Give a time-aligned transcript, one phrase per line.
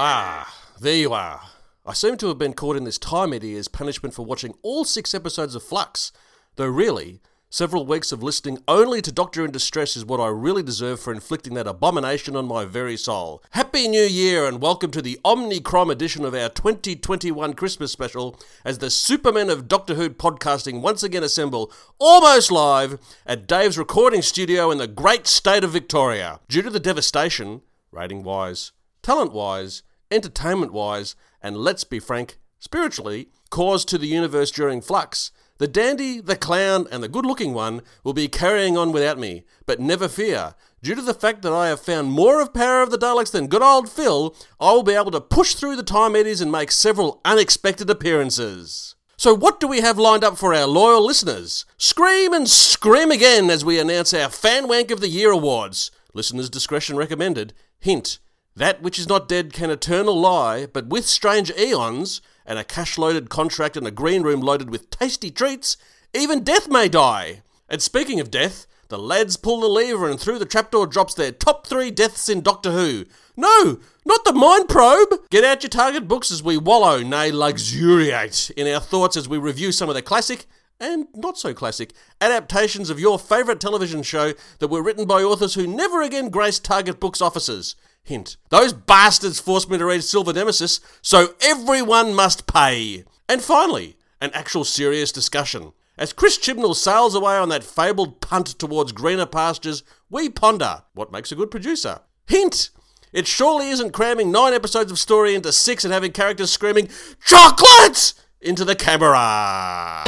[0.00, 1.40] Ah, there you are.
[1.84, 4.84] I seem to have been caught in this time eddy as punishment for watching all
[4.84, 6.12] six episodes of Flux,
[6.54, 10.62] though really, several weeks of listening only to Doctor in Distress is what I really
[10.62, 13.42] deserve for inflicting that abomination on my very soul.
[13.50, 18.78] Happy New Year and welcome to the Omnicrom edition of our 2021 Christmas special as
[18.78, 24.70] the Supermen of Doctor Who podcasting once again assemble, almost live, at Dave's recording studio
[24.70, 26.38] in the great state of Victoria.
[26.48, 28.70] Due to the devastation, rating wise,
[29.02, 35.30] talent wise, entertainment wise, and let's be frank, spiritually, caused to the universe during Flux,
[35.58, 39.44] the dandy, the clown, and the good looking one will be carrying on without me.
[39.66, 40.54] But never fear.
[40.82, 43.48] Due to the fact that I have found more of Power of the Daleks than
[43.48, 46.70] good old Phil, I will be able to push through the time eddies and make
[46.70, 48.94] several unexpected appearances.
[49.16, 51.66] So, what do we have lined up for our loyal listeners?
[51.76, 55.90] Scream and scream again as we announce our Fan Wank of the Year awards.
[56.14, 57.52] Listeners' discretion recommended.
[57.80, 58.20] Hint
[58.58, 62.98] that which is not dead can eternal lie, but with strange eons, and a cash
[62.98, 65.76] loaded contract and a green room loaded with tasty treats,
[66.14, 67.42] even death may die.
[67.68, 71.30] And speaking of death, the lads pull the lever and through the trapdoor drops their
[71.30, 73.04] top three deaths in Doctor Who.
[73.36, 75.28] No, not the mind probe!
[75.30, 79.36] Get out your target books as we wallow, nay, luxuriate, in our thoughts as we
[79.36, 80.46] review some of the classic
[80.80, 85.54] and not so classic adaptations of your favourite television show that were written by authors
[85.54, 87.74] who never again graced Target Books offices.
[88.08, 88.38] Hint.
[88.48, 93.04] Those bastards forced me to read Silver Nemesis, so everyone must pay.
[93.28, 95.72] And finally, an actual serious discussion.
[95.98, 101.12] As Chris Chibnall sails away on that fabled punt towards greener pastures, we ponder what
[101.12, 102.00] makes a good producer.
[102.26, 102.70] Hint!
[103.12, 106.88] It surely isn't cramming nine episodes of story into six and having characters screaming,
[107.24, 108.14] Chocolate!
[108.40, 110.04] into the camera.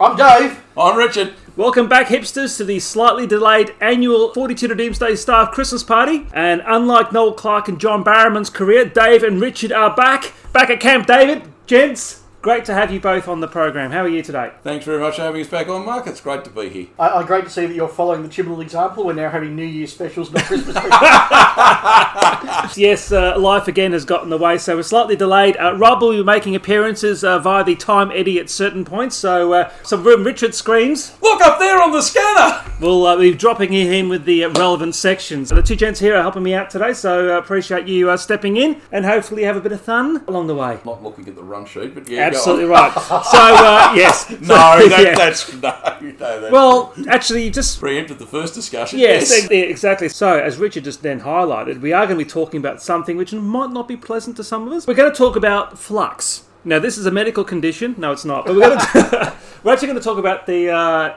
[0.00, 0.62] I'm Dave.
[0.76, 1.34] I'm Richard.
[1.56, 6.24] Welcome back, hipsters, to the slightly delayed annual 42 to Doomsday staff Christmas party.
[6.32, 10.34] And unlike Noel Clarke and John Barrowman's career, Dave and Richard are back.
[10.52, 11.42] Back at Camp David.
[11.66, 13.90] Gents, great to have you both on the program.
[13.90, 14.50] How are you today?
[14.62, 16.06] Thanks very much for having us back on, Mark.
[16.06, 16.86] It's great to be here.
[16.98, 19.04] I, I great to see that you're following the Chibnall example.
[19.04, 22.78] We're now having New Year's specials, not Christmas specials.
[22.78, 25.58] Yes, uh, life again has got in the way, so we're slightly delayed.
[25.58, 29.52] Uh, Rob will be making appearances uh, via the time eddy at certain points, so
[29.52, 31.20] uh, some room Richard screams.
[31.20, 32.64] Look up there on the scanner!
[32.80, 35.48] We'll uh, be dropping in with the uh, relevant sections.
[35.48, 38.56] The two gents here are helping me out today, so uh, appreciate you uh, stepping
[38.56, 40.78] in and hopefully have a bit of fun along the way.
[40.84, 42.92] Not looking at the run sheet, but yeah, go Absolutely right.
[42.92, 44.30] So, uh, yes.
[44.40, 44.46] No,
[44.88, 45.14] that, Yeah.
[45.14, 45.58] that's no,
[46.00, 47.78] no, that Well, actually, you just.
[47.80, 48.98] preempted the first discussion.
[48.98, 50.08] Yes, yeah, exactly.
[50.08, 53.32] So, as Richard just then highlighted, we are going to be talking about something which
[53.32, 54.86] might not be pleasant to some of us.
[54.86, 56.44] We're going to talk about flux.
[56.64, 57.94] Now, this is a medical condition.
[57.98, 58.46] No, it's not.
[58.46, 61.16] But we're, going to we're actually going to talk about the uh,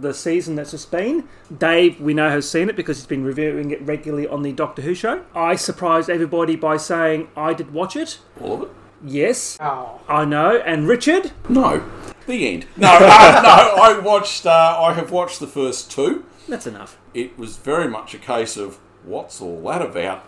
[0.00, 1.28] the season that's just been.
[1.56, 4.82] Dave, we know, has seen it because he's been reviewing it regularly on the Doctor
[4.82, 5.24] Who show.
[5.34, 8.18] I surprised everybody by saying I did watch it.
[8.40, 8.68] all of it.
[9.04, 10.58] Yes, oh, I know.
[10.58, 11.82] And Richard, No,
[12.26, 12.66] the end.
[12.76, 13.82] No, uh, no.
[13.82, 14.46] I watched.
[14.46, 16.24] Uh, I have watched the first two.
[16.48, 16.98] that's enough.
[17.14, 20.24] It was very much a case of what's all that about,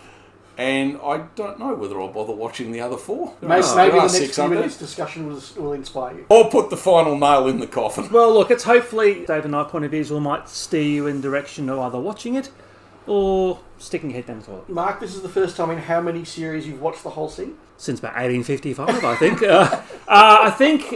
[0.59, 3.35] and I don't know whether I'll bother watching the other four.
[3.41, 6.27] maybe, There maybe are the next six, few aren't minutes discussion will, will inspire you.
[6.29, 8.11] Or put the final nail in the coffin.
[8.11, 11.21] Well, look, it's hopefully Dave and I point of views will might steer you in
[11.21, 12.51] direction of either watching it
[13.07, 14.69] or sticking your head down the toilet.
[14.69, 17.57] Mark, this is the first time in how many series you've watched the whole thing?
[17.85, 19.43] Since about 1855, I think.
[19.43, 19.69] uh,
[20.09, 20.89] uh, I think.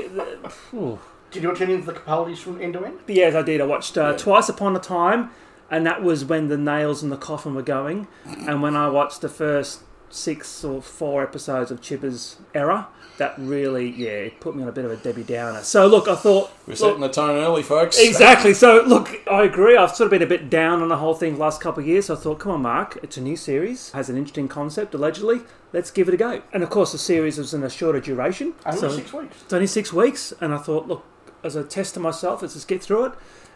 [1.30, 3.00] Did you watch any of the Capaldi's from end to end?
[3.06, 3.60] yes, I did.
[3.60, 5.30] I watched uh, Twice Upon a Time,
[5.70, 8.08] and that was when the nails in the coffin were going.
[8.24, 12.88] And when I watched the first six or four episodes of Chipper's Era,
[13.18, 15.62] that really, yeah, it put me on a bit of a Debbie Downer.
[15.62, 16.50] So, look, I thought.
[16.66, 17.98] We're look, setting the tone early, folks.
[17.98, 18.54] Exactly.
[18.54, 19.76] So, look, I agree.
[19.76, 21.88] I've sort of been a bit down on the whole thing the last couple of
[21.88, 22.06] years.
[22.06, 25.40] So I thought, come on, Mark, it's a new series, has an interesting concept, allegedly.
[25.72, 26.42] Let's give it a go.
[26.52, 28.54] And of course, the series was in a shorter duration.
[28.64, 29.42] Only so six weeks.
[29.42, 30.32] It's only six weeks.
[30.40, 31.04] And I thought, look,
[31.42, 33.12] as a test to myself, let's just get through it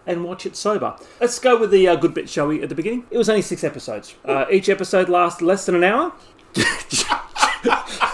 [0.06, 0.96] and watch it sober.
[1.20, 3.06] Let's go with the uh, good bit, shall we, at the beginning?
[3.10, 4.14] It was only six episodes.
[4.24, 6.12] Uh, each episode lasts less than an hour.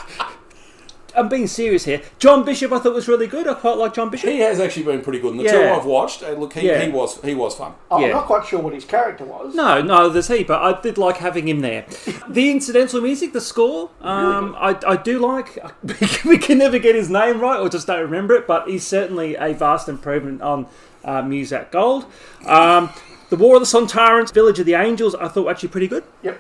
[1.19, 2.01] I'm being serious here.
[2.19, 3.47] John Bishop, I thought was really good.
[3.49, 4.31] I quite like John Bishop.
[4.31, 5.33] He has actually been pretty good.
[5.33, 5.53] And the Yeah.
[5.53, 6.81] two I've watched, uh, look, he, Yeah.
[6.83, 7.73] he was he was fun.
[7.91, 8.07] Oh, Yeah.
[8.07, 9.55] I'm not quite sure what his character was.
[9.55, 11.85] No, no, there's he, but I did like having him there.
[12.29, 15.59] The incidental music, the score, um, I, I do like.
[16.25, 19.35] We can never get his name right, or just don't remember it, but he's certainly
[19.37, 20.67] a vast improvement on
[21.05, 22.05] uh, Muzak Gold.
[22.47, 22.91] Um,
[23.31, 26.05] the War of the Sontarans, Village of the Angels, I thought were actually pretty good.
[26.23, 26.39] Yep.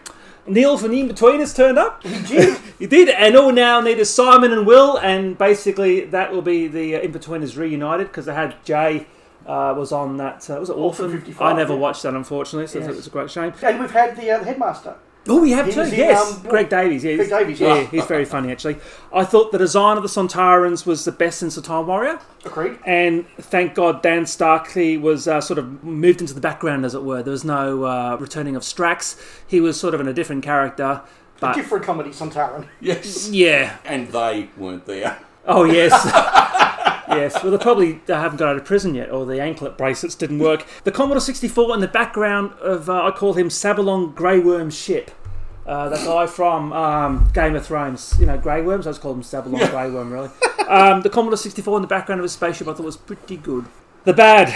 [0.49, 2.03] Neil from the In-Betweeners turned up.
[2.03, 2.59] He did.
[2.79, 3.09] he did.
[3.09, 7.01] And all now need is Simon and Will, and basically that will be the uh,
[7.01, 9.07] In-Betweeners reunited because they had Jay
[9.47, 10.49] uh, was on that.
[10.51, 11.21] Uh, was it Orphan Orphan?
[11.21, 11.79] 55, I never yeah.
[11.79, 12.89] watched that unfortunately, so Yes.
[12.89, 13.53] it was a great shame.
[13.63, 14.97] And we've had the, uh, the headmaster.
[15.31, 15.81] Oh, we have He too.
[15.81, 17.05] was in, yes, um, Greg Davies.
[17.05, 17.91] Yeah, Greg he's- Davies, Yeah, yes.
[17.91, 18.77] he's very funny actually.
[19.13, 22.19] I thought the design of the Sontarans was the best since the Time Warrior.
[22.45, 22.79] Agreed.
[22.87, 27.03] And thank God Dan Starkey was uh, sort of moved into the background, as it
[27.03, 27.23] were.
[27.23, 29.21] There was no uh, returning of Strax.
[29.47, 31.03] He was sort of in a different character.
[31.41, 32.67] But Different comedy, Sontaran.
[32.81, 33.29] Yes.
[33.31, 35.19] yeah, And they weren't there.
[35.47, 35.93] oh yes,
[37.09, 37.43] yes.
[37.43, 40.41] Well, they probably they haven't got out of prison yet, or the anklet bracelets didn't
[40.41, 40.67] work.
[40.85, 45.11] The Commodore 64 in the background of uh, I call him Sabalong Grey Worm ship.
[45.69, 48.87] Uh, that guy from um, Game of Thrones, you know, Grey Worms.
[48.87, 50.31] I just call him Sabalong Grey Worm, really.
[50.67, 53.67] Um, the Commodore 64 in the background of his spaceship, I thought was pretty good.
[54.05, 54.55] The bad.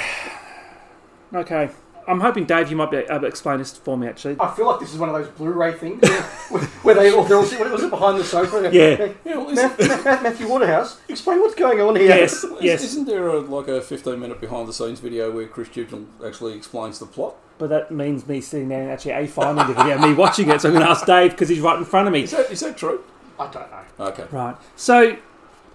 [1.35, 1.69] Okay,
[2.07, 4.07] I'm hoping Dave, you might be able to explain this for me.
[4.07, 6.03] Actually, I feel like this is one of those Blu-ray things
[6.51, 8.71] where, where they all, they're all what was it behind the sofa?
[8.73, 9.13] Yeah.
[9.25, 9.79] Yeah, well, Matt,
[10.23, 12.09] Matthew Waterhouse, explain what's going on here.
[12.09, 12.83] yes, yes.
[12.83, 16.55] isn't there a, like a 15 minute behind the scenes video where Chris Chibnall actually
[16.55, 17.37] explains the plot?
[17.59, 20.61] But that means me sitting there and actually a finding the video, me watching it.
[20.61, 22.23] So I'm going to ask Dave because he's right in front of me.
[22.23, 23.05] Is that, is that true?
[23.39, 24.07] I don't know.
[24.07, 24.25] Okay.
[24.33, 24.57] Right.
[24.75, 25.19] So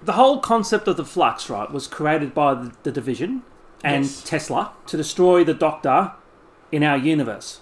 [0.01, 3.43] the whole concept of the flux, right, was created by the, the division
[3.83, 4.23] and Yes.
[4.23, 6.11] Tesla to destroy the Doctor
[6.71, 7.61] in our universe.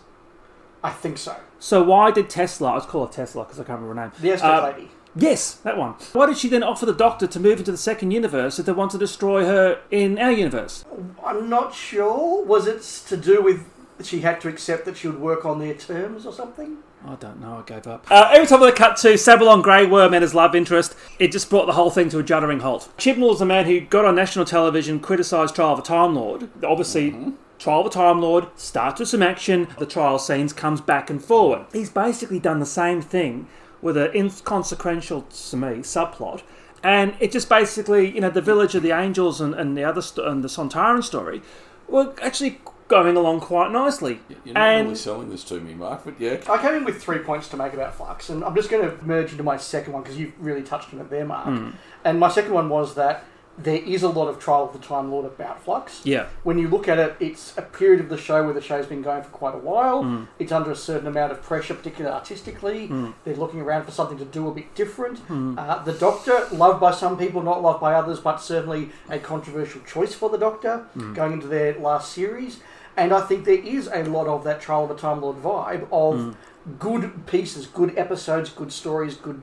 [0.83, 1.35] I think so.
[1.59, 2.73] So why did Tesla?
[2.73, 4.11] Let's call her Tesla because I can't remember her name.
[4.21, 4.91] The Aztec Uh, lady.
[5.17, 5.95] Yes, that one.
[6.11, 8.73] Why did she then offer the Doctor to move into the second universe if they
[8.73, 10.83] want to destroy her in our universe?
[11.25, 12.43] I'm not sure.
[12.43, 13.65] Was it to do with
[14.03, 16.77] she had to accept that she would work on their terms or something?
[17.07, 17.57] I don't know.
[17.57, 18.07] I gave up.
[18.09, 21.49] Uh, every time they cut to Sabalon Grey Worm and his love interest, it just
[21.49, 22.89] brought the whole thing to a juddering halt.
[22.97, 26.49] Chibnall's the man who got on national television, criticised Trial of a Time Lord.
[26.63, 29.67] Obviously, Trial of a Time Lord starts with some action.
[29.77, 31.65] The trial scenes comes back and forward.
[31.71, 33.47] He's basically done the same thing
[33.81, 36.41] with an inconsequential to me subplot.
[36.83, 40.01] And it just basically, you know, the Village of the Angels and, and the other
[40.01, 41.41] st- and the Sontaran story
[41.87, 44.19] were actually going along quite nicely.
[44.43, 46.37] You're not and really selling this to me, Mark, but yeah.
[46.49, 49.03] I came in with three points to make about Flux, and I'm just going to
[49.05, 51.45] merge into my second one because you've really touched on it there, Mark.
[51.47, 51.69] Hmm.
[52.03, 53.23] And my second one was that
[53.57, 56.01] there is a lot of Trial of the Time Lord about Flux.
[56.03, 58.85] yeah, When you look at it, it's a period of the show where the show's
[58.85, 60.03] been going for quite a while.
[60.03, 60.23] Hmm.
[60.39, 62.87] It's under a certain amount of pressure, particularly artistically.
[63.23, 65.19] They're looking around for something to do a bit different.
[65.19, 65.57] Hmm.
[65.57, 69.79] Uh, the Doctor, loved by some people, not loved by others, but certainly a controversial
[69.81, 71.13] choice for the Doctor Hmm.
[71.13, 72.59] going into their last series.
[72.97, 75.87] And I think there is a lot of that Trial of a Time Lord vibe
[75.91, 76.31] of Hmm.
[76.79, 79.41] good pieces, good episodes, good stories, good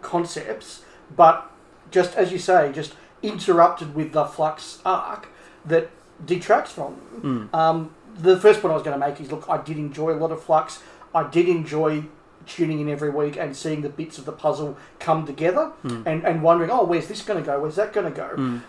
[0.00, 0.82] concepts,
[1.16, 1.50] but
[1.90, 5.28] just as you say, just interrupted with the Flux arc
[5.64, 5.90] that
[6.24, 7.50] detracts from them.
[7.52, 10.18] Um, the first point I was going to make is look, I did enjoy a
[10.18, 10.80] lot of Flux.
[11.14, 12.04] I did enjoy
[12.46, 15.72] tuning in every week and seeing the bits of the puzzle come together
[16.06, 17.60] and, and wondering, oh, where's this going to go?
[17.60, 18.60] Where's that going to go?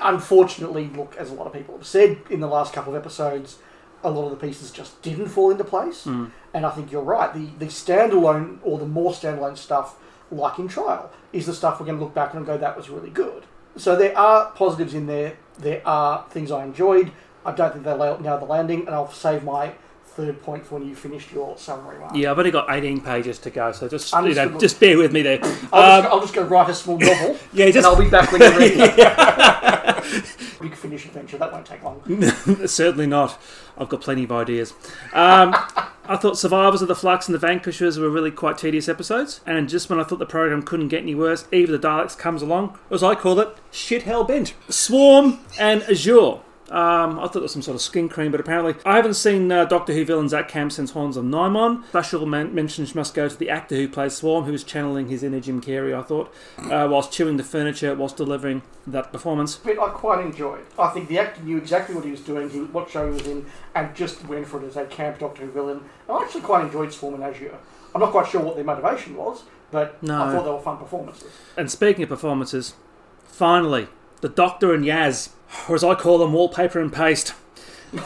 [0.00, 3.58] Unfortunately, look, as a lot of people have said in the last couple of episodes,
[4.02, 6.06] a lot of the pieces just didn't fall into place.
[6.06, 7.32] And I think you're right.
[7.32, 9.96] The the standalone or the more standalone stuff,
[10.30, 12.88] like in Trial, is the stuff we're going to look back and go, that was
[12.90, 13.44] really good.
[13.76, 15.34] So there are positives in there.
[15.58, 17.12] There are things I enjoyed.
[17.44, 19.72] I don't think they la- nailed the landing, and I'll save my
[20.06, 22.14] third point for when you finished your summary, Mark.
[22.14, 25.12] Yeah, I've only got 18 pages to go, so just you know, just bear with
[25.12, 25.38] me there.
[25.42, 28.32] I'll, just, Um, I'll just go write a small novel, yeah, and I'll be back
[28.32, 28.74] when you're ready.
[30.60, 32.02] Big finish adventure, that won't take long.
[32.66, 33.38] certainly not.
[33.78, 34.72] I've got plenty of ideas.
[35.12, 35.54] Um,
[36.04, 39.68] I thought Survivors of the Flux and the Vanquishers were really quite tedious episodes, and
[39.68, 42.42] just when I thought the program couldn't get any worse, Eve of the Daleks comes
[42.42, 44.54] along, as I call it, shit hell bent.
[44.68, 46.40] Swarm and Azure.
[46.70, 49.50] Um, I thought it was some sort of skin cream, but apparently I haven't seen
[49.50, 51.84] uh, Doctor Who villains at camp since Horns of Nimon.
[51.88, 55.24] Special men- mentions must go to the actor who plays Swarm, who was channeling his
[55.24, 59.56] inner Jim Carrey, I thought, uh, whilst chewing the furniture whilst delivering that performance.
[59.56, 60.64] bit I quite enjoyed.
[60.78, 63.26] I think the actor knew exactly what he was doing, he, what show he was
[63.26, 65.78] in, and just went for it as a camp Doctor Who villain.
[66.08, 67.58] And I actually quite enjoyed Swarm and Azure.
[67.94, 70.22] I'm not quite sure what their motivation was, but No.
[70.22, 71.32] I thought they were fun performances.
[71.56, 72.74] And speaking of performances,
[73.24, 73.88] finally,
[74.20, 75.30] the Doctor and Yaz,
[75.68, 77.34] or as I call them, wallpaper and paste.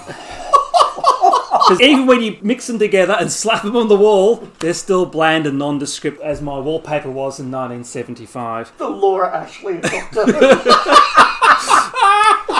[1.69, 5.07] Because even when you mix them together and slap them on the wall, they're still
[5.07, 8.77] bland and nondescript, as my wallpaper was in 1975.
[8.77, 10.27] The Laura Ashley Doctor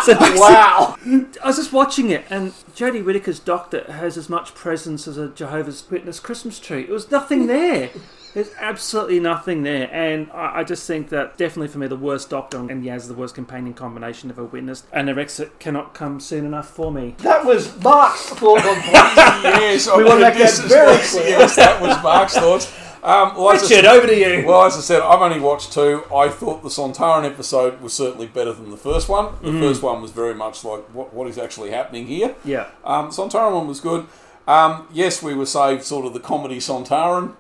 [0.05, 0.97] So wow!
[1.43, 5.29] I was just watching it, and Jodie Whittaker's Doctor has as much presence as a
[5.29, 6.83] Jehovah's Witness Christmas tree.
[6.83, 7.91] It was nothing there.
[8.35, 12.29] There's absolutely nothing there, and I, I just think that definitely for me the worst
[12.31, 16.45] Doctor and Yaz the worst companion combination ever witnessed, and their exit cannot come soon
[16.45, 17.15] enough for me.
[17.19, 20.71] That was Mark's thought on yes, yes, We want to mean, make this that is
[20.73, 21.39] very clear.
[21.39, 22.73] Yes, that was Mark's thoughts.
[23.05, 24.47] Um, well, I Richard, said- over to you.
[24.47, 26.03] Well, as I said, I've only watched two.
[26.13, 29.35] I thought the Sontaran episode was certainly better than the first one.
[29.43, 29.61] The Mm.
[29.61, 32.35] first one was very much like, what, what is actually happening here?
[32.45, 32.67] yeah.
[32.83, 34.07] Um, Sontaran one was good.
[34.49, 37.35] Um, yes, we were saved sort of the comedy Sontaran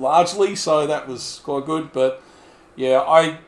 [0.00, 1.92] largely, so that was quite good.
[1.92, 2.22] But
[2.76, 3.38] yeah, I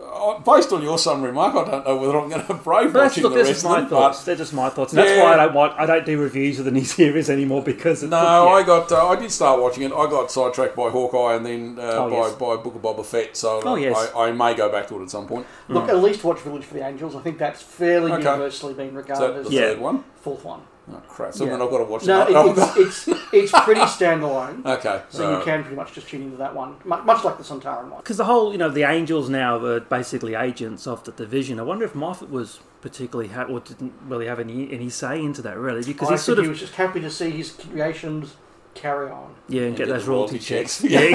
[0.00, 3.02] uh, based on your summary, Mark, I don't know whether I'm going to brave But
[3.04, 3.88] watching look, the that's rest just my of them.
[3.90, 4.18] thoughts.
[4.20, 4.92] But They're just my thoughts.
[4.92, 7.62] And that's why I don't watch, I don't do reviews of the new series anymore
[7.62, 8.50] because it, no, yeah.
[8.52, 9.92] I got uh, I did start watching it.
[9.92, 12.32] I got sidetracked by Hawkeye and then uh, Oh, by, yes.
[12.34, 13.36] by Book of Boba Fett.
[13.36, 14.10] So Oh, yes.
[14.14, 15.46] I, I may go back to it at some point.
[15.68, 17.16] Look, at least watch Village for the Angels.
[17.16, 18.22] I think that's fairly Okay.
[18.22, 19.60] universally been regarded that as the Yeah.
[19.70, 20.60] third one, fourth one.
[20.90, 21.34] Oh, crap.
[21.34, 21.50] So Yeah.
[21.52, 22.30] then I've got to watch No, it.
[22.30, 24.64] it, it's, it's it's pretty standalone.
[24.64, 25.02] okay.
[25.10, 27.90] So you uh, can pretty much just tune into that one, much like the Sontaran
[27.90, 27.98] one.
[27.98, 31.60] Because the whole, you know, the Angels now are basically agents of the division.
[31.60, 35.42] I wonder if Moffat was particularly ha- or didn't really have any any say into
[35.42, 37.50] that really because I he's think sort of he was just happy to see his
[37.50, 38.36] creations
[38.74, 39.34] carry on.
[39.48, 40.80] yeah and and get, get those royalty, royalty checks.
[40.80, 40.92] checks.
[40.92, 41.00] yeah,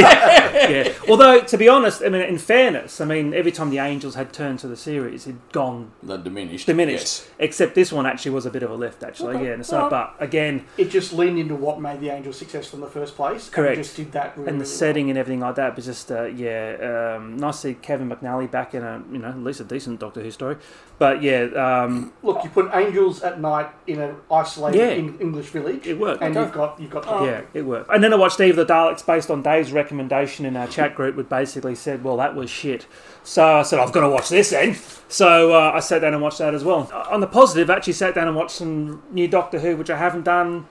[0.00, 0.74] exactly.
[0.74, 0.92] yeah.
[1.08, 4.32] Although to be honest, I mean, in fairness, I mean, every time the Angels had
[4.32, 6.66] turned to the series, it'd gone the diminished.
[6.66, 6.98] diminished.
[7.26, 7.30] Yes.
[7.38, 9.36] Except this one actually was a bit of a lift, actually.
[9.36, 9.46] Okay.
[9.46, 9.52] Yeah.
[9.54, 9.90] And so, Alright.
[10.18, 13.46] but again, It just leaned into what made the Angels successful in the first place.
[13.46, 13.76] and Correct.
[13.78, 16.24] just did that really, and the really setting and everything like that was just uh,
[16.24, 19.64] yeah um, nice to see Kevin McNally back in a you know at least a
[19.64, 20.56] decent Doctor Who story
[20.98, 22.12] but yeah um.
[22.22, 24.88] Look, you put Angels at night in an isolated Yeah.
[24.90, 26.44] in- English village, it worked and Okay.
[26.44, 29.04] you've got you've got yeah it worked and then I watched Eve of the Daleks
[29.04, 32.86] based on Dave's recommendation in our chat group which basically said well that was shit
[33.22, 34.76] so I said I've got to watch this then
[35.08, 37.76] so uh, I sat down and watched that as well Uh, on the positive I
[37.76, 40.66] actually sat down and watched some new Doctor Who which I haven't done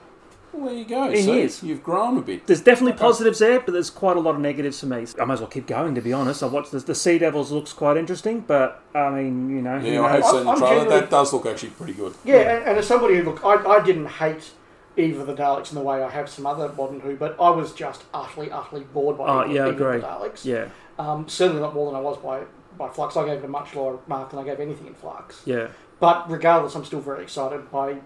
[0.52, 1.08] Well, there you go.
[1.10, 1.62] In See, years.
[1.62, 2.46] You've grown a bit.
[2.46, 5.04] There's definitely positives there, but there's quite a lot of negatives for me.
[5.20, 6.42] I might as well keep going, to be honest.
[6.42, 9.86] I watched the, the Sea Devils looks quite interesting, but I mean, you know, who
[9.88, 10.76] Yeah, I have seen the I'm trailer.
[10.84, 12.14] generally- That does look actually pretty good.
[12.24, 14.50] Yeah, And, and as somebody who look, I, I didn't hate
[14.98, 17.50] Eve of the Daleks in the way I have some other modern Who, but I
[17.50, 19.96] was just utterly, utterly bored by Oh, Eve, yeah, Eve agree.
[19.96, 20.44] of the Daleks.
[20.44, 20.66] yeah,
[20.98, 22.42] Um, certainly not more than I was by
[22.76, 23.16] by Flux.
[23.16, 25.42] I gave it a much lower mark than I gave anything in Flux.
[25.44, 25.68] yeah.
[25.98, 27.96] But regardless, I'm still very excited by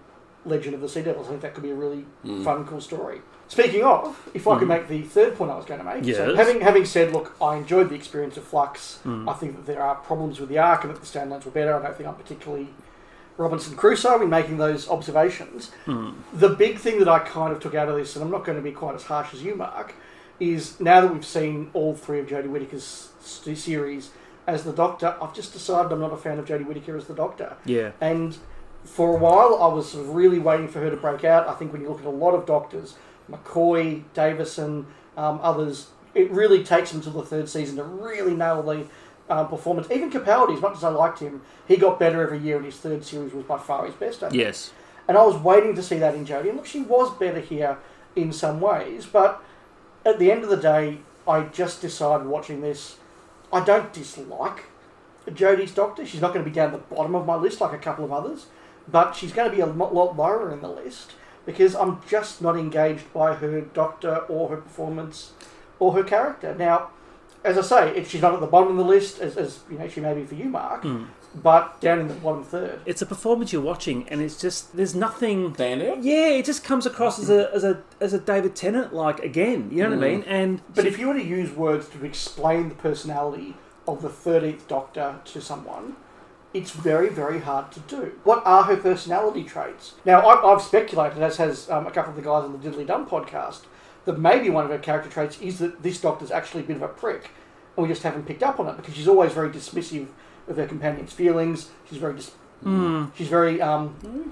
[0.45, 1.27] Legend of the Sea Devils.
[1.27, 2.43] I think that could be a really Mm.
[2.43, 3.21] fun, cool story.
[3.49, 4.69] Speaking of, if I could Mhm.
[4.69, 7.55] make the third point I was going to make, so having having said, look, I
[7.57, 8.99] enjoyed the experience of Flux.
[9.05, 9.29] Mm.
[9.29, 11.75] I think that there are problems with the arc and that the standalones were better.
[11.75, 12.69] I don't think I'm particularly
[13.37, 15.71] Robinson Crusoe in making those observations.
[15.85, 16.15] Mm.
[16.33, 18.57] The big thing that I kind of took out of this, and I'm not going
[18.57, 19.95] to be quite as harsh as you, Mark,
[20.39, 24.11] is now that we've seen all three of Jodie Whittaker's st- series
[24.45, 27.13] as the Doctor, I've just decided I'm not a fan of Jodie Whittaker as the
[27.13, 27.55] Doctor.
[27.65, 28.37] Yeah, And
[28.83, 31.47] for a while, I was sort of really waiting for her to break out.
[31.47, 32.95] I think when you look at a lot of doctors,
[33.31, 34.85] McCoy, Davison,
[35.15, 38.67] um, others, it really takes them to the third season to really nail the
[39.29, 39.87] um, performance.
[39.91, 42.77] Even Capaldi, as much as I liked him, he got better every year, and his
[42.77, 44.23] third series was by far his best.
[44.23, 44.41] I think.
[44.41, 44.71] yes,
[45.07, 46.49] And I was waiting to see that in Jodie.
[46.49, 47.77] And look, she was better here
[48.15, 49.43] in some ways, but
[50.05, 52.97] at the end of the day, I just decided watching this,
[53.51, 54.65] I don't dislike
[55.27, 56.05] Jodie's Doctor.
[56.05, 58.11] She's not going to be down the bottom of my list like a couple of
[58.11, 58.47] others,
[58.87, 61.13] but she's going to be a lot lower in the list
[61.45, 65.31] because I'm just not engaged by her Doctor or her performance
[65.79, 66.55] or her character.
[66.55, 66.89] Now,
[67.43, 69.77] as I say, if she's not at the bottom of the list, as, as you
[69.77, 71.07] know, she may be for you, Mark, Mm.
[71.35, 72.79] but down in the bottom third.
[72.85, 75.53] it's a performance you're watching, and it's just there's nothing.
[75.55, 76.03] Stand?
[76.03, 79.69] Yeah, it just comes across as a as a as a David Tennant like again.
[79.71, 80.11] You know what I Mm.
[80.11, 80.23] mean?
[80.27, 83.55] And But if you were to use words to explain the personality
[83.87, 85.95] of the 13th Doctor to someone,
[86.53, 88.11] it's very, very hard to do.
[88.23, 89.95] What are her personality traits?
[90.05, 92.85] Now, I've, I've speculated, as has um, a couple of the guys on the Diddly
[92.85, 93.61] Dum podcast,
[94.05, 96.81] that maybe one of her character traits is that this Doctor's actually a bit of
[96.83, 97.29] a prick,
[97.77, 100.07] and we just haven't picked up on it because she's always very dismissive
[100.47, 101.69] of her companion's feelings.
[101.89, 102.31] She's very dis-
[102.65, 103.11] Mm.
[103.13, 104.31] she's very um,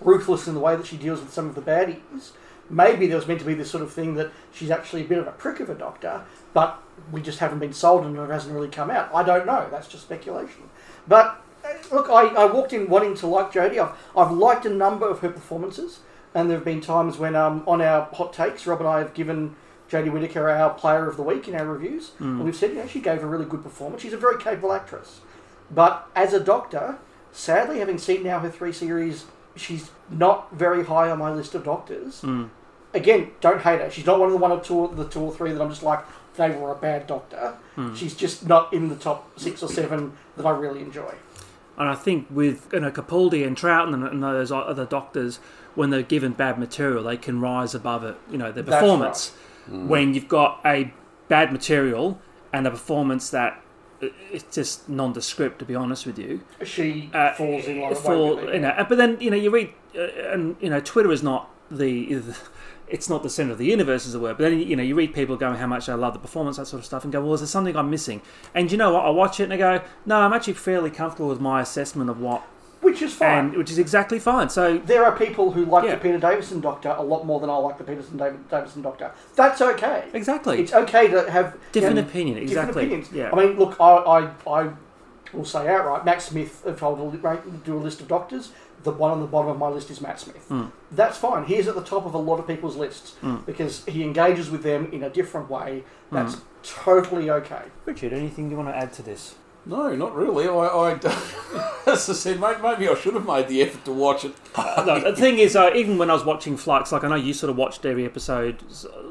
[0.00, 2.30] ruthless in the way that she deals with some of the baddies.
[2.70, 5.18] Maybe there was meant to be this sort of thing that she's actually a bit
[5.18, 6.22] of a prick of a doctor,
[6.54, 9.10] but we just haven't been sold and it hasn't really come out.
[9.12, 9.66] I don't know.
[9.70, 10.62] That's just speculation.
[11.08, 13.78] But uh, look, I, I walked in wanting to like Jodie.
[13.78, 16.00] I've, I've liked a number of her performances,
[16.34, 19.14] and there have been times when um, on our hot takes, Rob and I have
[19.14, 19.56] given
[19.90, 22.86] Jodie Whittaker our Player of the Week in our reviews, and we've said you know
[22.86, 24.02] she gave a really good performance.
[24.02, 25.20] She's a very capable actress,
[25.70, 26.98] but as a doctor,
[27.32, 31.64] sadly, having seen now her three series, she's not very high on my list of
[31.64, 32.22] doctors.
[32.22, 32.50] Mm.
[32.94, 33.90] Again, don't hate her.
[33.90, 35.82] She's not one of the one or two, the two or three that I'm just
[35.82, 36.04] like
[36.36, 37.54] they were a bad doctor.
[37.74, 37.94] Hmm.
[37.94, 41.14] She's just not in the top six or seven that I really enjoy.
[41.76, 45.40] And I think with you know Capaldi and Troughton and, and those other doctors,
[45.74, 48.16] when they're given bad material, they can rise above it.
[48.30, 49.32] You know their That's performance.
[49.68, 50.92] When you've got a
[51.28, 52.20] bad material
[52.52, 53.62] and a performance that
[54.02, 56.40] uh, it's just nondescript, to be honest with you.
[56.64, 57.94] She Uh, falls in line.
[57.94, 60.00] fall, you know, but then you know you read uh,
[60.32, 62.22] and you know Twitter is not the.
[62.88, 64.34] It's not the center of the universe, as it were.
[64.34, 66.66] But then you know you read people going how much they love the performance, that
[66.66, 68.20] sort of stuff, and go, well, is there something I'm missing?
[68.54, 69.06] And you know what?
[69.06, 72.20] I watch it and I go, no, I'm actually fairly comfortable with my assessment of
[72.20, 72.42] what,
[72.82, 73.38] which is fine.
[73.46, 74.48] and which is exactly fine.
[74.50, 75.94] So there are people who like Yeah.
[75.94, 79.10] the Peter Davison Doctor a lot more than I like the Peterson David Davison Doctor.
[79.34, 80.04] That's okay.
[80.12, 82.46] exactly, It's okay to have different you know, opinion.
[82.46, 83.10] different opinions.
[83.12, 83.30] Yeah.
[83.32, 84.70] I mean, look, I, I, I
[85.32, 88.90] will say outright, Matt Smith, if I were to do a list of doctors, the
[88.90, 90.44] one on the bottom of my list is Matt Smith.
[90.48, 90.64] Hmm.
[90.90, 91.44] That's fine.
[91.44, 93.14] He's at the top of a lot of people's lists
[93.46, 95.84] because he engages with them in a different way.
[96.10, 96.40] That's Hmm.
[96.64, 97.62] totally okay.
[97.86, 99.36] Richard, anything you want to add to this?
[99.64, 100.48] No, not really.
[100.48, 100.92] I, I
[101.86, 104.32] as I said, mate, maybe I should have made the effort to watch it.
[104.58, 107.32] no, the thing is, uh, even when I was watching Flux, like I know you
[107.32, 108.56] sort of watched every episode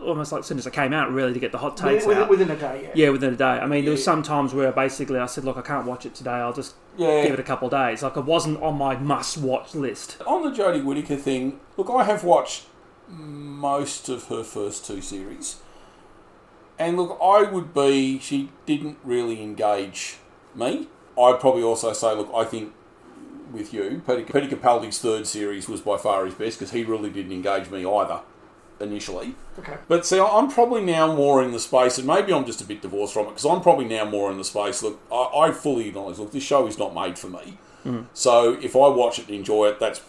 [0.03, 2.23] almost like as soon as it came out, really, to get the hot takes Within,
[2.23, 2.29] out.
[2.29, 3.05] within a day, yeah.
[3.05, 3.45] yeah, within a day.
[3.45, 6.15] I mean, there was some times where basically I said, look, I can't watch it
[6.15, 6.31] today.
[6.31, 7.23] I'll just Yeah.
[7.23, 8.03] give it a couple of days.
[8.03, 10.17] Like it wasn't on my must-watch list.
[10.27, 12.65] On the Jodie Whittaker thing, look, I have watched
[13.07, 15.57] most of her first two series.
[16.77, 20.17] And look, I would be, she didn't really engage
[20.55, 20.87] me.
[21.19, 22.73] I'd probably also say, look, I think
[23.51, 27.09] with you, Peter, Peter Capaldi's third series was by far his best because he really
[27.09, 28.21] didn't engage me either
[28.79, 29.35] initially.
[29.59, 29.77] Okay.
[29.87, 32.81] But see, I'm probably now more in the space, and maybe I'm just a bit
[32.81, 34.81] divorced from it because I'm probably now more in the space.
[34.81, 37.57] Look, I, I fully acknowledge, look, this show is not made for me.
[37.85, 38.07] Mm.
[38.13, 40.01] So if I watch it and enjoy it, that's,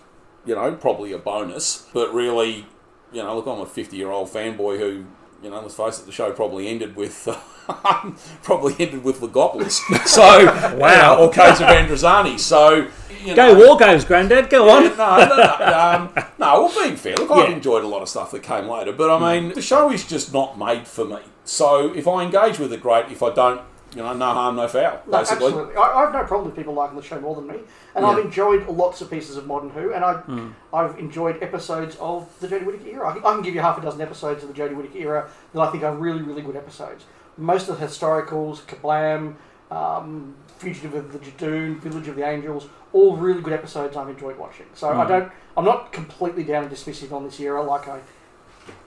[0.44, 1.88] you know, probably a bonus.
[1.92, 2.66] But really,
[3.12, 5.06] you know, look, I'm a 50 year old fanboy who,
[5.42, 7.28] you know, let's face it, the show probably ended with.
[8.42, 9.80] probably ended with Logopolis.
[10.06, 11.18] So, wow.
[11.18, 12.38] or Caves of Androzani.
[12.38, 12.88] So,
[13.25, 14.50] you Go War Games, Grandad.
[14.50, 14.84] Go on.
[14.84, 18.08] yeah, no, no, no, um, no, well, being fair, look, I've enjoyed a lot of
[18.08, 21.18] stuff that came later, but I mean, the show is just not made for me.
[21.44, 23.06] So if I engage with it, great.
[23.11, 23.61] If I don't,
[23.94, 25.46] you know, no harm, no foul, No, basically.
[25.49, 25.76] absolutely.
[25.76, 27.56] I, I have no problem with people liking the show more than me,
[27.94, 30.49] and I've enjoyed lots of pieces of Modern Who, and I, Hmm.
[30.72, 33.11] I've enjoyed episodes of the Jodie Whittaker era.
[33.11, 35.28] I can, I can give you half a dozen episodes of the Jodie Whittaker era
[35.52, 37.04] that I think are really, really good episodes.
[37.36, 39.34] Most of the historicals, Kerblam,
[39.71, 44.38] um, Fugitive of the Judoon, Village of the Angels, all really good episodes I've enjoyed
[44.38, 44.67] watching.
[44.75, 45.00] So Hmm.
[45.00, 48.00] I don't, I'm not completely down and dismissive on this era like I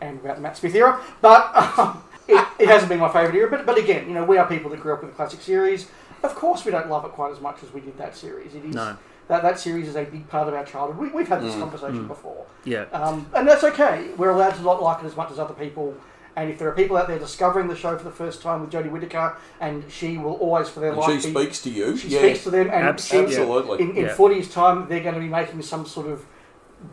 [0.02, 3.50] am about the Matt Smith era, but um, it, it hasn't been my favourite era.
[3.50, 5.88] But, but again, you know, we are people that grew up with the classic series.
[6.24, 8.56] Of course, we don't love it quite as much as we did that series.
[8.56, 8.98] It is No.
[9.28, 10.98] that that series is a big part of our childhood.
[10.98, 12.86] We, we've had this conversation before, Yeah.
[12.94, 14.10] um, and that's okay.
[14.18, 15.96] We're allowed to not like it as much as other people.
[16.38, 18.70] And if there are people out there discovering the show for the first time with
[18.72, 21.96] Jodie Whittaker, and she will always for their And life she be- speaks to you.
[21.96, 23.82] she yeah, speaks to them, and Abs- in- absolutely.
[23.82, 24.14] in, in Yeah.
[24.16, 26.26] 40 time, they're going to be making some sort of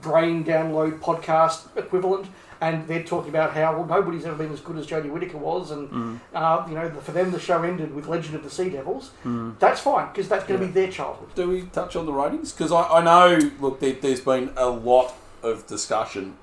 [0.01, 2.27] brain download podcast equivalent,
[2.63, 5.71] and they're talking about how well nobody's ever been as good as Jodie Whittaker was,
[5.71, 6.21] and Mm.
[6.35, 9.11] uh, you know for them the show ended with Legend of the Sea Devils.
[9.59, 11.29] That's fine because that's going to be their childhood.
[11.35, 12.53] Do we touch on the ratings?
[12.53, 16.37] Because I, I know, look, there, there's been a lot of discussion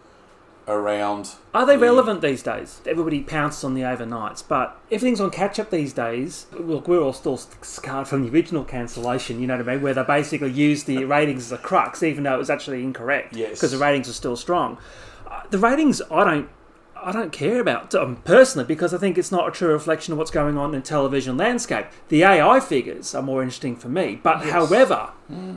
[0.67, 1.35] around.
[1.53, 2.81] Are they the- relevant these days?
[2.85, 6.45] Everybody pounces on the overnights, but everything's on catch up these days.
[6.51, 9.81] Look, we're all still scarred from the original cancellation, you know what I mean?
[9.81, 13.35] Where they basically used the ratings as a crux, even though it was actually incorrect.
[13.35, 13.51] Yes.
[13.51, 14.77] Because the ratings are still strong.
[15.51, 16.49] The ratings, I don't.
[17.01, 20.17] I don't care about um, personally because I think it's not a true reflection of
[20.17, 21.85] what's going on in television landscape.
[22.09, 25.11] The AI figures are more interesting for me, but however,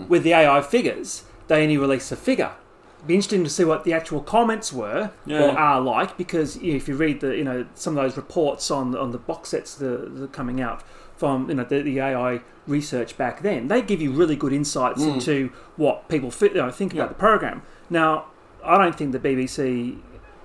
[0.09, 2.53] with the AI figures, they only release a figure.
[2.99, 5.43] It'd be interesting to see what the actual comments were Yeah.
[5.47, 8.17] or are like because you know, if you read the you know some of those
[8.17, 10.85] reports on on the box sets that are, that are coming out
[11.17, 15.03] from you know the, the AI research back then, they give you really good insights
[15.03, 16.95] into what people fi- you know, think Mm.
[16.95, 17.03] Yeah.
[17.03, 17.63] about the program.
[17.91, 18.27] Now,
[18.65, 19.99] I don't think the BBC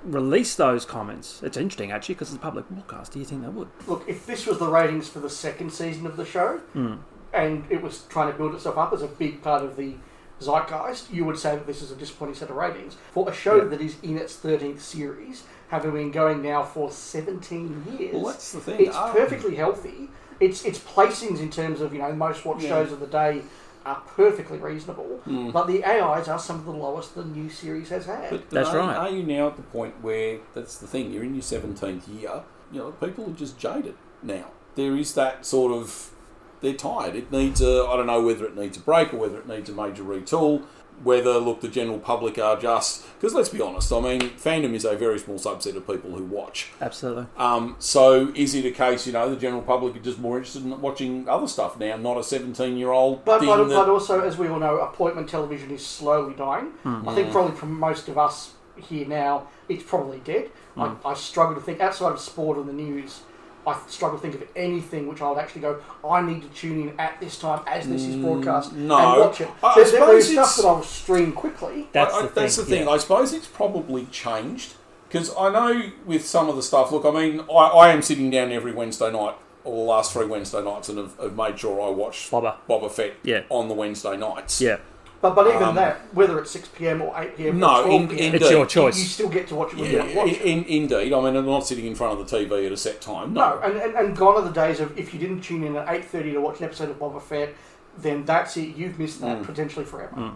[0.03, 1.41] released those comments.
[1.43, 3.11] It's interesting actually because it's a public broadcast.
[3.13, 3.67] Do you think they would?
[3.87, 6.59] Look, if this was the ratings for the second season of the show,
[7.33, 9.95] and it was trying to build itself up as a big part of the
[10.41, 13.57] zeitgeist, you would say that this is a disappointing set of ratings for a show
[13.57, 13.63] Yeah.
[13.65, 18.13] that is in its thirteenth series, having been going now for seventeen years.
[18.15, 18.79] Well, that's the thing.
[18.85, 19.11] it's Ah.
[19.13, 20.09] perfectly healthy.
[20.39, 22.69] Its its placings in terms of you know most watched Yeah.
[22.69, 23.41] shows of the day
[23.87, 25.51] are perfectly reasonable, Hmm.
[25.51, 28.29] but the AIs are some of the lowest the new series has had.
[28.29, 28.95] But That's are, right.
[28.97, 31.11] Are you now at the point where that's the thing?
[31.11, 32.43] You're in your seventeenth year.
[32.71, 34.45] You know, people are just jaded now.
[34.75, 36.11] There is that sort of
[36.59, 37.15] they're tired.
[37.15, 39.69] It needs a I don't know whether it needs a break or whether it needs
[39.69, 40.63] a major retool.
[41.03, 43.91] Whether look the general public are just because let's be honest.
[43.93, 46.71] I mean, fandom is a very small subset of people who watch.
[46.81, 47.27] Absolutely.
[47.37, 50.63] Um, so is it a case you know the general public are just more interested
[50.63, 54.37] in watching other stuff now, not a seventeen-year-old But, thing but, that but also, as
[54.37, 56.67] we all know, appointment television is slowly dying.
[56.83, 57.07] Hmm.
[57.07, 60.49] I think probably for most of us here now, it's probably dead.
[60.75, 60.81] Hmm.
[60.81, 63.21] I, I struggle to think outside of sport and the news.
[63.67, 65.79] I struggle to think of anything which I would actually go.
[66.07, 68.97] I need to tune in at this time as this is broadcast mm, no.
[68.97, 69.49] and watch it.
[69.61, 71.87] I- I There's, there's stuff it's- that I'll stream quickly.
[71.91, 72.43] That's I- I- the thing.
[72.43, 72.83] that's the thing.
[72.85, 72.89] yeah.
[72.91, 74.73] I suppose it's probably changed
[75.09, 76.91] because I know with some of the stuff.
[76.93, 80.25] Look, I mean, I, I am sitting down every Wednesday night, or the last three
[80.25, 82.55] Wednesday nights, and have, have made sure I watch Boba.
[82.69, 83.41] Boba Fett Yeah.
[83.49, 84.61] on the Wednesday nights.
[84.61, 84.77] Yeah,
[85.19, 88.01] But but even Um, that, whether it's six pm or eight pm, No, or 12
[88.01, 88.97] in- PM, in- it's your choice.
[88.99, 90.67] you still get to watch it when Yeah, you want to watch it.
[90.67, 91.11] indeed.
[91.13, 93.33] I mean, I'm not sitting in front of the TV at a set time.
[93.33, 95.75] No, No, and, and, and gone are the days of if you didn't tune in
[95.75, 97.53] at eight thirty to watch an episode of Boba Fett,
[97.97, 98.75] then that's it.
[98.75, 99.45] You've missed that Mm.
[99.45, 100.13] potentially forever.
[100.15, 100.33] Mm.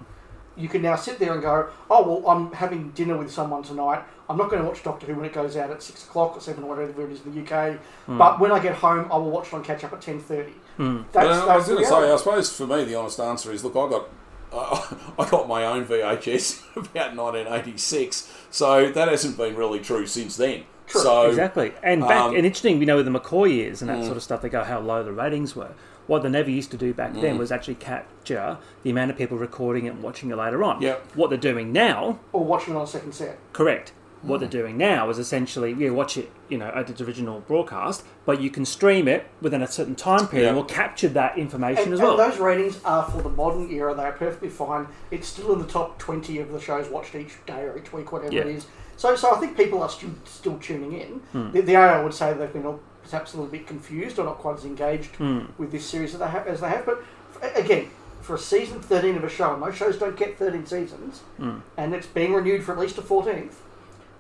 [0.58, 4.02] You can now sit there and go, oh well, I'm having dinner with someone tonight.
[4.30, 6.40] I'm not going to watch Doctor Who when it goes out at six o'clock or
[6.42, 7.78] seven or whatever it is in the UK.
[8.10, 8.18] Mm.
[8.18, 10.54] But when I get home, I will watch it on catch up at ten thirty.
[10.80, 11.06] Mm.
[11.12, 12.12] That's, But, uh, I was going to say.
[12.12, 14.10] I suppose for me, the honest answer is, look, I got.
[15.20, 20.64] I got my own VHS about 1986, so that hasn't been really true since then.
[20.88, 21.72] True, so exactly.
[21.84, 24.06] And back um, and interesting, you know, with the McCoy years and that Mm.
[24.06, 25.72] sort of stuff, they go how low the ratings were.
[26.08, 27.38] What they never used to do back then Mm.
[27.38, 30.82] was actually capture the amount of people recording it and watching it later on.
[30.82, 31.12] Yep.
[31.16, 33.38] What they're doing now, or watching it on a second set.
[33.54, 33.94] correct.
[34.22, 38.04] What they're doing now is essentially, yeah, watch it, you know, at its original broadcast,
[38.26, 40.44] but you can stream it within a certain time period.
[40.44, 40.50] Yeah.
[40.50, 42.18] and We'll capture that information And, as and well.
[42.18, 43.96] those ratings are for the modern era.
[43.96, 44.88] They are perfectly fine.
[45.10, 48.12] It's still in the top twenty of the shows watched each day or each week,
[48.12, 48.42] whatever Yeah.
[48.42, 48.68] it is.
[48.98, 51.08] So, so I think people are still still tuning in.
[51.32, 51.52] Hmm.
[51.52, 52.78] The, the AI would say they've been a-
[53.10, 55.46] perhaps a little bit confused or not quite as engaged Hmm.
[55.58, 56.46] with this series as they have.
[56.46, 56.86] As they have.
[56.86, 57.04] But
[57.42, 57.88] f- again,
[58.22, 61.58] for a season thirteen of a show, and most shows don't get thirteen seasons, Hmm.
[61.76, 63.60] and it's being renewed for at least a fourteenth.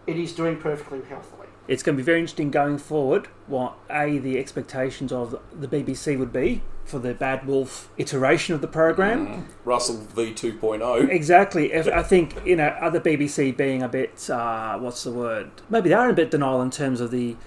[0.08, 1.48] It is doing perfectly healthily.
[1.68, 6.18] It's going to be very interesting going forward what A, the expectations of the BBC
[6.18, 9.28] would be for the Bad Wolf iteration of the program.
[9.28, 9.46] Mm.
[9.64, 11.10] Russell V 2.0.
[11.10, 11.72] Exactly.
[11.72, 15.52] If, I think you know other BBC being a bit uh, what's the word?
[15.70, 17.38] Maybe they are in a bit denial in terms of the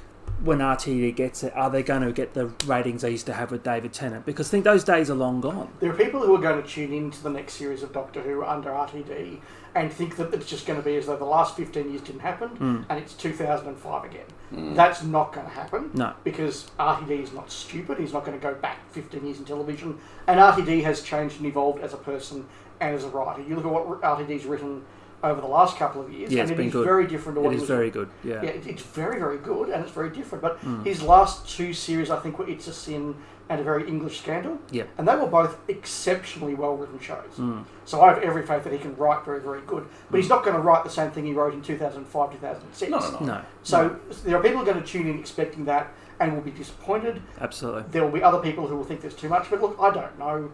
[0.43, 1.55] when RTD gets it.
[1.57, 4.27] Are they going to get the ratings they used to have with David Tennant?
[4.27, 5.71] Because I think those days are long gone.
[5.81, 8.45] There are people who are going to tune into the next series of Doctor Who
[8.45, 9.41] under RTD
[9.75, 12.21] and think that it's just going to be as though the last 15 years didn't
[12.21, 12.85] happen Mm.
[12.89, 14.25] and it's 2005 again.
[14.55, 14.75] Mm.
[14.77, 16.13] That's not going to happen No.
[16.23, 17.99] because RTD is not stupid.
[17.99, 19.99] He's not going to go back 15 years in television.
[20.27, 22.47] And RTD has changed and evolved as a person
[22.81, 23.43] and as a writer.
[23.43, 24.85] You look at what RTD's written
[25.25, 26.85] over the last couple of years, Yeah, and it's it been is good.
[26.85, 28.11] very different to what It he is was very good.
[28.23, 28.43] Yeah.
[28.43, 30.43] yeah, it's very, very good and it's very different.
[30.43, 30.85] But Mm.
[30.85, 33.15] his last two series, I think, were It's a Sin
[33.49, 34.59] and A Very English Scandal.
[34.71, 34.85] Yeah.
[34.97, 37.31] And they were both exceptionally well written shows.
[37.37, 37.65] Mm.
[37.85, 39.87] So I have every faith that he can write very, very good.
[40.11, 42.91] But he's not going to write the same thing he wrote in 2005, 2006.
[42.91, 43.27] No, no, no.
[43.27, 43.43] No.
[43.63, 46.53] So there are people who are going to tune in expecting that and will be
[46.53, 47.21] disappointed.
[47.41, 47.85] Absolutely.
[47.91, 49.51] There will be other people who will think there's too much.
[49.51, 50.51] But look, I don't know.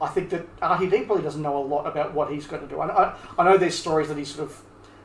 [0.00, 2.80] I think that RTD probably doesn't know a lot about what he's going to do.
[2.80, 4.62] I, I, I know there's stories that he's sort of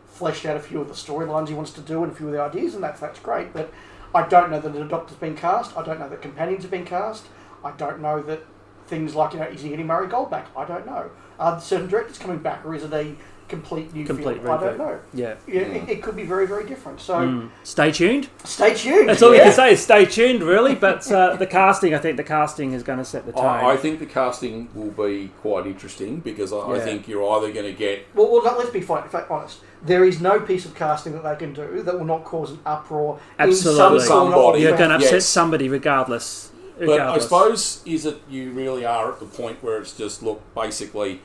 [0.08, 2.32] fleshed out a few of the storylines he wants to do and a few of
[2.32, 3.52] the ideas, and that's that's great.
[3.52, 3.72] But
[4.16, 5.76] I don't know that the Doctor's been cast.
[5.78, 7.26] I don't know that companions have been cast.
[7.66, 8.46] I don't know that
[8.88, 10.48] things like you know is he getting Murray Gold back?
[10.56, 11.12] I don't know.
[11.38, 13.14] Are certain directors coming back, or is it a
[13.48, 14.50] complete new Complete field?
[14.50, 15.00] I don't know.
[15.14, 15.36] Yeah.
[15.48, 17.00] Yeah, it, it could be very very different.
[17.02, 17.50] So Mm.
[17.64, 18.30] Stay tuned.
[18.44, 19.10] stay tuned.
[19.10, 20.76] That's all we can say is stay tuned, really.
[20.76, 23.46] But uh, the casting, I think the casting is going to set the tone.
[23.46, 27.52] I, I think the casting will be quite interesting because I, I think you're either
[27.52, 29.60] going to get Well, well, let- let's be fine, in fact, honest.
[29.84, 32.60] There is no piece of casting that they can do that will not cause an
[32.66, 33.98] uproar Absolutely.
[33.98, 34.58] in some corner Somebody.
[34.58, 35.26] of You're going to upset Yes.
[35.28, 36.52] somebody regardless.
[36.78, 40.42] But I suppose is it you really are at the point where it's just look
[40.54, 41.22] basically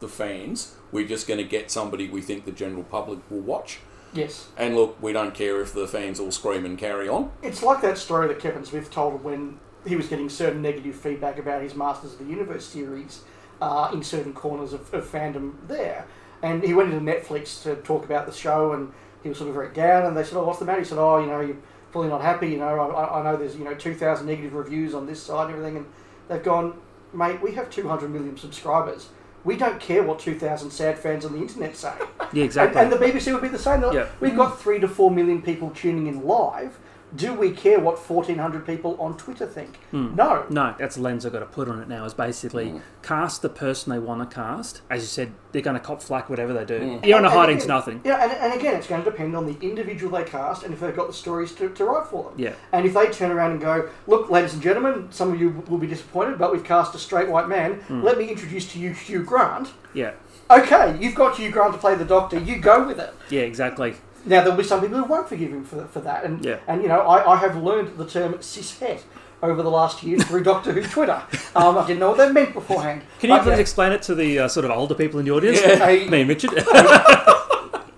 [0.00, 0.74] the fans.
[0.90, 3.78] We're just going to get somebody we think the general public will watch,
[4.12, 4.48] Yes.
[4.58, 7.30] and look, we don't care if the fans all scream and carry on.
[7.42, 11.38] It's like that story that Kevin Smith told when he was getting certain negative feedback
[11.38, 13.22] about his Masters of the Universe series
[13.62, 16.06] uh, in certain corners of, of fandom there.
[16.42, 19.54] And he went into Netflix to talk about the show and he was sort of
[19.54, 20.80] very down and they said, oh, what's the matter?
[20.80, 21.56] He said, oh, you know, you're
[21.92, 22.48] probably not happy.
[22.48, 25.52] You know, I, I know there's, you know, 2,000 negative reviews on this side and
[25.52, 25.76] everything.
[25.76, 25.86] And
[26.28, 26.80] they've gone,
[27.12, 29.08] mate, we have 200 million subscribers.
[29.44, 31.92] We don't care what 2,000 sad fans on the internet say.
[32.32, 32.80] yeah, exactly.
[32.80, 33.82] And, and the BBC would be the same.
[33.82, 34.08] Like, Yeah.
[34.20, 36.78] We've got three to four million people tuning in live.
[37.14, 39.78] Do we care what 1,400 people on Twitter think?
[39.92, 40.14] Mm.
[40.16, 40.46] No.
[40.48, 42.04] No, that's the lens I've got to put on it now.
[42.04, 42.80] Is basically Mm.
[43.02, 44.80] cast the person they want to cast.
[44.88, 46.80] As you said, they're going to cop flack whatever they do.
[46.80, 47.04] Mm.
[47.06, 48.00] You're on a And- hiding to nothing.
[48.04, 50.80] Yeah, and, and again, it's going to depend on the individual they cast and if
[50.80, 52.32] they've got the stories to, to write for them.
[52.36, 55.62] Yeah, And if they turn around and go, look, ladies and gentlemen, some of you
[55.68, 57.80] will be disappointed, but we've cast a straight white man.
[57.88, 58.02] Mm.
[58.02, 59.68] Let me introduce to you Hugh Grant.
[59.92, 60.12] yeah,
[60.50, 62.38] Okay, you've got Hugh Grant to play the Doctor.
[62.38, 63.12] You go with it.
[63.30, 63.94] yeah, exactly.
[64.24, 66.58] Now there'll be some people who won't forgive him for, for that, and Yeah.
[66.68, 69.00] and you know I, I have learned the term cishet
[69.42, 71.20] over the last year through Doctor Who Twitter.
[71.56, 73.02] Um, I didn't know what that meant beforehand.
[73.18, 75.24] Can you But, please yeah, explain it to the uh, sort of older people in
[75.26, 75.58] the audience?
[75.60, 76.52] a, Me and Richard.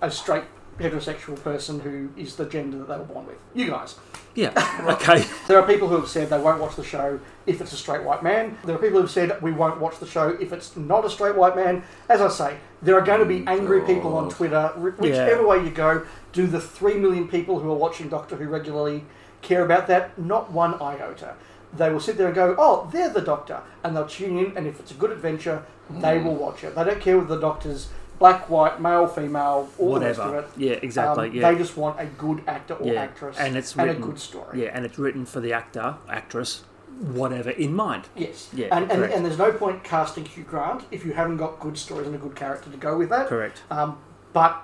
[0.01, 0.43] a straight
[0.79, 3.37] heterosexual person who is the gender that they were born with.
[3.53, 3.95] You guys.
[4.35, 4.71] Yeah.
[4.85, 5.25] Okay.
[5.47, 8.03] There are people who have said they won't watch the show if it's a straight
[8.03, 8.55] white man.
[8.63, 11.35] There are people who've said we won't watch the show if it's not a straight
[11.35, 11.83] white man.
[12.07, 14.67] As I say, there are going to be oh, angry people on Twitter.
[14.75, 15.47] Whichever Yeah.
[15.47, 19.05] way you go, do the three million people who are watching Doctor Who regularly
[19.41, 20.17] care about that?
[20.19, 21.33] Not one iota.
[21.75, 24.55] They will sit there and go, "Oh, they're the Doctor," and they'll tune in.
[24.55, 26.25] And if it's a good adventure, they hmm.
[26.25, 26.75] will watch it.
[26.75, 30.37] They don't care whether the Doctor's black, white, male, female, all the rest Whatever.
[30.39, 30.51] of it.
[30.61, 31.29] Yeah, exactly.
[31.29, 31.51] Um, yeah.
[31.51, 34.63] They just want a good actor or Yeah, actress and it's and a good story.
[34.63, 36.63] yeah, and it's written for the actor, actress,
[36.99, 38.07] whatever in mind.
[38.15, 38.49] Yes.
[38.53, 41.77] Yeah, and, and, and there's no point casting Hugh Grant if you haven't got good
[41.77, 43.27] stories and a good character to go with that.
[43.27, 43.61] Correct.
[43.69, 43.97] Um,
[44.31, 44.61] but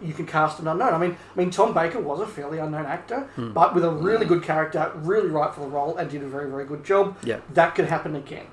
[0.00, 0.94] you can cast an unknown.
[0.94, 3.52] I mean, I mean, Tom Baker was a fairly unknown actor, Hmm.
[3.52, 6.50] but with a really good character, really right for the role, and did a very,
[6.50, 7.16] very good job.
[7.24, 7.38] Yeah.
[7.54, 8.46] That could happen again.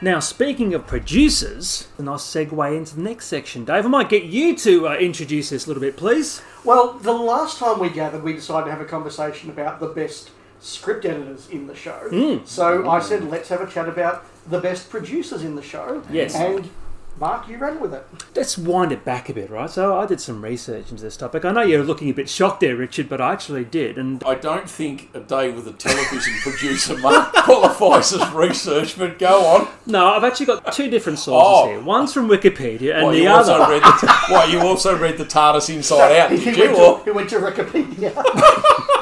[0.00, 3.64] Now, speaking of producers, a nice segue into the next section.
[3.64, 6.40] Dave, I might get you to uh, introduce this a little bit, please.
[6.62, 10.30] Well, the last time we gathered, we decided to have a conversation about the best
[10.60, 11.98] script editors in the show.
[12.10, 12.44] Hmm.
[12.44, 16.04] So I said, let's have a chat about the best producers in the show.
[16.10, 16.36] Yes.
[16.36, 16.70] And
[17.18, 18.06] Mark, you ran with it.
[18.36, 19.68] Let's wind it back a bit, right?
[19.68, 21.44] So I did some research into this topic.
[21.44, 23.98] I know you're looking a bit shocked there, Richard, but I actually did.
[23.98, 29.18] And I don't think a day with a television producer Mark qualifies as research, but
[29.18, 29.68] go on.
[29.86, 31.68] no, I've actually got two different sources Oh.
[31.68, 31.80] here.
[31.80, 33.52] One's from Wikipedia, and Why, the other.
[33.52, 36.76] also read the why, you also read the TARDIS Inside Out, he, did went you?
[36.76, 38.14] to, he went to Wikipedia.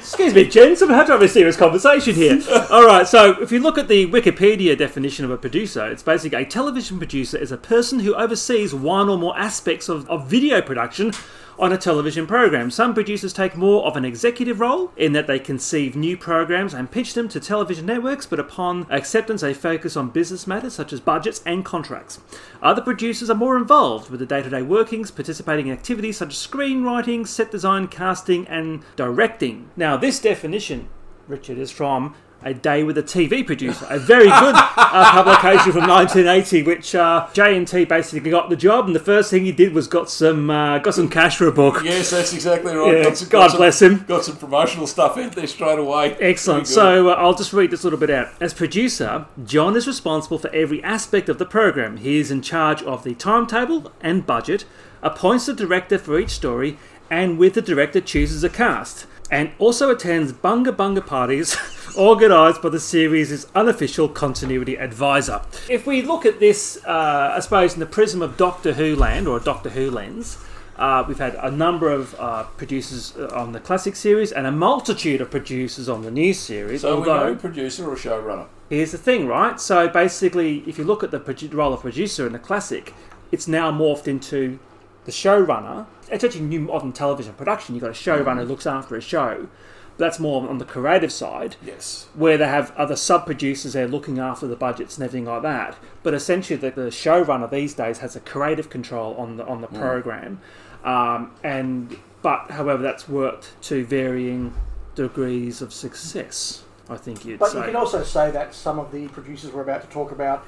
[0.00, 2.40] Excuse me, gents, I'm having to have a serious conversation here.
[2.70, 6.42] All right, so if you look at the Wikipedia definition of a producer, it's basically
[6.42, 10.62] a television producer is a person who oversees one or more aspects of, of video
[10.62, 11.12] production
[11.60, 12.70] on a television program.
[12.70, 16.90] Some producers take more of an executive role in that they conceive new programs and
[16.90, 21.00] pitch them to television networks, but upon acceptance, they focus on business matters such as
[21.00, 22.18] budgets and contracts.
[22.62, 26.30] Other producers are more involved with the day to day workings, participating in activities such
[26.30, 29.70] as screenwriting, set design, casting, and directing.
[29.76, 30.88] Now, this definition,
[31.28, 35.86] Richard, is from a Day with a TV Producer, a very good uh, publication from
[35.88, 39.86] 1980, which uh, JNT basically got the job, and the first thing he did was
[39.86, 41.82] got some uh, got some cash for a book.
[41.84, 42.96] Yes, that's exactly right.
[42.96, 44.04] Yeah, Got some- God got some- bless him.
[44.08, 46.14] Got some promotional stuff out there straight away.
[46.20, 46.66] Excellent.
[46.66, 48.28] So uh, I'll just read this little bit out.
[48.40, 51.98] As producer, John is responsible for every aspect of the program.
[51.98, 54.64] He is in charge of the timetable and budget,
[55.02, 56.78] appoints the director for each story,
[57.10, 59.06] and with the director chooses a cast.
[59.30, 61.56] And also attends bunga bunga parties
[61.96, 65.42] organised by the series' unofficial continuity advisor.
[65.68, 69.28] If we look at this, uh, I suppose, in the prism of Doctor Who land
[69.28, 70.36] or a Doctor Who lens,
[70.76, 74.50] uh, we've had a number of uh, producers uh, on the classic series and a
[74.52, 76.80] multitude of producers on the new series.
[76.80, 78.46] So we although, know producer or showrunner.
[78.68, 79.60] here's the thing, right?
[79.60, 82.94] So basically, if you look at the produ- role of producer in the classic,
[83.30, 84.58] it's now morphed into
[85.04, 85.86] the showrunner.
[86.10, 87.74] It's actually new modern television production.
[87.74, 89.48] You've got a showrunner who looks after a show.
[89.96, 92.08] But that's more on the creative side Yes.
[92.14, 95.76] where they have other sub producers there looking after the budgets and everything like that.
[96.02, 99.66] But essentially, the, the showrunner these days has a creative control on the on the
[99.66, 100.40] program,
[100.84, 104.54] um, and but however, that's worked to varying
[104.94, 106.64] degrees of success.
[106.88, 107.58] I think you'd But say.
[107.58, 110.44] you can also say that some of the producers we're about to talk about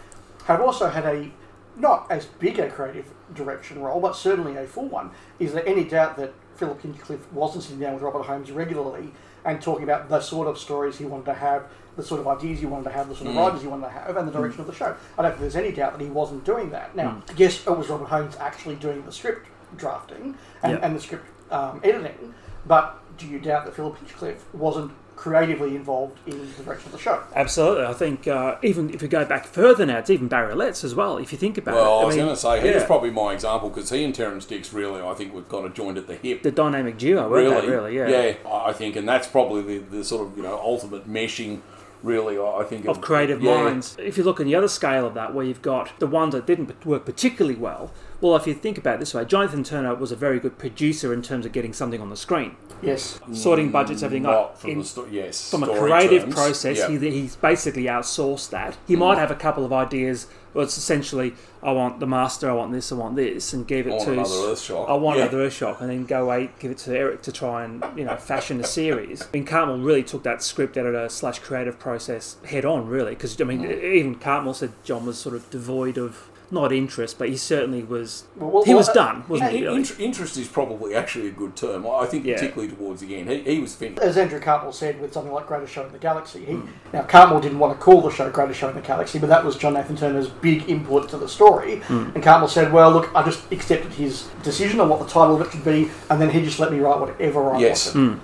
[0.47, 1.31] have also had a
[1.77, 5.11] not as big a creative direction role, but certainly a full one.
[5.39, 9.13] Is there any doubt that Philip Hinchcliffe wasn't sitting down with Robert Holmes regularly
[9.45, 11.65] and talking about the sort of stories he wanted to have,
[11.97, 13.91] the sort of ideas he wanted to have, the sort of writers he wanted to
[13.93, 14.95] have, and the direction of the show?
[15.19, 16.95] I don't think there's any doubt that he wasn't doing that.
[16.95, 20.79] Now, yes, it was Robert Holmes actually doing the script drafting and, Yeah.
[20.83, 22.35] and the script um, editing,
[22.67, 26.99] but do you doubt that Philip Hinchcliffe wasn't creatively involved in the direction of the
[26.99, 27.23] show?
[27.37, 30.83] Absolutely, I think uh, even if we go back further now, it's even Barry Letts
[30.83, 31.17] as well.
[31.17, 33.11] If you think about Well, it, I was going to say he yeah, was probably
[33.11, 36.09] my example because he and Terrance Dicks really, I think, we've kind of joined at
[36.09, 36.43] the hip.
[36.43, 37.73] the dynamic duo, weren't really, they?
[37.73, 38.09] Really, yeah.
[38.09, 38.35] yeah.
[38.45, 41.61] I I think, and that's probably the, the sort of you know ultimate meshing.
[42.03, 43.63] Really, I I think of creative yeah.
[43.63, 43.97] minds.
[44.01, 46.47] If you look on the other scale of that, where you've got the ones that
[46.47, 49.95] didn't work particularly well, well, if you think about it this way, John Nathan Turner
[49.95, 53.21] was a very good producer in terms of getting something on the screen, Yes.
[53.35, 54.59] sorting budgets, everything Not up.
[54.59, 56.35] from In- the sto- yes, from a creative terms.
[56.35, 56.81] process.
[56.81, 57.03] Mm.
[57.03, 58.79] he, he's basically outsourced that.
[58.89, 60.29] He might have a couple of ideas.
[60.55, 61.33] Well, it's essentially,
[61.63, 64.05] I want the master, I want this, I want this, and give it I want
[64.05, 64.13] to.
[64.13, 64.89] another Earthshock.
[64.89, 65.25] I want Yeah.
[65.25, 68.17] another Earthshock, and then go away, give it to Eric to try and you know
[68.17, 69.23] fashion a series.
[69.23, 73.41] I mean, Cartmel really took that script editor slash creative process head on, really, because
[73.41, 73.83] I mean, Mm.
[73.95, 78.25] even Cartmel said John was sort of devoid of not interest, but he certainly was.
[78.37, 79.63] Well, well, he was well, done, wasn't In- he?
[79.65, 79.79] really?
[79.79, 81.87] int- interest is probably actually a good term.
[81.87, 82.35] I think Yeah.
[82.35, 84.01] particularly towards the end, he, he was finished.
[84.03, 86.45] as Andrew Cartmel said with something like Greatest Show in the Galaxy.
[86.45, 86.69] He, Hmm.
[86.93, 89.45] Now, Cartmel didn't want to call the show Greatest Show in the Galaxy, but that
[89.45, 91.79] was John Nathan Turner's big input to the story.
[91.81, 92.11] Hmm.
[92.15, 95.41] And Cartmel said, well, look, I just accepted his decision on what the title of
[95.47, 97.95] it should be, and then he just let me write whatever I Yes.
[97.95, 98.21] wanted.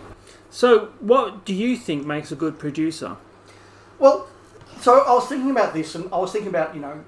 [0.51, 3.17] So, what do you think makes a good producer?
[3.99, 4.27] Well,
[4.81, 7.01] so I was thinking about this, and I was thinking about, you know,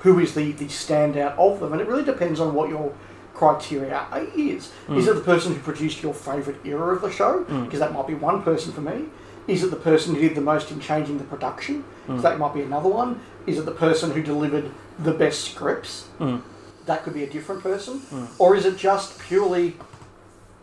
[0.00, 2.92] who is the, the standout of them, and it really depends on what your
[3.34, 4.04] criteria
[4.36, 4.70] is.
[4.86, 4.96] Hmm.
[4.96, 7.44] Is it the person who produced your favourite era of the show?
[7.44, 7.64] Hmm.
[7.64, 9.06] Because that might be one person for me.
[9.46, 11.82] Is it the person who did the most in changing the production?
[12.06, 12.14] Hmm.
[12.14, 13.20] 'Cause that might be another one.
[13.46, 16.06] Is it the person who delivered the best scripts?
[16.86, 18.02] That could be a different person.
[18.38, 19.76] Or is it just purely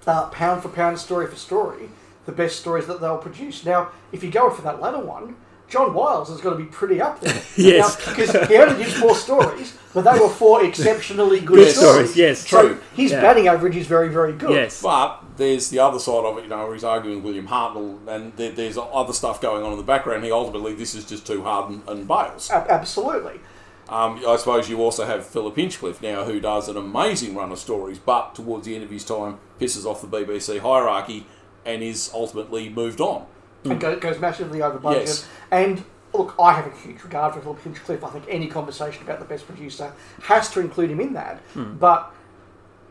[0.08, 1.90] uh, pound for pound, story for story,
[2.26, 3.66] the best stories that they'll produce.
[3.66, 5.36] Now, if you go for that latter one,
[5.68, 7.42] John Wiles has got to be pretty up there.
[7.58, 7.96] Yes.
[7.98, 11.76] Because he only did four stories, but they were four exceptionally good Yes.
[11.78, 12.12] stories.
[12.12, 12.48] Stories, yes.
[12.48, 13.22] So his Yeah.
[13.22, 14.52] batting average is very, very good.
[14.52, 14.82] Yes.
[14.82, 17.98] But there's the other side of it, you know, where he's arguing with William Hartnell,
[18.08, 20.24] and there, there's other stuff going on in the background.
[20.24, 22.50] He ultimately, this is just too hard and, and bails.
[22.52, 23.40] A- absolutely.
[23.88, 27.60] Um, I suppose you also have Philip Hinchcliffe now, who does an amazing run of
[27.60, 31.28] stories, but towards the end of his time, pisses off the BBC hierarchy
[31.66, 33.26] and is ultimately moved on.
[33.66, 33.72] Hmm.
[33.72, 35.08] and go, goes massively over budget.
[35.08, 35.28] Yes.
[35.52, 38.04] And look, I have a huge regard for Philip Hinchcliffe.
[38.04, 39.92] I think any conversation about the best producer
[40.24, 41.40] has to include him in that.
[41.54, 41.76] Hmm.
[41.76, 42.12] But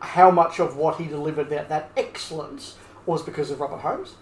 [0.01, 4.15] how much of what he delivered, that, that excellence, was because of Robert Holmes?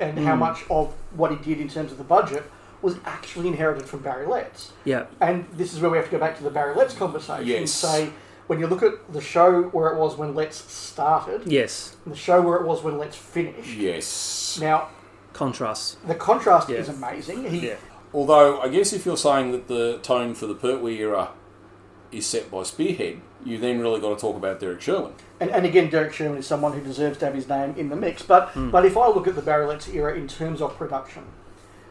[0.00, 0.40] And how hmm.
[0.40, 2.44] much of what he did in terms of the budget
[2.82, 4.72] was actually inherited from Barry Letts?
[4.84, 5.06] Yeah.
[5.20, 7.60] And this is where we have to go back to the Barry Letts conversation and
[7.60, 7.72] Yes.
[7.72, 8.10] say,
[8.48, 11.96] when you look at the show where it was when Letts started, Yes.
[12.04, 14.58] and the show where it was when Letts finished, Yes.
[14.60, 14.88] now
[15.32, 15.96] Contrasts.
[16.06, 16.78] the contrast Yeah.
[16.78, 17.44] is amazing.
[17.44, 17.74] He, Yeah.
[18.14, 21.30] Although, I guess if you're saying that the tone for the Pertwee era
[22.10, 25.12] is set by Spearhead, you then really got to talk about Derrick Sherwin.
[25.40, 27.96] And, and again, Derrick Sherwin is someone who deserves to have his name in the
[27.96, 28.22] mix.
[28.22, 28.70] But hmm.
[28.70, 31.24] but if I look at the Barry Letts era in terms of production,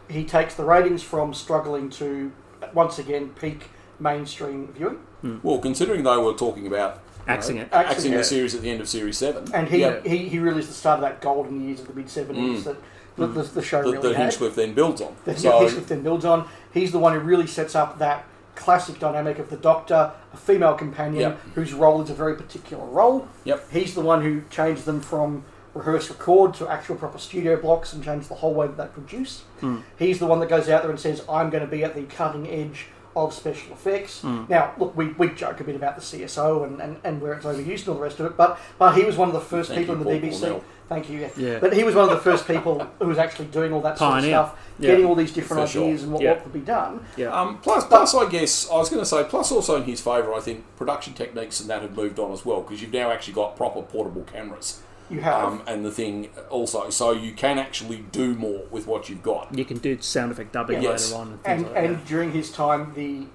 [0.08, 2.32] he takes the ratings from struggling to
[2.72, 5.38] once again peak mainstream viewing, hmm.
[5.42, 7.68] Well, considering though we're talking about you know, Axing it.
[7.72, 8.16] Axing axing it.
[8.16, 10.00] the series at the end of series seven, and he Yeah.
[10.04, 12.70] he, he really is the start of that golden years of the mid seventies hmm.
[12.70, 12.76] that
[13.16, 14.22] the, the, the show that, really that had.
[14.24, 15.14] Hinchcliffe then builds on.
[15.24, 16.48] that So, Hinchcliffe then builds on.
[16.72, 20.74] He's the one who really sets up that classic dynamic of the Doctor, a female
[20.74, 21.40] companion Yep.
[21.54, 23.28] whose role is a very particular role.
[23.44, 23.70] Yep.
[23.72, 25.44] He's the one who changed them from
[25.74, 29.40] rehearse record to actual proper studio blocks and changed the whole way that they produce.
[29.60, 29.78] Hmm.
[29.98, 32.02] He's the one that goes out there and says, I'm going to be at the
[32.02, 34.22] cutting edge of special effects.
[34.24, 37.44] Now, look, we, we joke a bit about the CSO and, and, and where it's
[37.44, 39.70] overused and all the rest of it, but but he was one of the first
[39.70, 40.40] Thank people you, in the Paul BBC.
[40.40, 40.64] Cornell.
[40.88, 41.20] Thank you.
[41.20, 41.30] Yeah.
[41.36, 41.58] Yeah.
[41.58, 44.18] But he was one of the first people who was actually doing all that sort
[44.18, 44.90] of stuff, Yeah.
[44.90, 45.84] getting all these different For sure.
[45.84, 46.32] ideas and what, Yeah.
[46.32, 47.04] what could be done.
[47.16, 47.28] Yeah.
[47.28, 50.34] Um, plus, plus, I guess I was going to say, plus also in his favour,
[50.34, 53.34] I think production techniques and that have moved on as well because you've now actually
[53.34, 55.44] got proper portable cameras, You have.
[55.44, 59.48] um, and the thing also, so you can actually do more with what you've got.
[59.56, 61.10] you can do sound effect dubbing Yes.
[61.12, 62.06] later on and things and like and that.
[62.06, 63.26] during his time, the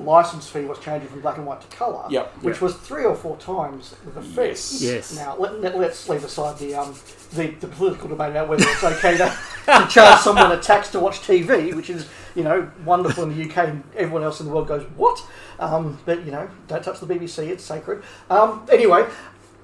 [0.00, 2.32] license fee was changing from black and white to colour, Yep.
[2.42, 2.64] which Yeah.
[2.64, 4.42] was three or four times the fee.
[4.46, 4.80] Yes.
[4.82, 5.14] Yes.
[5.16, 6.94] Now let, let, us leave aside the um
[7.34, 9.26] the, the political debate about whether it's okay to,
[9.66, 13.44] to charge someone a tax to watch TV, which is you know wonderful in the
[13.50, 15.22] UK, and everyone else in the world goes what?
[15.60, 18.02] Um, but you know, don't touch the BBC; it's sacred.
[18.30, 19.04] Um, anyway.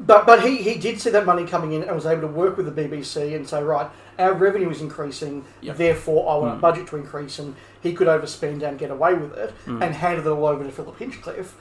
[0.00, 2.56] But, but he, he did see that money coming in and was able to work
[2.56, 5.76] with the BBC and say, right, our revenue is increasing, Yep.
[5.76, 6.60] therefore I want our mm.
[6.60, 7.38] budget to increase.
[7.38, 9.82] And he could overspend and get away with it mm.
[9.82, 11.54] and handed it all over to Philip Hinchcliffe.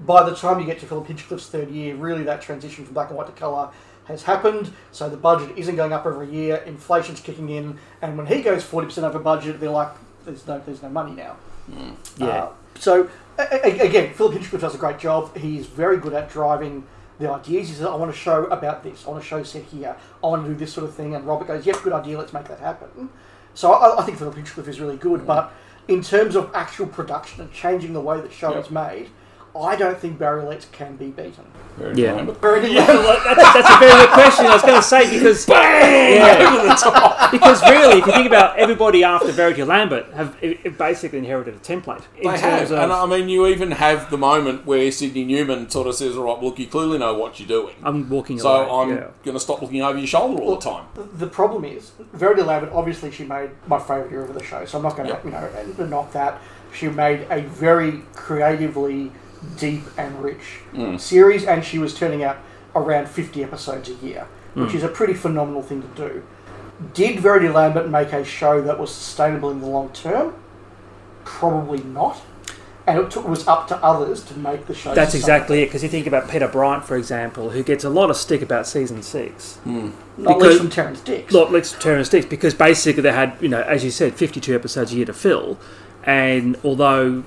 [0.00, 3.08] By the time you get to Philip Hinchcliffe's third year, really that transition from black
[3.08, 3.70] and white to colour
[4.04, 4.72] has happened.
[4.90, 8.64] So the budget isn't going up every year, inflation's kicking in, and when he goes
[8.64, 9.92] 40% over budget, they're like,
[10.24, 11.36] there's no, there's no money now.
[11.70, 11.94] Mm.
[12.18, 12.26] Yeah.
[12.26, 13.08] Uh, so
[13.38, 15.36] a- a- again, Philip Hinchcliffe does a great job.
[15.36, 16.84] He's very good at driving
[17.18, 17.68] the ideas.
[17.68, 19.06] He says, "I want to show about this.
[19.06, 19.96] I want to show set here.
[20.22, 22.18] I want to do this sort of thing." And Robert goes, "Yep, good idea.
[22.18, 23.10] Let's make that happen."
[23.54, 25.26] So I, I think Philip Hinchcliffe is really good.
[25.26, 25.52] But
[25.88, 29.10] in terms of actual production and changing the way the show is made,
[29.54, 31.44] I don't think Barry Letts can be beaten.
[31.76, 32.14] Very Yeah.
[32.14, 32.40] Lambert.
[32.40, 32.86] Very that's,
[33.54, 34.46] that's a very good question.
[34.46, 37.30] I was going to say because yeah, Over the top.
[37.30, 41.54] because really, if you think about everybody after Verity Lambert have i- i- basically inherited
[41.54, 44.64] a template in They terms have, of and I mean, you even have the moment
[44.66, 47.74] where Sidney Newman sort of says, "All right, look, you clearly know what you're doing,
[47.82, 48.70] I'm walking so away.
[48.70, 49.08] I'm yeah.
[49.24, 50.84] going to stop looking over your shoulder all the time."
[51.18, 54.78] The problem is, Verity Lambert, obviously, she made my favourite era of the show, so
[54.78, 55.24] I'm not going to, Yep.
[55.24, 56.40] you know, knock that.
[56.74, 59.10] She made a very creatively
[59.58, 60.98] deep and rich Mm.
[61.00, 62.36] series, and she was turning out
[62.74, 64.26] around 50 episodes a year,
[64.56, 64.64] Mm.
[64.66, 66.22] which is a pretty phenomenal thing to do.
[66.94, 70.34] Did Verity Lambert make a show that was sustainable in the long term?
[71.24, 72.20] Probably not.
[72.84, 74.92] and it took, was up to others to make the show.
[74.92, 75.66] That's exactly it.
[75.66, 78.66] Because you think about Peter Bryant, for example, who gets a lot of stick about
[78.66, 79.58] season six.
[79.64, 81.32] Not because- least from Terrance Dicks.
[81.32, 84.92] Lot Lex Terrance Dicks, because basically they had, you know, as you said, 52 episodes
[84.92, 85.58] a year to fill.
[86.02, 87.22] And although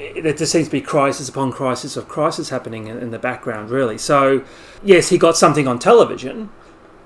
[0.00, 3.70] it, just seems to be crisis upon crisis of crisis happening in, in the background,
[3.70, 3.98] really.
[3.98, 4.44] So,
[4.82, 6.50] yes, he got something on television,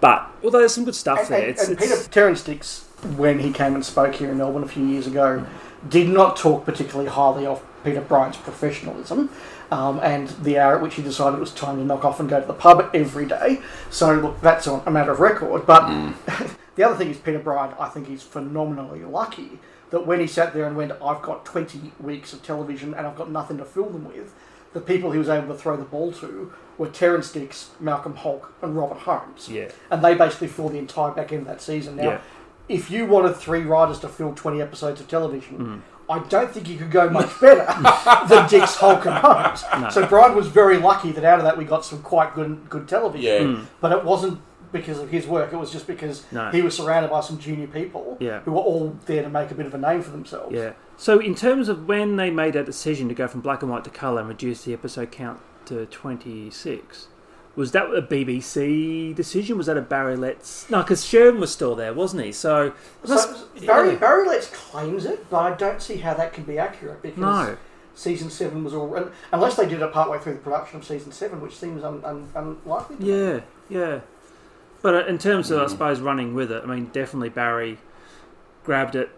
[0.00, 2.84] but although there's some good stuff And, there, and, it's, and it's- Peter Terrance Dicks,
[3.16, 5.44] when he came and spoke here in Melbourne a few years ago,
[5.88, 9.28] did not talk particularly highly of Peter Bryant's professionalism.
[9.70, 12.28] Um, and the hour at which he decided it was time to knock off and
[12.28, 13.60] go to the pub every day.
[13.90, 15.66] So, look, that's on a matter of record.
[15.66, 15.88] But
[16.76, 19.58] the other thing is, Peter Bryant, I think, is phenomenally lucky
[19.94, 23.14] that when he sat there and went, I've got 20 weeks of television and I've
[23.14, 24.34] got nothing to fill them with,
[24.72, 28.48] the people he was able to throw the ball to were Terrance Dicks, Malcolm Hulke,
[28.60, 29.68] and Robert Holmes yeah.
[29.92, 31.94] and they basically filled the entire back end of that season.
[31.94, 32.18] Now, Yeah.
[32.68, 35.80] if you wanted three writers to fill 20 episodes of television, Mm.
[36.10, 37.64] I don't think you could go much better
[38.28, 39.94] than Dicks, Hulke, and Holmes.
[39.94, 42.88] So Brian was very lucky that out of that we got some quite good good
[42.88, 43.22] television.
[43.24, 43.38] Yeah.
[43.60, 43.66] Mm.
[43.80, 44.40] But it wasn't
[44.74, 46.50] because of his work, it was just because No.
[46.50, 48.40] he was surrounded by some junior people Yeah.
[48.40, 50.52] who were all there to make a bit of a name for themselves.
[50.54, 50.72] Yeah.
[50.98, 53.84] So, in terms of when they made that decision to go from black and white
[53.84, 57.06] to colour and reduce the episode count to 26,
[57.56, 59.56] was that a BBC decision?
[59.56, 60.68] Was that a Barry Letts?
[60.68, 62.32] No, because Sherwin was still there, wasn't he?
[62.32, 62.72] So,
[63.04, 63.94] So Barry, yeah.
[63.96, 67.56] Barry Letts claims it, but I don't see how that can be accurate because No.
[67.94, 71.40] season seven was all unless they did it partway through the production of season seven,
[71.40, 72.96] which seems un, un, unlikely.
[72.98, 73.06] Me.
[73.12, 73.98] Yeah, yeah.
[74.84, 75.70] But uh, in terms of, I mm.
[75.70, 77.78] suppose, running with it, I mean, definitely Barry
[78.64, 79.08] grabbed it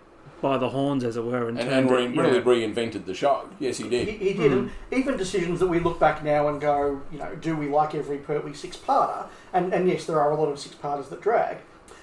[0.41, 2.23] by the horns, as it were, and, And, and re- it, yeah.
[2.23, 3.49] really reinvented the show.
[3.59, 4.09] Yes, he He, did.
[4.09, 7.57] he did, and even decisions that we look back now and go, you know, do
[7.57, 9.27] we like every Pertwee six-parter?
[9.53, 11.57] And and yes, there are a lot of six-parters that drag,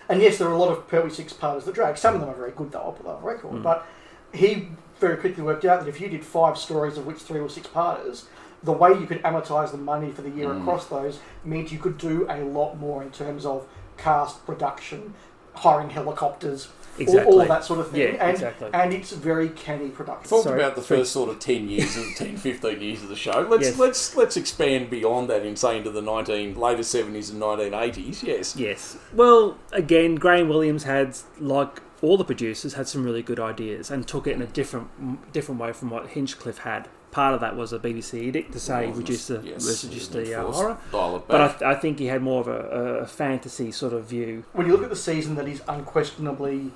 [0.10, 1.98] and yes, there are a lot of Pertwee six-parters that drag.
[1.98, 2.80] Some of them are very good, though.
[2.80, 3.54] I'll put that on record.
[3.54, 3.64] Mm.
[3.64, 3.88] But
[4.34, 7.48] he very quickly worked out that if you did five stories of which three were
[7.48, 8.26] six-parters,
[8.64, 10.62] the way you could amortise the money for the year mm.
[10.62, 15.14] across those meant you could do a lot more in terms of cast, production,
[15.56, 16.70] hiring helicopters,
[17.08, 18.02] all, all that sort of thing.
[18.02, 18.70] Yeah, and, exactly.
[18.74, 20.30] and it's very canny production.
[20.30, 23.16] Talked Sorry, about the first sort of 10 years, of 10, 15 years of the
[23.16, 23.46] show.
[23.50, 23.80] Let's, Yes.
[23.80, 28.24] let's, let's expand beyond that and say into the 19, later 70s and 1980s.
[28.24, 28.56] Yes.
[28.56, 28.98] Yes.
[29.14, 34.08] Well, again, Graham Williams had, like all the producers, had some really good ideas and
[34.08, 36.90] took it in a different different way from what Hinchcliffe had.
[37.14, 40.34] Part of that was a BBC edict to say Well, reduce the yes, reduce the
[40.34, 40.78] uh, horror.
[40.92, 44.46] But I, th- I think he had more of a, a fantasy sort of view.
[44.54, 46.72] when you look at the season that is unquestionably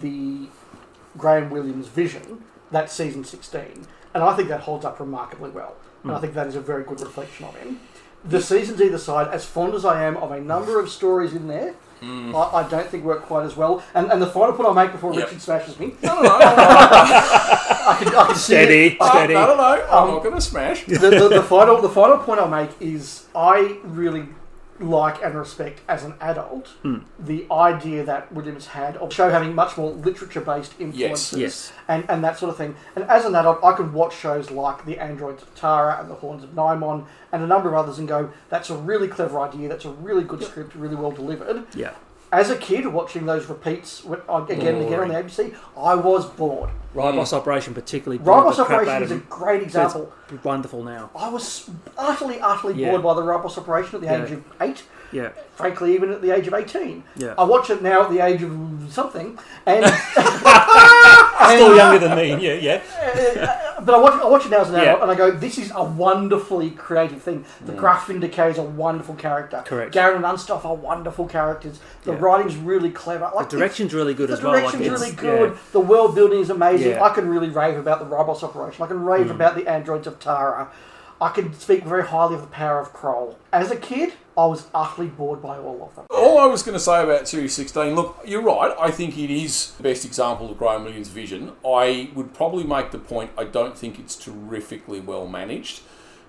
[0.00, 0.48] the
[1.16, 3.86] Graham Williams vision, that's season 16.
[4.12, 5.76] And I think that holds up remarkably well.
[6.02, 7.80] And I think that is a very good reflection of him.
[8.22, 11.48] The seasons either side, as fond as I am of a number of stories in
[11.48, 11.74] there,
[12.34, 13.82] I, I don't think work quite as well.
[13.94, 15.24] And, and the final point I'll make before Yep.
[15.26, 18.66] Richard smashes me, no, no, no, I can, I can see it.
[18.66, 19.34] Steady, no, steady.
[19.34, 20.84] no, no, no, I'm Um, not going to smash.
[20.84, 24.26] the, the, the final the final point I'll make is I really
[24.80, 26.98] like and respect as an adult hmm.
[27.18, 31.72] the idea that Williams had of show having much more literature based influences Yes.
[31.86, 32.74] and, and that sort of thing.
[32.96, 36.14] And as an adult, I could watch shows like The Androids of Tara and The
[36.14, 39.68] Horns of Nimon and a number of others and go, that's a really clever idea,
[39.68, 41.64] that's a really good script, really well delivered.
[41.74, 41.92] Yeah.
[42.34, 45.94] As a kid, watching those repeats wi- uh, again and again on the ABC, I
[45.94, 46.68] was bored.
[46.92, 48.18] Ribos Operation particularly.
[48.24, 50.12] Ribos Operation is a great example.
[50.32, 51.10] It's wonderful now.
[51.14, 52.90] I was utterly, utterly Yeah.
[52.90, 54.24] bored by the Ribos operation at the Yeah.
[54.24, 54.82] age of eight.
[55.12, 55.28] Yeah.
[55.54, 57.04] Frankly, even at the age of eighteen.
[57.14, 57.34] Yeah.
[57.38, 58.50] I watch it now at the age of
[58.90, 59.84] something, and
[61.44, 62.28] I'm still uh, younger than me.
[62.46, 62.54] Yeah.
[62.54, 62.82] Yeah.
[63.02, 65.02] Uh, uh, but I watch, I watch it now as an adult, Yeah.
[65.02, 67.76] and I go, "This is a wonderfully creative thing." The mm.
[67.76, 69.62] Graff Vynda-K is a wonderful character.
[69.66, 69.92] Correct.
[69.94, 71.80] Garron and Unstoffe are wonderful characters.
[72.04, 72.18] The Yeah.
[72.20, 73.30] writing's really clever.
[73.34, 74.52] Like The direction's really good The as well.
[74.52, 75.50] Like, direction's it's- really good.
[75.50, 75.58] yeah.
[75.72, 76.92] The world building is amazing.
[76.92, 77.02] Mm.
[77.02, 78.84] I can really rave about the Ribos operation.
[78.84, 79.32] I can rave mm.
[79.32, 80.68] about the androids of Tara.
[81.20, 83.38] I can speak very highly of the power of Kroll.
[83.52, 86.06] As a kid, I was utterly bored by all of them.
[86.10, 88.74] All I was going to say about Series 16, look, you're right.
[88.80, 91.52] I think it is the best example of Graham Williams' vision.
[91.64, 95.82] I would probably make the point I don't think it's terrifically well managed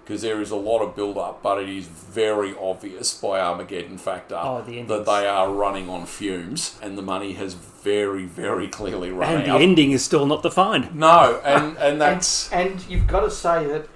[0.03, 3.97] because there is a lot of build up, but it is very obvious by Armageddon
[3.97, 8.67] Factor Oh, the that they are running on fumes and the money has very, very
[8.67, 9.35] clearly run out.
[9.37, 9.61] And the out.
[9.61, 10.93] ending is still not defined.
[10.93, 12.51] no, and, and that's.
[12.51, 13.87] And, and you've got to say that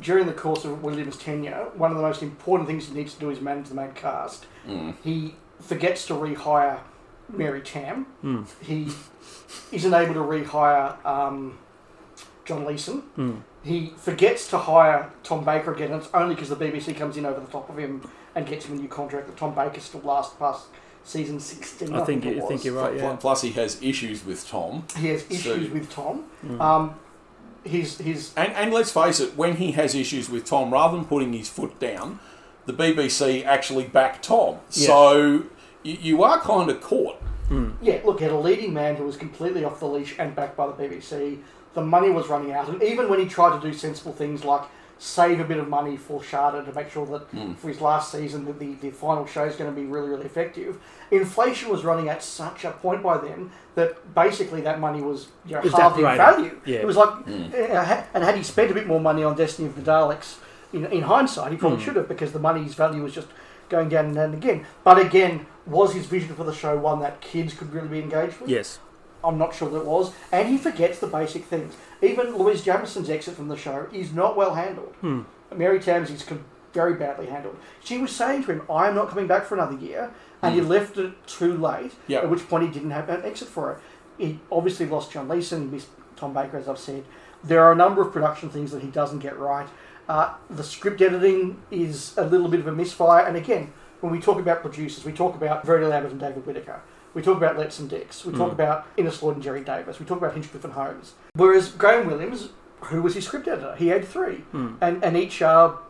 [0.00, 3.20] during the course of Williams' tenure, one of the most important things he needs to
[3.20, 4.46] do is manage the main cast.
[4.66, 4.94] Mm.
[5.02, 6.80] He forgets to rehire
[7.28, 8.04] Mary Tamm.
[8.22, 8.42] Hmm.
[8.62, 8.88] He
[9.72, 11.58] isn't able to rehire um,
[12.44, 13.00] John Leeson.
[13.16, 13.34] Hmm.
[13.62, 17.26] He forgets to hire Tom Baker again, and it's only because the BBC comes in
[17.26, 20.00] over the top of him and gets him a new contract that Tom Baker still
[20.00, 20.66] lasts past
[21.04, 21.94] season 16.
[21.94, 22.48] I think it you was.
[22.48, 22.96] think you're right.
[22.96, 23.16] Yeah.
[23.16, 24.86] Plus, he has issues with Tom.
[24.96, 26.20] He has So- issues with Tom.
[26.40, 26.60] Hmm.
[26.60, 26.94] Um,
[27.64, 31.06] his his And, and let's face it, when he has issues with Tom, rather than
[31.06, 32.18] putting his foot down,
[32.66, 34.56] the BBC actually back Tom.
[34.68, 35.44] So
[35.82, 37.16] you, you are kind of caught.
[37.48, 37.70] Hmm.
[37.82, 40.68] Yeah, look, at a leading man who was completely off the leash and backed by
[40.68, 41.38] the BBC.
[41.74, 44.62] The money was running out, and even when he tried to do sensible things like
[45.00, 47.54] save a bit of money for Shada to make sure that hmm.
[47.54, 50.26] for his last season that the, the final show is going to be really, really
[50.26, 50.78] effective,
[51.10, 55.54] inflation was running at such a point by then that basically that money was you
[55.54, 56.60] know, was halved in value.
[56.66, 56.80] Yeah.
[56.80, 59.74] It was like, uh, and had he spent a bit more money on Destiny of
[59.74, 60.36] the Daleks,
[60.74, 61.84] in, in hindsight, he probably hmm.
[61.84, 63.28] should have because the money's value was just
[63.70, 64.66] going down and down again.
[64.84, 68.38] But again, was his vision for the show one that kids could really be engaged
[68.38, 68.50] with?
[68.50, 68.78] Yes.
[69.24, 70.12] I'm not sure that it was.
[70.32, 71.74] And he forgets the basic things.
[72.02, 74.94] Even Louise Jameson's exit from the show is not well handled.
[75.54, 77.56] Mary Tamsey's con- very badly handled.
[77.84, 80.10] She was saying to him, I am not coming back for another year.
[80.42, 82.20] And he left it too late, Yeah.
[82.20, 83.78] at which point he didn't have an exit for it.
[84.16, 87.04] He obviously lost John Leeson, he missed Tom Baker, as I've said.
[87.44, 89.66] There are a number of production things that he doesn't get right.
[90.08, 93.24] Uh, the script editing is a little bit of a misfire.
[93.26, 96.80] And again, when we talk about producers, we talk about Verity Lambert and David Whitaker.
[97.14, 98.24] We talk about Letts and Dicks.
[98.24, 98.60] We talk hmm.
[98.60, 99.98] about Innes Lloyd and Gerry Davis.
[99.98, 101.14] We talk about Hinchcliffe and Holmes.
[101.34, 102.50] Whereas Graham Williams,
[102.82, 104.36] who was his script editor, he had three.
[104.52, 104.74] Hmm.
[104.80, 105.80] And, and each are,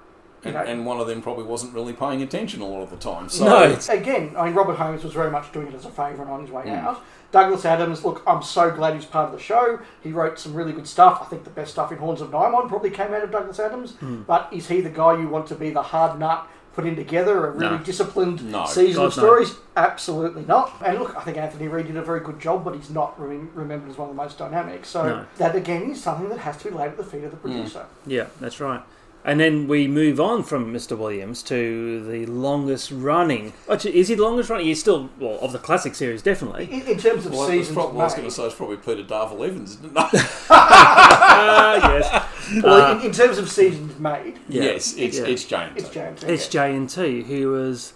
[0.43, 2.91] you And, know, and one of them probably wasn't really paying attention a lot of
[2.91, 3.29] the time.
[3.29, 5.91] So No, it's- again, I mean, Robert Holmes was very much doing it as a
[5.91, 6.71] favour and on his way hmm.
[6.71, 7.03] out.
[7.33, 9.79] Douglas Adams, look, I'm so glad he's part of the show.
[10.03, 11.21] He wrote some really good stuff.
[11.23, 13.93] I think the best stuff in Horns of Nimon probably came out of Douglas Adams.
[14.27, 17.51] But is he the guy you want to be the hard nut putting together a
[17.51, 17.83] really No.
[17.85, 18.65] disciplined No.
[18.65, 19.27] season of God, no.
[19.27, 19.57] stories?
[19.77, 20.73] Absolutely not.
[20.85, 23.51] And look, I think Anthony Read did a very good job, but he's not rem-
[23.55, 24.85] remembered as one of the most dynamic.
[24.85, 25.25] So No.
[25.39, 27.87] that again is something that has to be laid at the feet of the producer.
[28.07, 28.83] Yeah, that's right.
[29.23, 30.97] And then we move on from Mr.
[30.97, 33.53] Williams to the longest running.
[33.71, 34.65] Actually, is he the longest running?
[34.67, 36.65] He's still, well, of the classic series, definitely.
[36.73, 38.55] In, in terms of well, it's seasons, probably, I was made- going to say it's
[38.55, 39.95] probably Peter Darvill-Evans, isn't it?
[40.53, 42.63] Ah, yes.
[42.63, 44.63] well, Uh, in, in terms of seasons made, Yeah.
[44.65, 45.25] Yes, it's Yeah.
[45.27, 45.73] it's James.
[45.77, 46.25] it's James.
[46.25, 46.69] It's yeah.
[46.69, 47.25] JNT.
[47.27, 47.93] He was,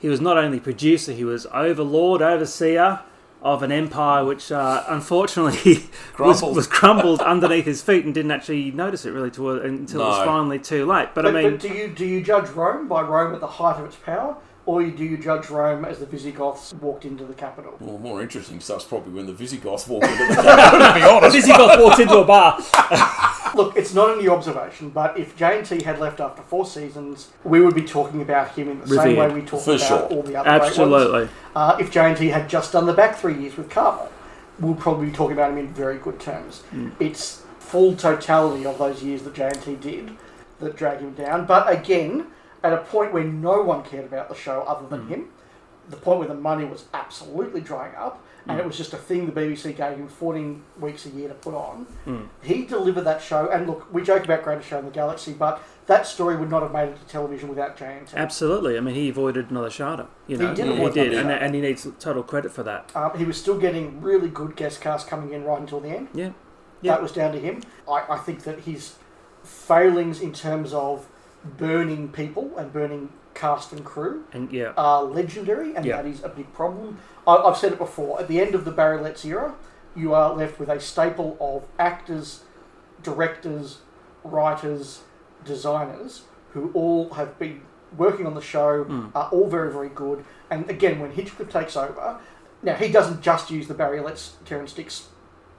[0.00, 3.00] he was not only producer, he was overlord, overseer
[3.42, 5.74] of an empire which, uh, unfortunately,
[6.18, 6.56] was, Crumbled.
[6.56, 10.26] was crumbled underneath his feet and didn't actually notice it really to, until it was
[10.26, 11.08] finally too late.
[11.14, 13.46] But, But, I mean, but do you do you judge Rome by Rome at the
[13.46, 14.36] height of its power,
[14.66, 17.76] or do you judge Rome as the Visigoths walked into the capital?
[17.80, 21.34] Well, more interesting stuff's probably when the Visigoths walked into the capital, to be honest.
[21.36, 22.58] Visigoth walks into a bar.
[23.54, 27.60] Look, it's not a new observation, but if JNT had left after four seasons, we
[27.60, 30.02] would be talking about him in the same way we talk For about sure.
[30.02, 30.68] all the other great ones.
[30.70, 31.28] Absolutely.
[31.54, 34.10] Uh, if JNT had just done the back three years with Cartmel,
[34.58, 36.62] we'll probably be talking about him in very good terms.
[37.00, 40.16] It's full totality of those years that JNT did
[40.60, 41.46] that drag him down.
[41.46, 42.26] But again,
[42.62, 45.28] at a point where no one cared about the show other than him,
[45.88, 49.26] the point where the money was absolutely drying up, and it was just a thing
[49.26, 51.86] the BBC gave him 14 weeks a year to put on.
[52.42, 55.62] He delivered that show, and look, we joke about greatest show in the galaxy, but
[55.86, 58.14] that story would not have made it to television without JNT.
[58.14, 58.76] Absolutely.
[58.76, 60.06] I mean, he avoided another Shada.
[60.26, 62.94] You He know, did he, did, and, and he needs total credit for that.
[62.94, 66.08] Um, he was still getting really good guest cast coming in right until the end.
[66.14, 66.30] Yeah.
[66.82, 66.92] Yeah.
[66.92, 67.62] That was down to him.
[67.88, 68.94] I, I think that his
[69.42, 71.06] failings in terms of
[71.44, 75.96] burning people and burning cast and crew And yeah, are legendary, and Yeah.
[75.96, 76.98] that is a big problem.
[77.30, 78.20] I, I've said it before.
[78.20, 79.54] At the end of the Barry Letts era,
[79.94, 82.42] you are left with a staple of actors,
[83.02, 83.78] directors,
[84.24, 85.02] writers,
[85.44, 86.22] designers
[86.52, 87.62] who all have been
[87.96, 89.08] working on the show, hmm.
[89.14, 90.24] are all very, very good.
[90.50, 92.20] And again, when Hinchcliffe takes over,
[92.62, 94.72] now he doesn't just use the Barry Letts, Terrence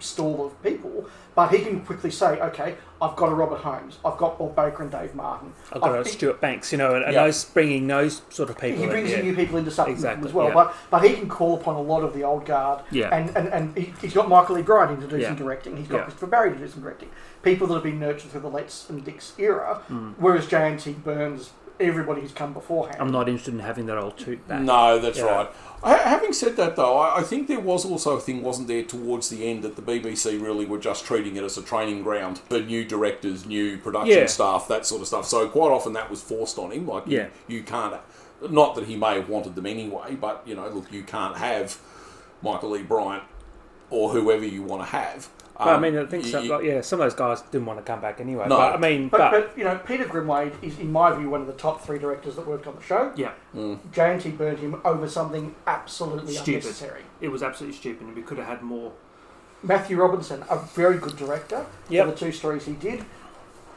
[0.01, 4.17] stall of people, but he can quickly say, okay, I've got a Robert Holmes, I've
[4.17, 5.53] got Bob Baker and Dave Martin.
[5.71, 7.23] I've got a I've- Stuart Banks, you know, and, and Yeah.
[7.23, 8.89] those bringing those sort of people he in.
[8.89, 9.21] brings yeah.
[9.21, 10.47] new people into something Exactly, as well.
[10.49, 10.53] yeah.
[10.53, 12.83] But but he can call upon a lot of the old guard.
[12.91, 13.15] Yeah.
[13.15, 14.61] And and, and he, he's got Michael E.
[14.61, 15.77] Briant in to do some directing.
[15.77, 16.03] He's got.
[16.03, 17.09] Christopher Barry to do some directing.
[17.43, 19.81] People that have been nurtured through the Letts and Dicks era.
[19.89, 20.13] Mm.
[20.17, 22.97] Whereas JNT Burns everybody who's come beforehand.
[22.99, 24.61] I'm not interested in having that old toot back.
[24.61, 25.25] No, that's Yeah.
[25.25, 25.49] right.
[25.83, 28.83] I, having said that, though, I, I think there was also a thing, wasn't there,
[28.83, 32.37] towards the end that the BBC really were just treating it as a training ground
[32.49, 34.25] for new directors, new production Yeah.
[34.27, 35.25] staff, that sort of stuff.
[35.27, 36.87] So quite often that was forced on him.
[36.87, 37.27] Like, Yeah.
[37.47, 37.95] you, you can't.
[38.49, 41.77] Not that he may have wanted them anyway, but you know, look, you can't have
[42.43, 42.83] Michael E.
[42.83, 43.23] Briant
[43.89, 45.29] or whoever you want to have.
[45.63, 47.41] But, I Um, mean, I think you- some, you- like, yeah, some of those guys
[47.43, 48.47] didn't want to come back anyway.
[48.47, 48.57] No.
[48.57, 51.39] But I mean, But, but, but you know, Peter Grimwade is, in my view, one
[51.41, 53.11] of the top three directors that worked on the show.
[53.15, 56.63] yeah, JNT burned him over something absolutely Stupid.
[56.63, 57.01] unnecessary.
[57.21, 58.91] it was absolutely stupid, and we could have had more.
[59.61, 62.05] Matthew Robinson, a very good director Yep.
[62.05, 63.05] for the two stories he did.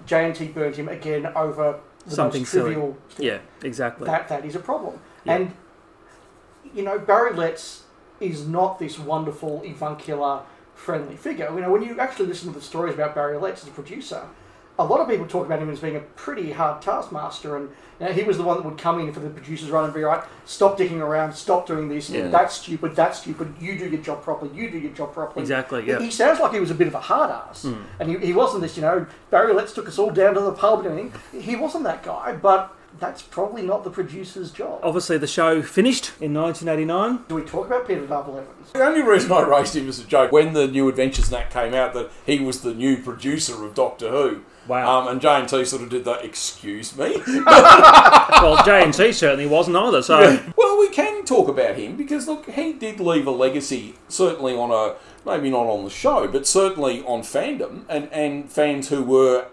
[0.07, 1.77] JNT burned him again over
[2.07, 3.27] the Something most trivial thing.
[3.27, 4.07] Yeah, exactly.
[4.07, 4.99] that that is a problem.
[5.25, 5.35] Yeah.
[5.35, 5.53] And
[6.73, 7.83] you know, Barry Letts
[8.21, 10.41] is not this wonderful avuncular
[10.75, 11.51] friendly figure.
[11.55, 14.23] You know, when you actually listen to the stories about Barry Letts as a producer,
[14.79, 17.71] a lot of people talk about him as being a pretty hard taskmaster, and
[18.01, 19.95] you know, he was the one that would come in for the producers run and
[19.95, 22.27] be right, stop dicking around, stop doing this, Yeah.
[22.27, 25.43] that's stupid, that's stupid, you do your job properly, you do your job properly.
[25.43, 25.99] Exactly, He- yeah.
[25.99, 26.03] Hmm.
[26.05, 27.65] He sounds like he was a bit of a hard ass,
[28.01, 30.51] and he, he wasn't this, you know, Barry Letts took us all down to the
[30.53, 31.41] pub and everything.
[31.41, 34.81] He wasn't that guy, but that's probably not the producer's job.
[34.83, 37.25] Obviously, the show finished in 1989.
[37.29, 38.73] Do we talk about Peter Darvill-Evans?
[38.73, 41.51] The only reason I raised him as a joke when the New Adventures and that
[41.51, 44.41] came out that he was the new producer of Doctor Who.
[44.67, 45.01] Wow.
[45.03, 46.25] Um, and JNT sort of did that.
[46.25, 47.17] Excuse me.
[47.47, 50.01] well, JNT certainly wasn't either.
[50.01, 53.97] So well, we can talk about him because look, he did leave a legacy.
[54.09, 54.97] Certainly on a
[55.27, 59.49] maybe not on the show, but certainly on fandom and and fans who were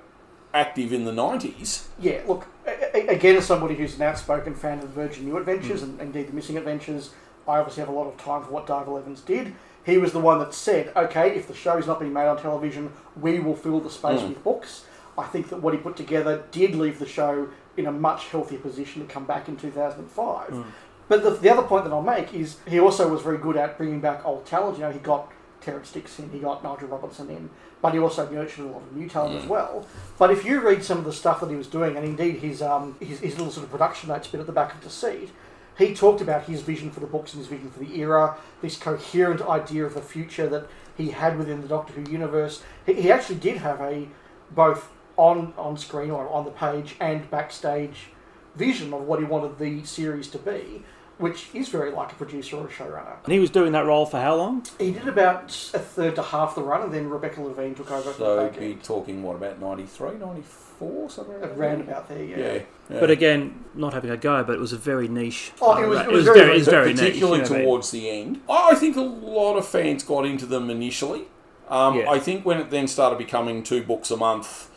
[0.54, 1.90] active in the nineties.
[2.00, 5.38] Yeah, look, a- a- again, as somebody who's an outspoken fan of the Virgin New
[5.38, 5.92] Adventures hmm.
[5.92, 7.12] and indeed the Missing Adventures,
[7.48, 9.54] I obviously have a lot of time for what Darvill-Evans did.
[9.84, 12.40] He was the one that said, okay, if the show is not being made on
[12.40, 14.30] television, we will fill the space hmm.
[14.30, 14.86] with books.
[15.18, 18.60] I think that what he put together did leave the show in a much healthier
[18.60, 20.50] position to come back in 2005.
[20.50, 20.62] Hmm.
[21.08, 23.78] But the, the other point that I'll make is he also was very good at
[23.78, 24.78] bringing back old talent.
[24.78, 27.50] You know, he got Terrance Dicks in, he got Nigel Robertson in,
[27.82, 29.86] but he also nurtured a lot of new talent as well.
[30.18, 32.62] But if you read some of the stuff that he was doing, and indeed his,
[32.62, 35.32] um, his, his little sort of production notes bit at the back of the seat,
[35.78, 38.78] he talked about his vision for the books and his vision for the era, this
[38.78, 42.62] coherent idea of the future that he had within the Doctor Who universe.
[42.86, 44.08] He, he actually did have a
[44.52, 48.08] both on on screen or on the page and backstage
[48.56, 50.84] vision of what he wanted the series to be,
[51.18, 53.16] which is very like a producer or a showrunner.
[53.24, 54.66] and he was doing that role for how long?
[54.80, 58.12] He did about a third to half the run, and then Rebecca Levene took over
[58.12, 61.60] for So the we'd be talking what about 93, 94, something like that.
[61.60, 62.38] Around about there, yeah.
[62.38, 62.54] Yeah.
[62.90, 63.00] yeah.
[63.00, 65.52] But again, not having a go, but it was a very niche.
[65.62, 67.00] Oh, it was- it was very- very, it was But very niche.
[67.00, 67.66] particularly you know I mean?
[67.68, 68.42] towards the end.
[68.50, 71.26] I I think a lot of fans got into them initially.
[71.70, 72.10] Um, Yeah.
[72.10, 74.70] I think when it then started becoming two books a month,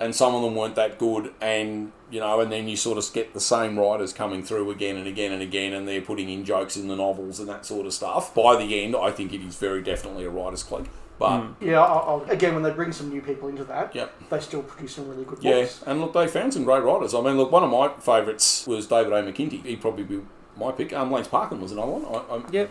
[0.00, 3.12] and some of them weren't that good, and you know, and then you sort of
[3.12, 6.44] get the same writers coming through again and again and again, and they're putting in
[6.44, 8.34] jokes in the novels and that sort of stuff.
[8.34, 10.86] By the end, I think it is very definitely a writers' clique.
[11.18, 14.30] But Yeah, I'll, I'll, again, when they bring some new people into that, Yep.
[14.30, 15.82] they still produce some really good Yeah, books.
[15.84, 17.12] and look, they found some great writers.
[17.12, 19.22] I mean, look, one of my favourites was David A.
[19.24, 19.64] McIntee.
[19.66, 20.20] He'd probably be
[20.56, 20.92] my pick.
[20.92, 22.04] Um, Lance Parkin was another one.
[22.04, 22.70] I, I, Yep.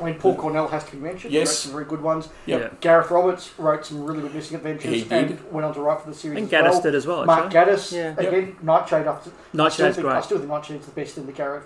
[0.00, 1.32] I mean, Paul Cornell has to be mentioned.
[1.32, 1.48] He Yes.
[1.48, 2.28] wrote some very good ones.
[2.46, 2.60] Yep.
[2.60, 2.68] Yeah.
[2.80, 5.12] Gareth Roberts wrote some really good Missing Adventures He did.
[5.30, 6.80] and went on to write for the series And Gatiss well.
[6.82, 7.24] did as well.
[7.26, 7.74] Mark Actually.
[7.74, 8.14] Gatiss, Yeah.
[8.28, 9.06] again, Nightshade.
[9.06, 10.24] I still Nightshade's think, I great.
[10.24, 11.64] still think Nightshade's the best thing that Gareth,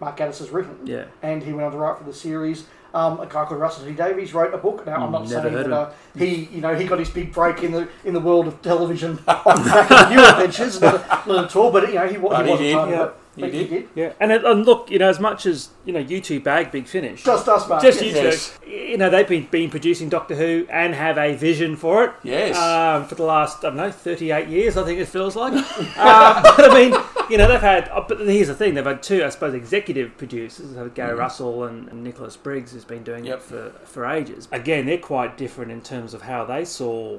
[0.00, 0.76] Mark Gatiss has written.
[0.84, 1.04] Yeah.
[1.22, 2.64] And he went on to write for the series.
[2.94, 4.84] Um, a guy called Russell T Davies wrote a book.
[4.86, 7.32] Now, I'm not Mm, never saying that uh, he, you know, he got his big
[7.32, 11.26] break in the in the world of television on the back of New Adventures, not,
[11.26, 11.70] not at all.
[11.70, 12.74] But you know, he, wa- But he he wasn't did.
[12.76, 13.08] part of Yeah.
[13.34, 13.88] He But did.
[13.94, 16.70] Yeah, and, it, and look, you know, as much as you know, you two bag
[16.70, 17.80] Big Finish, Just us, mate.
[17.80, 18.58] just you Yes.
[18.62, 22.12] two, you know, they've been been producing Doctor Who and have a vision for it.
[22.22, 22.58] Yes.
[22.58, 25.52] Um, for the last I don't know, thirty eight years, I think it feels like.
[25.78, 26.94] um, but I mean,
[27.30, 27.88] you know, they've had.
[27.88, 30.76] uh, But here's the thing: they've had two, I suppose, executive producers.
[30.94, 33.38] Gary Russell and, and Nicholas Briggs who's been doing Yep.
[33.38, 34.46] it for for ages.
[34.52, 37.18] Again, they're quite different in terms of how they saw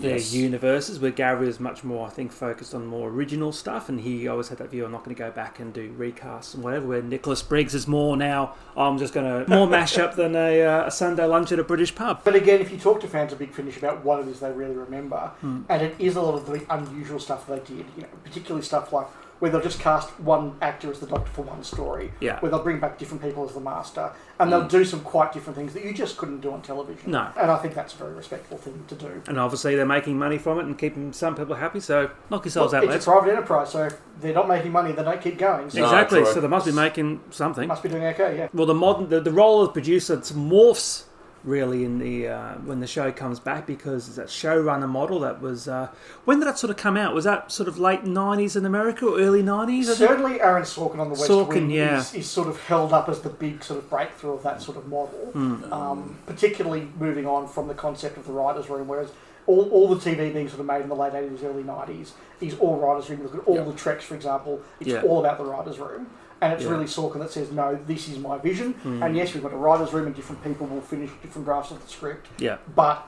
[0.00, 0.32] their Yes.
[0.32, 4.26] universes, where Gary was much more, I think, focused on more original stuff, and he
[4.28, 6.86] always had that view: I'm not going to go back and do recasts and whatever.
[6.86, 10.62] Where Nicholas Briggs is more now, I'm just going to more mash up than a,
[10.62, 12.20] uh, a Sunday lunch at a British pub.
[12.24, 14.50] But again, if you talk to fans of Big Finish about what it is they
[14.52, 15.62] really remember, Hmm.
[15.68, 18.92] and it is a lot of the unusual stuff they did, you know, particularly stuff
[18.92, 19.06] like
[19.38, 22.40] where they'll just cast one actor as the Doctor for one story, Yeah.
[22.40, 24.70] where they'll bring back different people as the Master, and they'll mm.
[24.70, 27.12] do some quite different things that you just couldn't do on television.
[27.12, 27.28] No.
[27.36, 29.22] And I think that's a very respectful thing to do.
[29.28, 31.80] And obviously, they're making money from it and keeping some people happy.
[31.80, 33.06] So knock yourselves Look, out, it's lads.
[33.06, 35.70] a private enterprise, so if they're not making money, they don't keep going.
[35.70, 36.22] So No, Exactly.
[36.22, 36.32] true.
[36.32, 37.68] So they must be making something.
[37.68, 38.48] must be doing okay, yeah.
[38.52, 41.04] Well, the modern the, the role of producer morphs
[41.44, 45.40] really in the uh, when the show comes back because it's that showrunner model that
[45.40, 45.88] was uh,
[46.24, 47.14] when did that sort of come out?
[47.14, 49.94] Was that sort of late nineties in America or early nineties?
[49.96, 51.98] Certainly, Aaron Sorkin on the West Sorkin, Wing yeah.
[52.00, 54.76] is, is sort of held up as the big sort of breakthrough of that sort
[54.76, 55.30] of model,
[55.72, 59.10] um, particularly moving on from the concept of the writers' room, whereas
[59.46, 62.10] all, all the TV being sort of made in the late 80s, early 90s
[62.40, 63.22] is all writers' room.
[63.22, 63.62] Look at all Yeah.
[63.62, 65.02] the Treks, for example, it's Yeah.
[65.02, 66.06] all about the writers' room.
[66.40, 66.70] And it's Yeah.
[66.70, 68.74] really Sorkin that says, no, this is my vision.
[68.74, 69.02] Hmm.
[69.02, 71.82] And yes, we've got a writer's room and different people will finish different drafts of
[71.84, 72.58] the script, Yeah.
[72.74, 73.06] but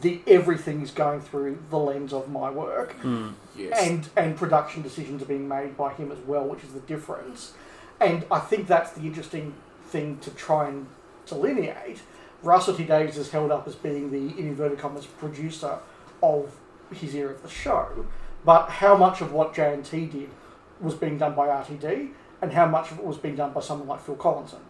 [0.00, 3.30] the everything is going through the lens of my work hmm.
[3.56, 3.76] yes.
[3.82, 7.54] and and production decisions are being made by him as well, which is the difference.
[8.00, 9.54] And I think that's the interesting
[9.88, 10.86] thing to try and
[11.26, 12.02] delineate.
[12.42, 15.78] Russell T Davies is held up as being the in inverted commas producer
[16.22, 16.56] of
[16.92, 18.06] his era of the show,
[18.44, 20.30] but how much of what JNT did
[20.80, 22.10] was being done by RTD,
[22.42, 24.60] and how much of it was being done by someone like Phil Collinson.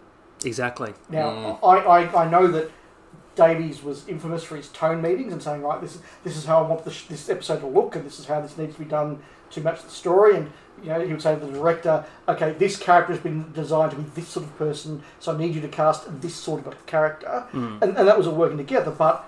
[0.45, 0.95] Exactly.
[1.09, 1.67] Now, mm.
[1.67, 2.71] I, I, I know that
[3.37, 6.65] Davies was infamous for his tone meetings and saying, right, this is this is how
[6.65, 8.89] I want this, this episode to look, and this is how this needs to be
[8.89, 10.37] done to match the story.
[10.37, 10.51] And
[10.83, 13.97] you know, he would say to the director, okay, this character has been designed to
[13.97, 16.77] be this sort of person, so I need you to cast this sort of a
[16.87, 17.81] character, mm.
[17.83, 18.91] and, and that was all working together.
[18.91, 19.25] But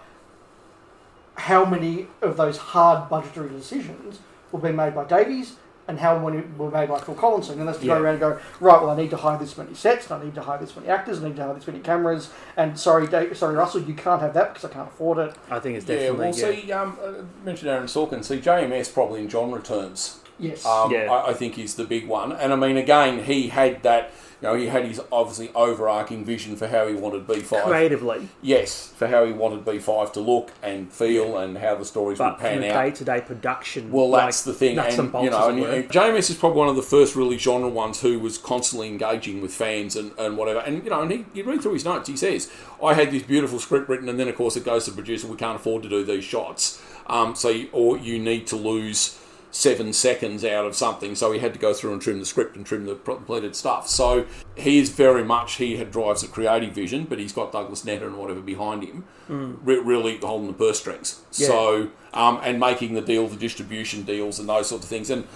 [1.34, 4.20] how many of those hard budgetary decisions
[4.50, 5.56] were being made by Davies?
[5.88, 7.58] And how many were made by Phil Collinson?
[7.58, 7.94] And that's to Yeah.
[7.96, 10.24] go around and go, right, well, I need to hire this many sets, and I
[10.24, 13.08] need to hire this many actors, I need to hire this many cameras, and sorry,
[13.08, 15.34] Dave, sorry, Russell, you can't have that because I can't afford it.
[15.50, 16.26] I think it's definitely.
[16.26, 16.44] Yeah, definitely.
[16.46, 16.62] well, yeah.
[16.62, 18.24] see, um, uh, mentioned Aaron Sorkin.
[18.24, 20.64] See, JMS probably in genre terms, Yes.
[20.64, 21.10] um, Yeah.
[21.12, 22.30] I, I think is the big one.
[22.32, 24.12] And I mean, again, he had that.
[24.42, 27.62] You know, he had his obviously overarching vision for how he wanted B5.
[27.62, 32.18] Creatively, Yes, for how he wanted B5 to look and feel, and how the stories
[32.18, 32.82] but would pan a out.
[32.82, 33.92] day-to-day production.
[33.92, 36.68] Well, like, that's the thing, and, bolts, you know, and, and JMS is probably one
[36.68, 40.58] of the first really genre ones who was constantly engaging with fans and, and whatever.
[40.58, 42.50] And you know, and he, you read through his notes, he says,
[42.82, 45.28] "I had this beautiful script written, and then of course it goes to the producer.
[45.28, 49.18] We can't afford to do these shots, um, so you, or you need to lose."
[49.54, 52.56] Seven seconds out of something, so he had to go through and trim the script
[52.56, 53.86] and trim the completed stuff.
[53.86, 54.24] So
[54.56, 58.06] he is very much he had drives a creative vision, but he's got Douglas Netter
[58.06, 61.20] and whatever behind him, re- really holding the purse strings.
[61.34, 61.48] Yeah.
[61.48, 65.10] So um, and making the deal, the distribution deals, and those sorts of things.
[65.10, 65.28] And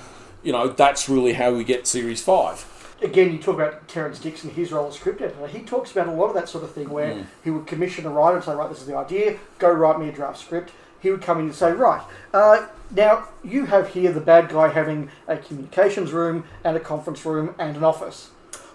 [0.43, 2.64] you know that's really how we get Series Five.
[3.03, 5.47] again, you talk about Terence Dixon, his role as script editor.
[5.47, 7.27] He talks about a lot of that sort of thing where Mm.
[7.45, 10.09] he would commission a writer and say, right, this is the idea, go write me
[10.09, 10.73] a draft script.
[11.01, 14.68] He would come in and say, right, uh, now you have here the bad guy
[14.68, 18.30] having a communications room and a conference room and an office.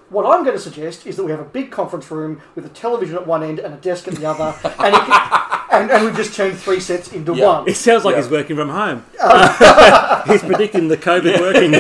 [0.10, 2.70] What I'm going to suggest is that we have a big conference room with a
[2.70, 6.16] television at one end and a desk at the other, and, can, and, and we've
[6.18, 7.48] just turned three sets into Yeah.
[7.48, 7.70] one.
[7.70, 8.22] It sounds like Yeah.
[8.24, 9.06] he's working from home.
[9.22, 10.24] Oh.
[10.28, 11.74] he's predicting the COVID working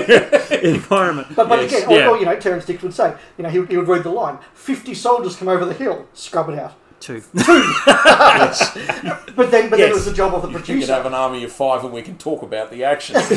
[0.63, 1.27] environment.
[1.35, 1.73] But, but Yes.
[1.73, 2.09] again, or, Yeah.
[2.09, 4.37] or, you know, Terence Dixon would say, you know, he he would read the line
[4.53, 6.73] 50 soldiers come over the hill, scrub it out.
[7.02, 7.22] Two.
[9.34, 10.74] But then, but then it was the job of the producer.
[10.74, 10.93] You could producer.
[10.93, 13.16] have an army of five, and we can talk about the action.
[13.20, 13.32] Look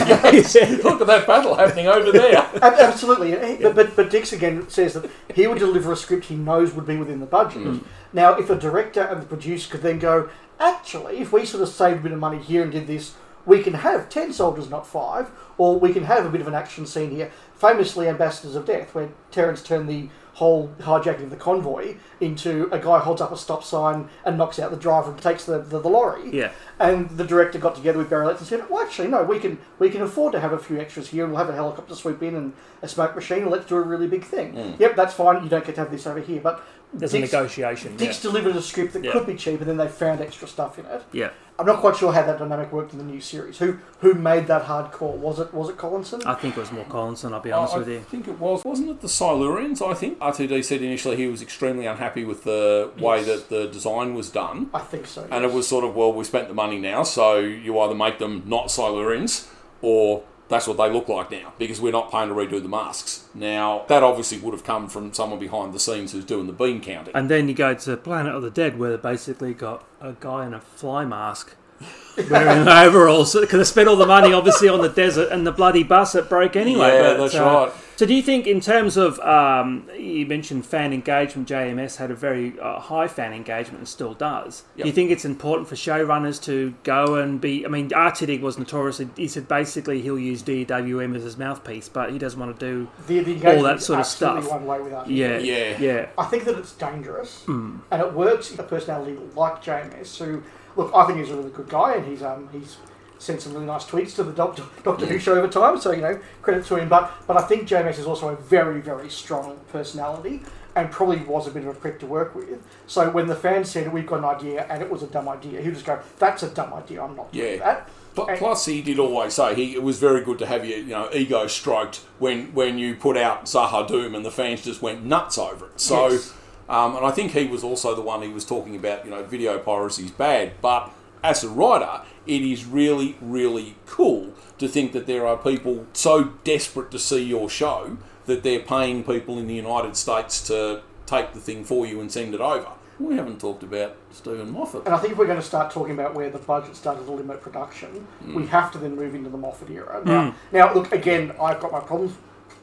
[1.00, 2.36] at that battle happening over there.
[2.36, 3.34] Ab- Absolutely.
[3.34, 6.34] And he- But, but, but Dicks again says that he would deliver a script he
[6.34, 7.62] knows would be within the budget.
[7.62, 7.84] Mm.
[8.12, 11.68] Now, if a director and the producer could then go, actually, if we sort of
[11.68, 13.14] saved a bit of money here and did this,
[13.46, 16.54] we can have 10 soldiers, not five, or we can have a bit of an
[16.54, 17.30] action scene here.
[17.54, 22.78] Famously, Ambassadors of Death, where Terrance turned the whole hijacking of the convoy into a
[22.78, 25.78] guy holds up a stop sign and knocks out the driver and takes the, the,
[25.78, 26.30] the lorry.
[26.36, 26.50] Yeah.
[26.80, 29.58] And the director got together with Barry Letts and said, "Well, actually, no, we can
[29.78, 32.22] we can afford to have a few extras here, and we'll have a helicopter swoop
[32.22, 34.80] in and a smoke machine, and let's do a really big thing." Mm.
[34.80, 35.42] Yep, that's fine.
[35.44, 36.64] You don't get to have this over here, but
[36.94, 37.96] There's a Dicks, negotiation.
[37.96, 39.12] Dicks delivered a script that Yeah.
[39.12, 41.02] could be cheaper, and then they found extra stuff in it.
[41.12, 41.30] Yeah.
[41.58, 43.58] I'm not quite sure how that dynamic worked in the new series.
[43.58, 45.12] Who who made that hard call?
[45.12, 46.20] Was it was it Collinson?
[46.26, 47.98] I think it was more Collinson, I'll be honest I with you.
[47.98, 49.80] I think it was, wasn't it the Silurians?
[49.80, 53.26] I think RTD said initially he was extremely unhappy with the way Yes.
[53.26, 54.68] that the design was done.
[54.74, 55.26] I think so.
[55.30, 58.18] And it was sort of, well, we spent the money now, so you either make
[58.18, 59.46] them not Silurians
[59.80, 60.22] or
[60.54, 63.24] that's what they look like now because we're not paying to redo the masks.
[63.34, 66.80] Now, that obviously would have come from someone behind the scenes who's doing the bean
[66.80, 67.14] counting.
[67.14, 70.46] And then you go to Planet of the Dead, where they basically got a guy
[70.46, 71.56] in a fly mask
[72.30, 75.82] wearing overalls because they spent all the money, obviously, on the desert and the bloody
[75.82, 76.88] bus that broke anyway.
[76.88, 77.72] Yeah, but, that's uh, right.
[77.96, 82.14] So, do you think, in terms of um, you mentioned fan engagement, JMS had a
[82.16, 84.64] very uh, high fan engagement and still does.
[84.76, 84.82] Yep.
[84.84, 87.64] Do you think it's important for showrunners to go and be?
[87.64, 89.08] I mean, RTD was notoriously.
[89.16, 92.88] He said basically he'll use DWM as his mouthpiece, but he doesn't want to do.
[93.06, 94.50] the, the engagement that is sort of absolutely stuff.
[94.52, 95.78] One way without Yeah, Yeah.
[95.78, 96.08] yeah.
[96.18, 97.76] I think that it's dangerous, Hmm.
[97.92, 100.42] and it works in a personality like JMS, who,
[100.76, 102.76] look, I think he's a really good guy, and he's um he's
[103.18, 106.02] sent some really nice tweets to the Doctor, Doctor Who show over time, so you
[106.02, 106.88] know credit to him.
[106.88, 110.42] But but I think JMS is also a very very strong personality,
[110.76, 112.60] and probably was a bit of a prick to work with.
[112.86, 115.60] So when the fans said we've got an idea and it was a dumb idea,
[115.60, 117.02] he'd just go, "That's a dumb idea.
[117.02, 117.64] I'm not doing Yeah.
[117.64, 120.64] that." But And- plus, he did always say he it was very good to have
[120.64, 124.82] your you know ego stroked when when you put out Z'ha'dum and the fans just
[124.82, 125.80] went nuts over it.
[125.80, 126.32] So, Yes.
[126.68, 129.04] um, and I think he was also the one he was talking about.
[129.04, 130.90] You know, video piracy is bad, but
[131.24, 136.24] as a writer, it is really really cool to think that there are people so
[136.44, 137.96] desperate to see your show
[138.26, 142.10] that they're paying people in the United States to take the thing for you and
[142.10, 142.68] send it over.
[142.98, 144.86] We haven't talked about Steven Moffat.
[144.86, 147.12] And I think if we're going to start talking about where the budget started to
[147.12, 148.46] limit production, we hmm.
[148.46, 150.00] have to then move into the Moffat era.
[150.00, 150.08] Hmm.
[150.08, 151.34] Now, now, look again.
[151.40, 152.16] I've got my problems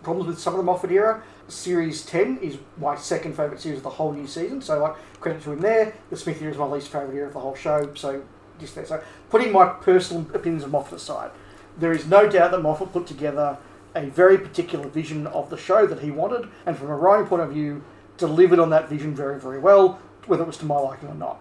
[0.03, 1.21] problems with some of the Moffat era.
[1.47, 4.61] Series ten is my second favourite series of the whole new season.
[4.61, 5.93] So, like, credit to him there.
[6.09, 7.93] The Smith era is my least favourite era of the whole show.
[7.95, 8.23] So,
[8.61, 8.85] just there.
[8.85, 11.31] So, putting my personal opinions of Moffat aside,
[11.77, 13.57] there is no doubt that Moffat put together
[13.95, 17.41] a very particular vision of the show that he wanted, and from a writing point
[17.41, 17.83] of view,
[18.17, 21.39] delivered on that vision very, very well, whether it was to my liking or not.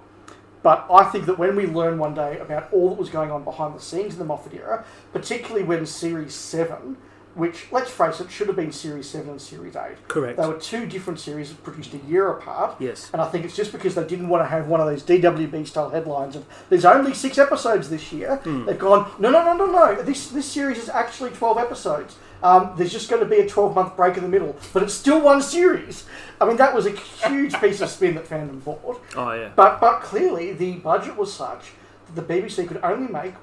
[0.62, 3.44] But I think that when we learn one day about all that was going on
[3.44, 6.96] behind the scenes in the Moffat era, particularly when Series 7,
[7.34, 10.08] which, let's face it, should have been Series 7 and Series 8.
[10.08, 10.38] Correct.
[10.38, 12.76] They were two different series produced a year apart.
[12.80, 13.08] Yes.
[13.12, 15.66] And I think it's just because they didn't want to have one of those DWB
[15.66, 18.36] style headlines of there's only six episodes this year.
[18.36, 18.66] Hmm.
[18.66, 20.02] They've gone, no, no, no, no, no.
[20.02, 22.16] This, this series is actually 12 episodes.
[22.42, 24.94] Um, there's just going to be a 12 month break in the middle, but it's
[24.94, 26.06] still one series.
[26.40, 29.02] I mean, that was a huge piece of spin that fandom bought.
[29.14, 29.50] Oh yeah.
[29.54, 31.72] But but clearly the budget was such
[32.06, 33.34] that the BBC could only make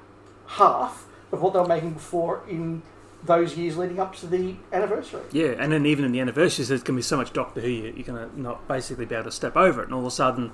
[0.46, 2.82] half of what they were making before in
[3.24, 5.22] those years leading up to the anniversary.
[5.32, 7.68] Yeah, and then even in the anniversaries, there's going to be so much Doctor Who
[7.68, 10.06] you- you're going to not basically be able to step over it, and all of
[10.06, 10.52] a sudden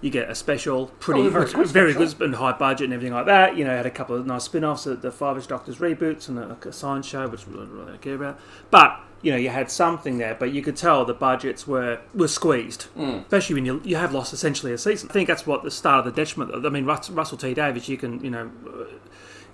[0.00, 2.18] you get a special, pretty, Oh, very which- good very special.
[2.18, 3.56] good and high budget and everything like that.
[3.56, 6.56] You know, had a couple of nice spin-offs, the, the Five-ish Doctors reboots and a,
[6.68, 8.38] a science show, which we don't really care about.
[8.70, 12.28] But you know, you had something there, but you could tell the budgets were were
[12.28, 13.22] squeezed, mm.
[13.22, 15.08] especially when you you have lost essentially a season.
[15.10, 16.64] I think that's what the start of the detriment.
[16.64, 18.50] I mean, Russell T Davies, you can you know.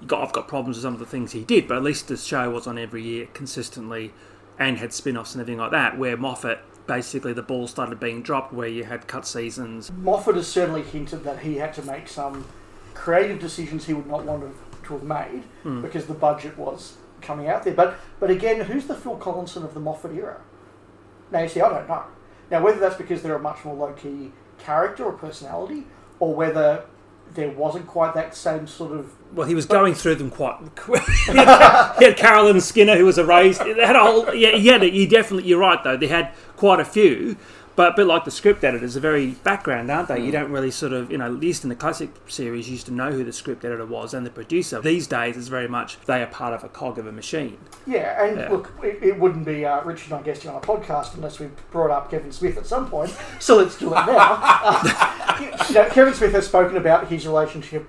[0.07, 2.17] Got, I've got problems with some of the things he did, but at least the
[2.17, 4.13] show was on every year consistently
[4.59, 8.23] and had spin offs and everything like that, where Moffat basically the ball started being
[8.23, 9.91] dropped where you had cut seasons.
[9.93, 12.47] Moffat has certainly hinted that he had to make some
[12.93, 15.81] creative decisions he would not want to, have made Hmm.
[15.81, 17.73] because the budget was coming out there.
[17.73, 20.37] But but again, who's the Phil Collinson of the Moffat era?
[21.31, 22.03] Now you see, I don't know.
[22.51, 25.85] Now whether that's because they're a much more low key character or personality,
[26.21, 26.85] or whether
[27.33, 30.59] there wasn't quite that same sort of Well, he was going through them quite.
[30.87, 33.65] he, had, he had Carolyn Skinner, who was a erased.
[33.65, 34.35] They had a whole.
[34.35, 34.83] Yeah, he had.
[34.83, 35.49] You definitely.
[35.49, 35.97] You're right, though.
[35.97, 37.37] They had quite a few,
[37.77, 40.21] but a bit like the script editors, are very background, aren't they?
[40.25, 42.87] You don't really sort of, you know, at least in the classic series, you used
[42.87, 44.81] to know who the script editor was and the producer.
[44.81, 47.59] These days, it's very much they are part of a cog of a machine.
[47.87, 48.49] Yeah, and Yeah.
[48.51, 51.49] look, it, it wouldn't be uh, Richard and I guesting on a podcast unless we
[51.71, 53.15] brought up Kevin Smith at some point.
[53.41, 54.39] So let's do it now.
[54.65, 57.87] Uh, you- you know, Kevin Smith has spoken about his relationship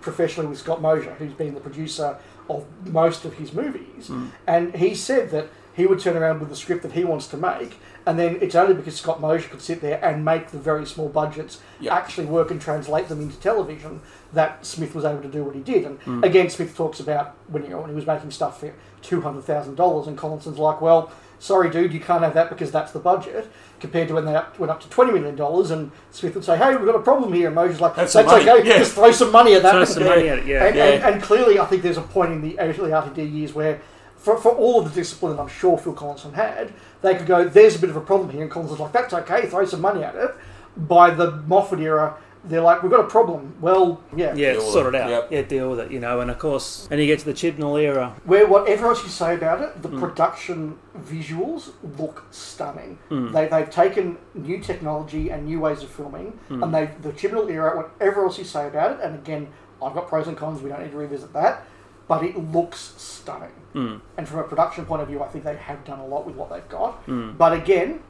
[0.00, 2.16] professionally with Scott Mosier, who's been the producer
[2.50, 4.10] of most of his movies,
[4.46, 7.36] and he said that he would turn around with the script that he wants to
[7.36, 7.76] make,
[8.08, 11.10] and then it's only because Scott Mosier could sit there and make the very small
[11.10, 11.94] budgets Yeah.
[11.94, 14.00] actually work and translate them into television
[14.32, 15.84] that Smith was able to do what he did.
[15.84, 16.24] And mm.
[16.24, 19.42] again, Smith talks about when, you know, when he was making stuff for two hundred
[19.42, 22.98] thousand dollars, and Collinson's like, "Well, sorry, dude, you can't have that because that's the
[22.98, 23.46] budget."
[23.78, 26.56] Compared to when they up, went up to twenty million dollars, and Smith would say,
[26.56, 28.78] "Hey, we've got a problem here," and Mosier's like, Have "That's okay, Yeah.
[28.78, 30.64] just throw some money at that." Throw some money at it, yeah.
[30.64, 30.84] And, Yeah.
[30.86, 33.80] And, and clearly, I think there's a point in the early RTD years where,
[34.18, 37.48] for, for all of the discipline that I'm sure Phil Collinson had, they could go,
[37.48, 38.42] there's a bit of a problem here.
[38.42, 40.34] And Collins Collinson's like, that's okay, throw some money at it.
[40.76, 43.54] By the Moffat era, they're like, we've got a problem.
[43.60, 44.34] Well, yeah.
[44.34, 45.10] Yeah, Deal sort it it, out.
[45.10, 45.28] yep.
[45.30, 46.20] Yeah, deal with it, you know.
[46.20, 48.16] And of course, and you get to the Chibnall era.
[48.24, 50.00] Where whatever else you say about it, the hmm.
[50.00, 52.98] production visuals look stunning.
[53.08, 53.32] Hmm.
[53.32, 56.62] They, they've taken new technology and new ways of filming, hmm.
[56.62, 59.48] and they the Chibnall era, whatever else you say about it, and again,
[59.82, 60.62] I've got pros and cons.
[60.62, 61.66] We don't need to revisit that,
[62.08, 63.52] but it looks stunning.
[63.74, 63.96] Hmm.
[64.16, 66.34] And from a production point of view, I think they have done a lot with
[66.34, 66.94] what they've got.
[67.04, 67.32] Hmm.
[67.32, 68.00] But again,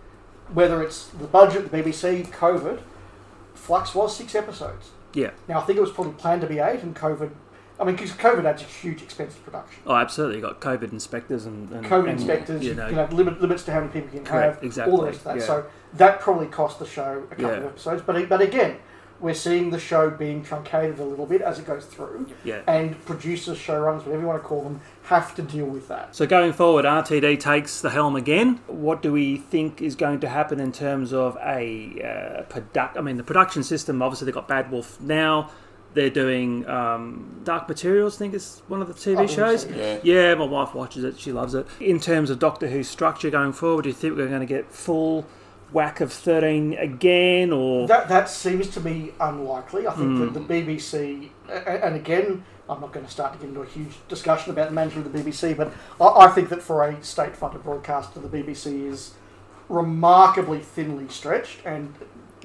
[0.55, 2.81] whether it's the budget, the BBC, COVID,
[3.55, 4.91] Flux was six episodes.
[5.15, 5.31] Yeah.
[5.49, 7.31] Now I think it was probably planned to be eight, and COVID.
[7.81, 9.83] I mean, because COVID adds a huge expense to production.
[9.87, 10.37] Oh, absolutely.
[10.37, 13.63] You got COVID inspectors and, and COVID and, inspectors, You you know, know, limit, limits
[13.65, 15.37] to how many people you can Correct, have, exactly, all the rest of that.
[15.39, 15.45] yeah.
[15.45, 17.59] So that probably cost the show a couple Yeah.
[17.59, 18.03] of episodes.
[18.03, 18.79] But but again,
[19.21, 22.61] we're seeing the show being truncated a little bit as it goes through, yeah.
[22.67, 26.15] and producers, showrunners, whatever you want to call them, have to deal with that.
[26.15, 28.61] So going forward, RTD takes the helm again.
[28.67, 32.97] What do we think is going to happen in terms of a uh, product?
[32.97, 34.03] I mean, the production system.
[34.03, 35.51] Obviously, they've got Bad Wolf now.
[35.95, 38.17] They're doing um, Dark Materials.
[38.17, 39.67] I think is one of the TV Oh, shows.
[39.67, 39.99] Yeah.
[40.03, 41.19] Yeah, my wife watches it.
[41.19, 41.67] She loves it.
[41.81, 44.71] In terms of Doctor Who structure going forward, do you think we're going to get
[44.71, 45.27] full
[45.73, 49.87] whack of thirteen again, or That that seems to be unlikely.
[49.87, 50.33] I think Hmm.
[50.33, 53.97] that the BBC, and again, I'm not going to start to get into a huge
[54.09, 57.63] discussion about the management of the BBC, but I, I think that for a state-funded
[57.65, 59.15] broadcaster, the BBC is
[59.69, 61.95] remarkably thinly stretched and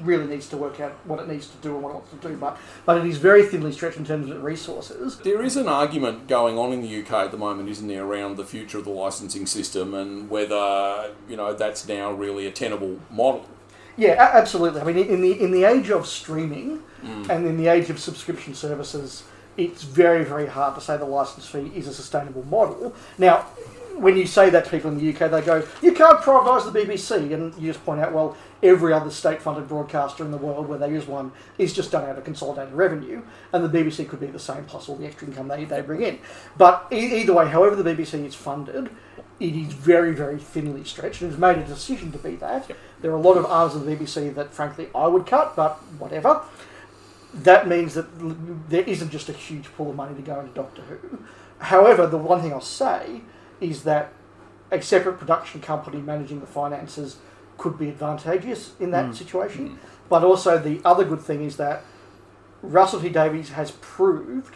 [0.02, 2.18] really needs to work out what it needs to do and what it wants to
[2.18, 2.38] do.
[2.38, 5.18] But but it is very thinly stretched in terms of resources.
[5.20, 8.38] There is an argument going on in the UK at the moment, isn't there, around
[8.38, 13.00] the future of the licensing system and whether you know that's now really a tenable
[13.10, 13.46] model.
[13.96, 14.82] Yeah, absolutely.
[14.82, 17.30] I mean, in the in the age of streaming mm.
[17.30, 19.24] and in the age of subscription services,
[19.56, 22.96] it's very very hard to say the license fee is a sustainable model.
[23.18, 23.46] Now,
[23.96, 26.80] when you say that to people in the UK, they go, "You can't privatise the
[26.80, 30.80] BBC," and you just point out, well, every other state-funded broadcaster in the world where
[30.80, 33.22] there is one is just done out of consolidated revenue,
[33.52, 36.02] and the BBC could be the same plus all the extra income they, they bring
[36.02, 36.20] in.
[36.58, 38.90] But e- either way, however the BBC is funded,
[39.40, 42.70] it is very, very thinly stretched and has made a decision to be that.
[43.02, 45.78] There are a lot of arms of the BBC that, frankly, I would cut, but
[46.00, 46.42] whatever.
[47.34, 48.06] that means that
[48.70, 51.20] there isn't just a huge pool of money to go into Doctor Who.
[51.58, 53.22] However, the one thing I'll say
[53.60, 54.14] is that
[54.72, 57.18] a separate production company managing the finances
[57.58, 59.16] could be advantageous in that mm.
[59.16, 59.70] situation.
[59.70, 59.78] Mm.
[60.10, 61.84] But also, the other good thing is that
[62.62, 64.56] Russell T Davies has proved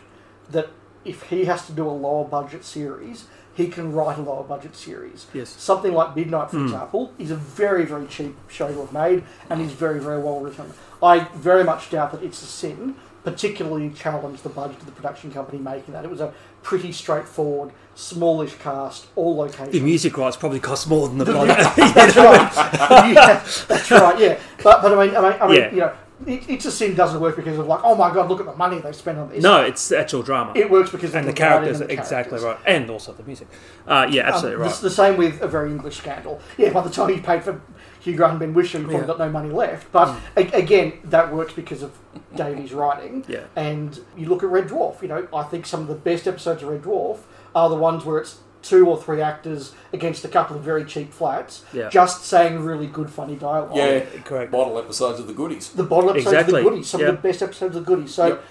[0.50, 0.70] that
[1.06, 4.76] if he has to do a lower budget series, he can write a lower budget
[4.76, 5.28] series.
[5.34, 5.50] Yes.
[5.50, 6.66] Something like Midnight, for mm.
[6.66, 10.40] example, is a very, very cheap show to have made and is very, very well
[10.40, 10.74] written.
[11.02, 15.32] I very much doubt that It's a Sin particularly challenged the budget of the production
[15.32, 16.06] company making that.
[16.06, 16.34] It was a
[16.68, 19.72] pretty straightforward, smallish cast, all locations.
[19.72, 21.48] The music rights probably cost more than the bloody.
[21.54, 23.14] That's right.
[23.14, 24.20] yeah, that's right.
[24.20, 25.72] Yeah, but but I mean, I mean, I mean Yeah.
[25.72, 25.94] you know,
[26.26, 28.56] it, it's a sin doesn't work because of like, oh my god, look at the
[28.56, 29.42] money they spent on this.
[29.42, 30.52] no, it's actual drama.
[30.56, 32.44] it works because and of the characters, and the exactly characters.
[32.44, 33.48] right, and also the music.
[33.88, 34.82] Uh, yeah, Um, absolutely the, right.
[34.82, 36.42] the same with a very English scandal.
[36.58, 37.62] Yeah, by the time you paid for
[38.08, 39.08] Hugh Grant and Ben Whishaw, you probably Yeah.
[39.08, 39.92] got no money left.
[39.92, 40.18] But mm.
[40.54, 41.92] a- again, that works because of
[42.36, 43.26] Davies' writing.
[43.28, 43.42] Yeah.
[43.56, 45.02] And you look at Red Dwarf.
[45.02, 47.18] You know, I think some of the best episodes of Red Dwarf
[47.54, 51.14] are the ones where it's two or three actors against a couple of very cheap
[51.14, 51.90] flats, Yeah.
[51.90, 53.76] just saying really good, funny dialogue.
[53.76, 54.52] Yeah, correct.
[54.52, 55.70] Bottle episodes of the goodies.
[55.70, 56.60] the bottle episodes Exactly.
[56.60, 57.10] of the goodies, some Yep.
[57.10, 58.14] of the best episodes of the goodies.
[58.14, 58.44] So Yep.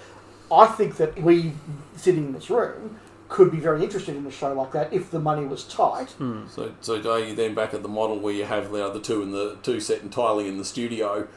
[0.51, 1.53] I think that we
[1.95, 2.97] sitting in this room
[3.29, 6.11] could be very interested in a show like that if the money was tight.
[6.11, 6.47] Hmm.
[6.47, 9.21] So, so are you then back at the model where you have now the two
[9.21, 11.27] in the two set entirely in the studio,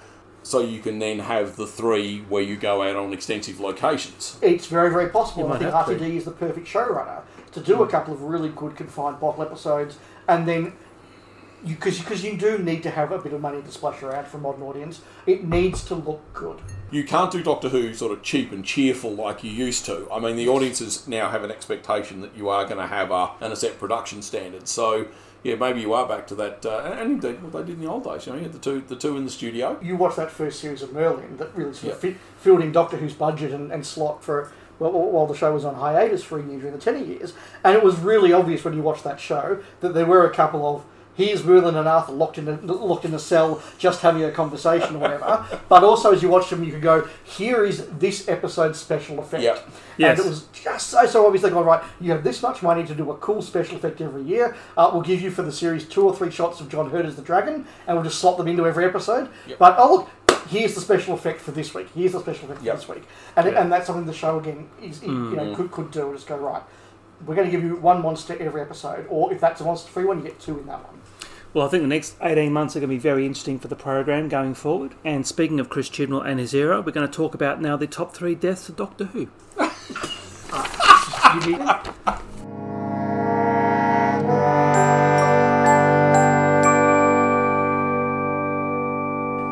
[0.43, 4.39] so you can then have the three where you go out on extensive locations.
[4.41, 5.53] It's very, very possible.
[5.53, 5.97] I think have to.
[5.97, 7.23] RTD is the perfect showrunner
[7.53, 10.73] to do a couple of really good confined bottle episodes, and then
[11.67, 14.39] because because you do need to have a bit of money to splash around for
[14.39, 15.01] a modern audience.
[15.27, 16.61] It needs to look good.
[16.91, 20.09] You can't do Doctor Who sort of cheap and cheerful like you used to.
[20.11, 23.31] I mean, the audiences now have an expectation that you are going to have a,
[23.41, 24.67] and a set production standard.
[24.67, 25.07] So,
[25.45, 26.67] yeah, maybe you are back to that.
[26.67, 28.27] Uh, and indeed, what they did in the old days.
[28.27, 29.79] You know, you had the two, the two in the studio.
[29.81, 32.11] You watch that first series of Merlin that really sort of Yeah.
[32.13, 35.65] fit, filled in Doctor Who's budget and, and slot for well, while the show was
[35.65, 38.73] on hiatus for a year during the Tenny years, and it was really obvious when
[38.75, 40.85] you watched that show that there were a couple of
[41.21, 44.97] here's Merlin and Arthur locked in a, locked in a cell just having a conversation
[44.97, 45.47] or whatever.
[45.69, 49.43] but also as you watch them, you could go, here is this episode's special effect.
[49.43, 49.69] Yep.
[49.99, 50.19] Yes.
[50.19, 51.43] And it was just so so obvious.
[51.43, 51.83] They go right.
[52.01, 54.57] You have this much money to do a cool special effect every year.
[54.77, 57.17] Uh, we'll give you for the series two or three shots of John Hurt as
[57.17, 59.29] the dragon, and we'll just slot them into every episode.
[59.47, 59.59] Yep.
[59.59, 61.89] But oh look, here's the special effect for this week.
[61.95, 63.05] Here's the special effect for this week,
[63.37, 63.61] and Yeah.
[63.61, 66.13] and that's something the show again is you know could could do.
[66.15, 66.63] Just go right.
[67.27, 70.05] We're going to give you one monster every episode, or if that's a monster free
[70.05, 70.99] one, you get two in that one.
[71.53, 73.75] Well, I think the next 18 months are going to be very interesting for the
[73.75, 74.95] program going forward.
[75.05, 77.89] And speaking of Chris Chibnall and his era, we're going to talk about now the
[77.89, 79.29] top three deaths of Doctor Who.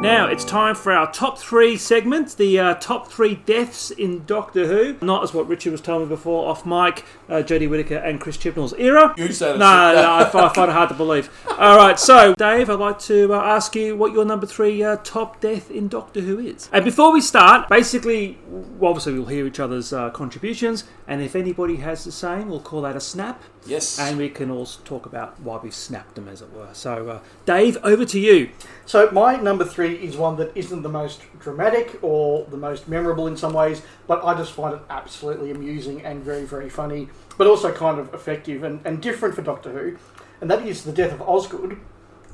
[0.00, 4.68] Now it's time for our top three segment, the uh, top three deaths in Doctor
[4.68, 4.96] Who.
[5.04, 8.36] Not as what Richard was telling me before off mic, uh, Jodie Whittaker and Chris
[8.36, 9.12] Chibnall's era.
[9.16, 9.58] You said it.
[9.58, 11.28] No, no, I I find it hard to believe.
[11.58, 14.98] All right, so Dave, I'd like to uh, ask you what your number three uh,
[15.02, 16.70] top death in Doctor Who is.
[16.72, 21.34] And before we start, basically, well, obviously we'll hear each other's uh, contributions, and if
[21.34, 23.98] anybody has the same, we'll call that a snap, Yes.
[23.98, 26.68] and we can also talk about why we snapped them, as it were.
[26.72, 28.50] So, uh, Dave, over to you.
[28.86, 33.26] So my number three is one that isn't the most dramatic or the most memorable
[33.26, 37.46] in some ways, but I just find it absolutely amusing and very, very funny, but
[37.46, 39.98] also kind of effective and, and different for Doctor Who,
[40.40, 41.78] and that is the death of Osgood in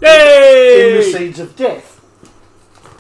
[0.01, 1.13] the Yay!
[1.13, 2.04] Seeds of Death.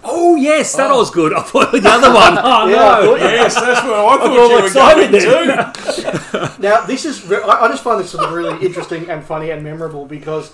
[0.07, 0.99] Oh yes, that oh.
[0.99, 1.33] was good.
[1.33, 2.39] I thought the other one.
[2.39, 3.07] Oh Yeah, I no.
[3.07, 5.73] thought- yes, that's what I all thought you were excited going then.
[5.73, 6.55] to.
[6.61, 9.51] Now this is re- I I just find this sort of really interesting and funny
[9.51, 10.53] and memorable because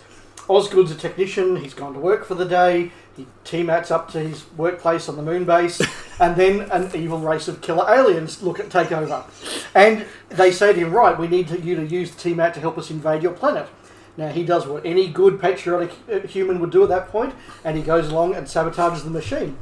[0.49, 1.57] Osgood's a technician.
[1.57, 2.91] He's gone to work for the day.
[3.17, 5.81] He T-Mats up to his workplace on the moon base,
[6.21, 9.25] and then an evil race of killer aliens look at take over,
[9.75, 12.61] and they say to him, "Right, we need to, you to use the T-Mat to
[12.61, 13.69] help us invade your planet."
[14.21, 15.93] Now he does what any good patriotic
[16.29, 19.57] human would do at that point, and he goes along and sabotages the machine.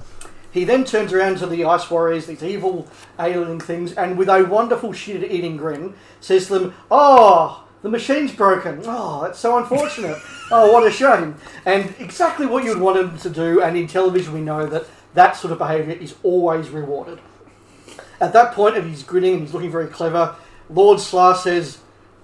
[0.51, 2.89] He then turns around to the Ice Warriors, these evil
[3.21, 8.83] alien things, and with a wonderful shit-eating grin, says to them, "Oh, the machine's broken.
[8.85, 10.19] Oh, that's so unfortunate.
[10.51, 13.63] oh, what a shame." And exactly what you'd want him to do.
[13.63, 17.21] And in television, we know that that sort of behaviour is always rewarded.
[18.21, 20.35] At that point, and he's grinning and he's looking very clever,
[20.69, 21.79] Lord Slaar says,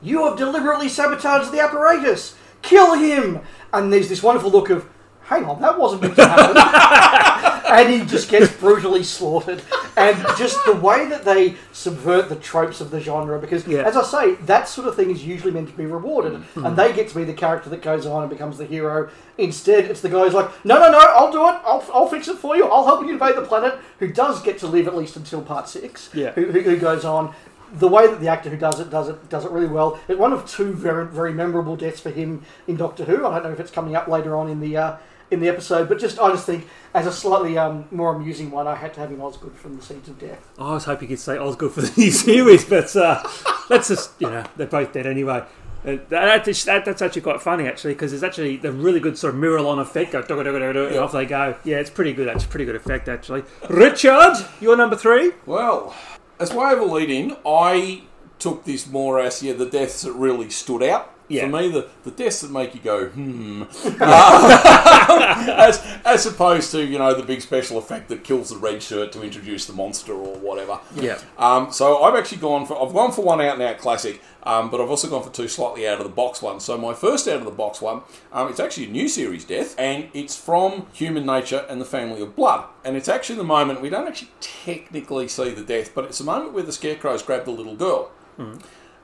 [0.04, 2.36] You have deliberately sabotaged the apparatus!
[2.62, 3.40] Kill him!
[3.72, 4.86] And there's this wonderful look of,
[5.22, 7.62] hang on, that wasn't meant to happen.
[7.74, 9.62] and he just gets brutally slaughtered.
[9.96, 13.82] And just the way that they subvert the tropes of the genre, because Yeah.
[13.82, 16.34] as I say, that sort of thing is usually meant to be rewarded.
[16.34, 16.66] Mm-hmm.
[16.66, 19.08] And they get to be the character that goes on and becomes the hero.
[19.38, 21.60] Instead, it's the guy who's like, no, no, no, I'll do it.
[21.64, 22.66] I'll, I'll fix it for you.
[22.66, 23.78] I'll help you invade the planet.
[24.00, 26.10] Who does get to live at least until part six.
[26.12, 26.32] Yeah.
[26.32, 27.34] Who, who, who goes on.
[27.74, 29.98] The way that the actor who does it does it does it really well.
[30.08, 33.26] It's one of two very very memorable deaths for him in Doctor Who.
[33.26, 34.96] I don't know if it's coming up later on in the uh,
[35.30, 38.66] in the episode, but just I just think as a slightly um, more amusing one,
[38.68, 40.46] I had to have in Osgood from the Seeds of Death.
[40.58, 43.22] I was hoping you'd say Osgood for the new series, but uh,
[43.68, 45.42] let's just, you know, they're both dead anyway.
[45.84, 49.34] Uh, that, that, that's actually quite funny, actually, because it's actually the really good sort
[49.34, 50.12] of mirror-on effect.
[50.12, 51.56] Go, and off they go.
[51.64, 52.28] Yeah, it's pretty good.
[52.28, 53.42] That's a pretty good effect, actually.
[53.68, 55.32] Richard, you're number three.
[55.44, 55.94] Well,
[56.38, 58.02] as way of a lead in, I
[58.38, 61.13] took this more as yeah, the deaths that really stood out.
[61.28, 61.46] Yeah.
[61.46, 63.62] For me, the, the deaths that make you go, hmm.
[64.00, 64.94] Uh,
[65.56, 69.12] as, as opposed to, you know, the big special effect that kills the red shirt
[69.12, 70.78] to introduce the monster or whatever.
[70.94, 71.18] Yeah.
[71.38, 74.70] Um, so I've actually gone for I've gone for one out and out classic, um,
[74.70, 76.64] but I've also gone for two slightly out of the box ones.
[76.64, 78.02] So my first out of the box one,
[78.32, 82.20] um, it's actually a new series death, and it's from Human Nature and the Family
[82.20, 86.04] of Blood, and it's actually the moment we don't actually technically see the death, but
[86.04, 88.10] it's the moment where the scarecrows grab the little girl.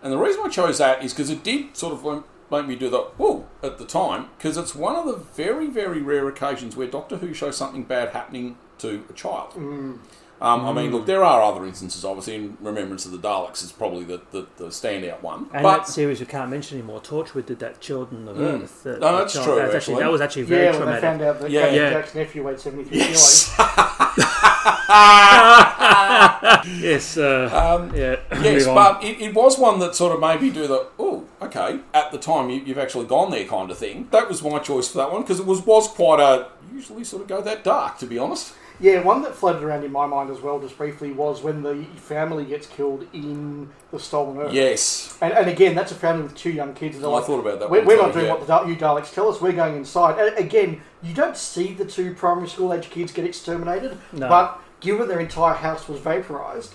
[0.03, 2.88] And the reason I chose that is because it did sort of make me do
[2.90, 6.86] the whoa at the time, because it's one of the very, very rare occasions where
[6.86, 9.53] Doctor Who shows something bad happening to a child.
[9.53, 9.98] Mm.
[10.43, 13.72] Um, I mean, look, there are other instances, obviously, in Remembrance of the Daleks is
[13.72, 15.49] probably the, the, the standout one.
[15.53, 18.82] And but that series we can't mention anymore, Torchwood did that Children of Earth.
[18.84, 20.03] that- No, that's that true, That was actually.
[20.03, 21.03] that was actually very yeah, when they traumatic.
[21.03, 21.61] found out that Yeah.
[21.61, 21.91] Captain Yeah.
[21.91, 23.55] Jack's nephew weighed seventy three yes,
[26.80, 28.16] Yes, uh, um, yeah.
[28.43, 31.80] yes, but it, it was one that sort of made me do the oh, okay.
[31.95, 34.09] At the time, you, you've actually gone there, kind of thing.
[34.11, 37.22] That was my choice for that one because it was was quite a usually sort
[37.22, 38.55] of go that dark, to be honest.
[38.80, 41.84] Yeah, one that floated around in my mind as well, just briefly, was when the
[41.96, 44.52] family gets killed in the Stolen Earth.
[44.54, 46.96] Yes, And, and again, that's a family with two young kids.
[46.96, 48.34] And they're I thought about that We're, one we're too, not doing yeah.
[48.34, 49.40] what the you Daleks tell us.
[49.40, 50.18] We're going inside.
[50.18, 54.28] And again, you don't see the two primary school age kids get exterminated, No.
[54.28, 56.74] but given their entire house was vaporized,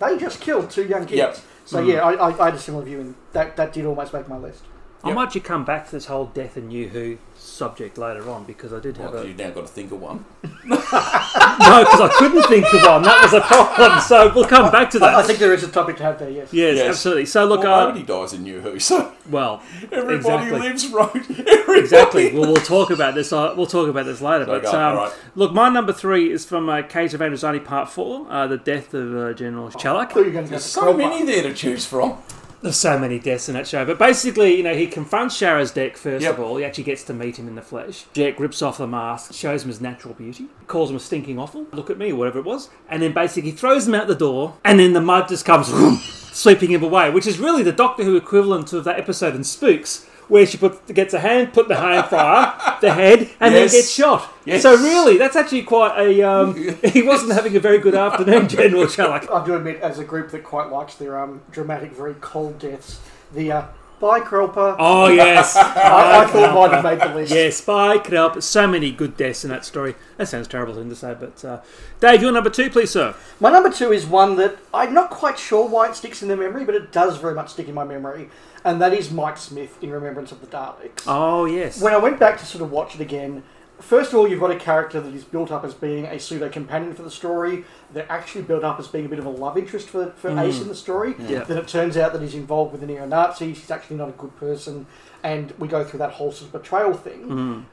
[0.00, 1.18] they just killed two young kids.
[1.18, 1.38] Yep.
[1.66, 1.92] So mm.
[1.92, 4.38] yeah, I, I, I had a similar view, and that, that did almost make my
[4.38, 4.64] list.
[5.04, 5.14] I Yep.
[5.16, 8.72] might actually come back to this whole death and New Who subject later on because
[8.72, 10.24] I did have Well, a you've now got to think of one.
[10.42, 13.02] no because I couldn't think of one.
[13.02, 14.00] That was a problem.
[14.00, 15.14] So we'll come back to that.
[15.14, 16.52] I, I think there is a topic to have there, yes.
[16.52, 16.88] yes, Yes.
[16.88, 17.26] absolutely.
[17.26, 20.58] So look, well, uh, nobody dies in New Who, so well, everybody exactly.
[20.60, 21.14] lives right.
[21.48, 21.80] Everybody.
[21.80, 22.32] Exactly.
[22.32, 23.32] Well, we'll talk about this.
[23.32, 24.46] Uh, we'll talk about this later.
[24.46, 25.12] But Okay, um, alright.
[25.34, 28.94] look, my number three is from uh, Caves of Androzani Part Four, uh, the death
[28.94, 30.08] of uh, General I Chellak.
[30.12, 30.98] thought you were going to go There's for so Krelper.
[30.98, 32.16] many there to choose from.
[32.64, 33.84] There's so many deaths in that show.
[33.84, 36.38] But basically, you know, he confronts Sharaz Jek first Yep.
[36.38, 36.56] of all.
[36.56, 38.06] He actually gets to meet him in the flesh.
[38.14, 41.66] Jek rips off the mask, shows him his natural beauty, calls him a stinking offal,
[41.72, 44.80] look at me, whatever it was, and then basically throws him out the door, and
[44.80, 45.68] then the mud just comes
[46.32, 50.06] sweeping him away, which is really the Doctor Who equivalent of that episode in Spooks.
[50.28, 53.72] Where she put, gets a hand, put the hand fire, the head, and Yes.
[53.72, 54.32] then gets shot.
[54.46, 54.62] Yes.
[54.62, 56.22] So really, that's actually quite a.
[56.22, 56.54] Um,
[56.92, 59.30] he wasn't having a very good afternoon, General Chellak.
[59.30, 63.00] I do admit, as a group that quite likes their um, dramatic, very cold deaths,
[63.34, 63.62] the uh,
[64.00, 67.32] Bye Krelper, Oh yes, I, I thought might have made the list.
[67.32, 68.42] Yes, by Krelp.
[68.42, 69.94] So many good deaths in that story.
[70.16, 71.60] That sounds terrible thing to say, but uh,
[72.00, 73.14] Dave, your number two, please, sir.
[73.40, 76.36] My number two is one that I'm not quite sure why it sticks in the
[76.36, 78.28] memory, but it does very much stick in my memory,
[78.64, 81.04] and that is Mike Smith in Remembrance of the Daleks.
[81.06, 81.80] Oh yes.
[81.80, 83.42] When I went back to sort of watch it again,
[83.84, 86.48] first of all, you've got a character that is built up as being a pseudo
[86.48, 87.64] companion for the story.
[87.92, 90.42] They're actually built up as being a bit of a love interest for, for mm.
[90.42, 91.14] Ace in the story.
[91.18, 91.44] Yeah.
[91.44, 93.58] Then it turns out that he's involved with the neo Nazis.
[93.58, 94.86] He's actually not a good person,
[95.22, 97.28] and we go through that whole sort of betrayal thing.
[97.28, 97.64] Mm.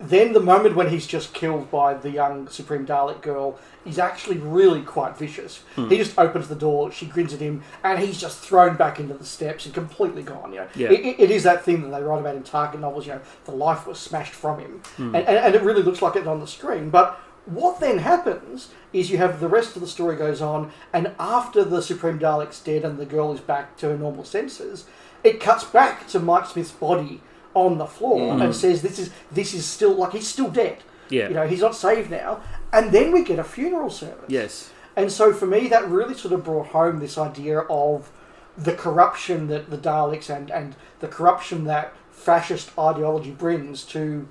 [0.00, 4.38] Then the moment when he's just killed by the young Supreme Dalek girl, he's actually
[4.38, 5.64] really quite vicious.
[5.74, 5.88] He hmm.
[5.88, 9.24] just opens the door, she grins at him, and he's just thrown back into the
[9.24, 10.52] steps and completely gone.
[10.52, 10.92] You know, Yeah.
[10.92, 13.06] it, it- is that thing that they write about in Target novels.
[13.06, 15.14] You know, the life was smashed from him, hmm.
[15.14, 16.90] and, and, and it really looks like it on the screen.
[16.90, 21.12] But what then happens is you have the rest of the story goes on, and
[21.18, 24.84] after the Supreme Dalek's dead and the girl is back to her normal senses,
[25.24, 27.20] it cuts back to Mike Smith's body
[27.54, 28.54] on the floor and mm.
[28.54, 30.78] says, "This is this is still like he's still dead.
[31.08, 31.28] Yeah.
[31.28, 32.40] You know, he's not saved now."
[32.72, 34.28] And then we get a funeral service.
[34.28, 34.70] yes.
[34.96, 38.10] And so for me, that really sort of brought home this idea of
[38.56, 44.28] the corruption that the Daleks and, and the corruption that fascist ideology brings to,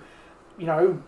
[0.57, 1.01] you know,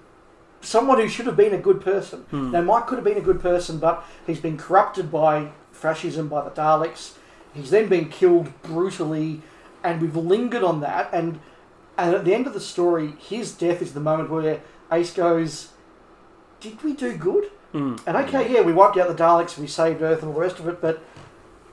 [0.62, 2.22] someone who should have been a good person.
[2.30, 2.52] Hmm.
[2.52, 6.44] Now, Mike could have been a good person, but he's been corrupted by fascism, by
[6.46, 7.16] the Daleks.
[7.54, 9.42] He's then been killed brutally,
[9.84, 11.10] and we've lingered on that.
[11.12, 11.42] And
[12.00, 14.62] And at the end of the story, his death is the moment where
[14.92, 15.70] Ace goes,
[16.62, 18.02] "Did we do good?" Mm.
[18.08, 20.60] And okay, yeah, we wiped out the Daleks, we saved Earth, and all the rest
[20.60, 21.04] of it, but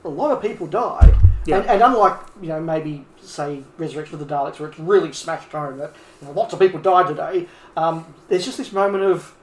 [0.05, 1.15] a lot of people died.
[1.47, 1.59] Yeah.
[1.59, 5.53] And, and unlike you know maybe say Resurrection of the Daleks, where it's really smashed
[5.53, 7.47] home that you know, lots of people died today,
[7.77, 9.35] um, there's just this moment of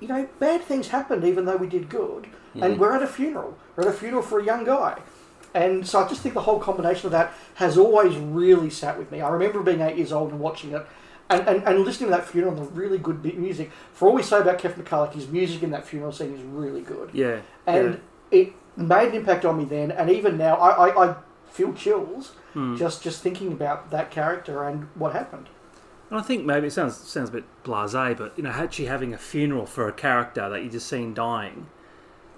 [0.00, 3.58] you know bad things happened even though we did good, and we're at a funeral.
[3.74, 5.00] We're at a funeral for a young guy.
[5.54, 9.10] And so I just think the whole combination of that has always really sat with
[9.12, 9.20] me.
[9.20, 10.86] I remember being eight years old and watching it
[11.28, 13.70] and, and, and listening to that funeral and the really good bit music.
[13.92, 16.82] For all we say about Keff McCulloch, his music in that funeral scene is really
[16.82, 17.10] good.
[17.12, 17.40] Yeah.
[17.66, 18.00] And
[18.30, 21.16] it made an impact on me then, and even now I, I, I
[21.50, 22.76] feel chills Hmm.
[22.76, 25.48] just, just thinking about that character and what happened.
[26.10, 29.14] And I think maybe it sounds sounds a bit blasé, but you know, actually having
[29.14, 31.68] a funeral for a character that you just seen dying.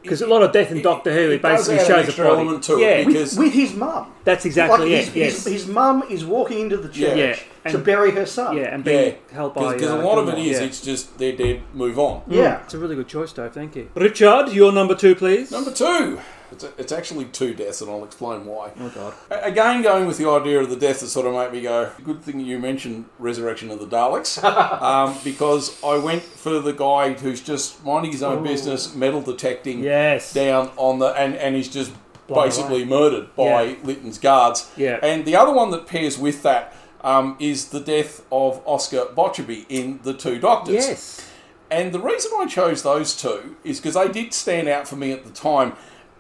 [0.05, 2.25] Because a lot of death in Doctor Who, it, does basically add shows a extra
[2.27, 2.41] body.
[2.43, 4.13] element to it yeah, because- With, with his mum.
[4.23, 5.05] that's exactly like it.
[5.07, 5.45] his, yes.
[5.45, 8.57] his, his mum is walking into the church Yeah, to and- bury her son.
[8.57, 10.67] yeah, and Yeah, being held by because uh, a lot of it is yeah.
[10.67, 12.23] it's just they're dead, move on.
[12.29, 12.63] Yeah.
[12.63, 13.53] It's a really good choice, Dave.
[13.53, 14.51] Thank you, Richard.
[14.53, 15.51] Your number two, please.
[15.51, 16.21] Number two,
[16.55, 18.73] it's, it's actually two deaths, and I'll explain why.
[18.81, 19.15] Oh God.
[19.31, 22.23] Again, going with the idea of the death that sort of made me go, good
[22.23, 24.43] thing you mentioned Resurrection of the Daleks,
[24.83, 28.49] um, because I went for the guy who's just minding his own Ooh.
[28.49, 30.33] business, metal detecting Yes.
[30.33, 31.93] down on the, and, and he's just
[32.27, 33.75] Blown basically murdered by Yeah.
[33.83, 34.71] Lytton's guards.
[34.77, 34.99] Yeah.
[35.03, 39.67] And the other one that pairs with that um, is the death of Oscar Botcherby
[39.69, 40.75] in The Two Doctors.
[40.75, 41.31] Yes.
[41.71, 45.13] And the reason I chose those two is because they did stand out for me
[45.13, 45.75] at the time.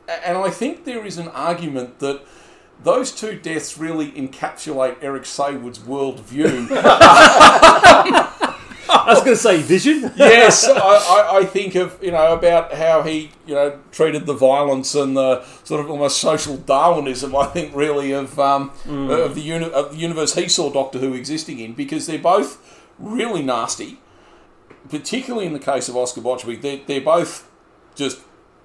[0.09, 2.23] A- And I think there is an argument that
[2.83, 6.69] those two deaths really encapsulate Eric Saward's worldview.
[8.87, 10.13] I was going to say Vision.
[10.17, 14.35] yes, I, I, I think of, you know, about how he, you know, treated the
[14.35, 19.41] violence and the sort of almost social Darwinism, I think, really, of, um, of, the
[19.41, 23.99] uni- of the universe he saw Doctor Who existing in, because they're both really nasty,
[24.89, 26.61] particularly in the case of Oscar Botcherby.
[26.61, 27.51] They're, they're both
[27.95, 28.21] just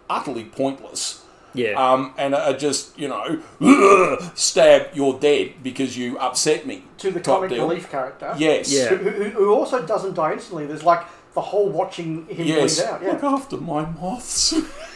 [0.09, 1.25] utterly pointless.
[1.53, 1.71] Yeah.
[1.73, 3.41] Um, and are just, you know,
[4.35, 6.83] stab, you're dead because you upset me.
[6.99, 7.67] To the type comic deal.
[7.67, 8.35] relief character.
[8.37, 8.71] Yes.
[8.71, 8.89] Yeah.
[8.89, 10.65] Who, who, who also doesn't die instantly.
[10.65, 12.77] There's like the whole watching him Yes.
[12.79, 13.01] bleed out.
[13.01, 13.11] Yeah.
[13.13, 14.53] Look after my moths.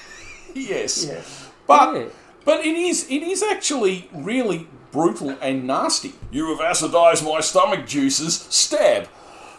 [0.53, 1.05] yes.
[1.05, 1.21] Yeah.
[1.67, 2.05] But Yeah.
[2.45, 6.13] but it is it is actually really brutal and nasty.
[6.31, 8.45] You have acidized my stomach juices.
[8.49, 9.07] Stab.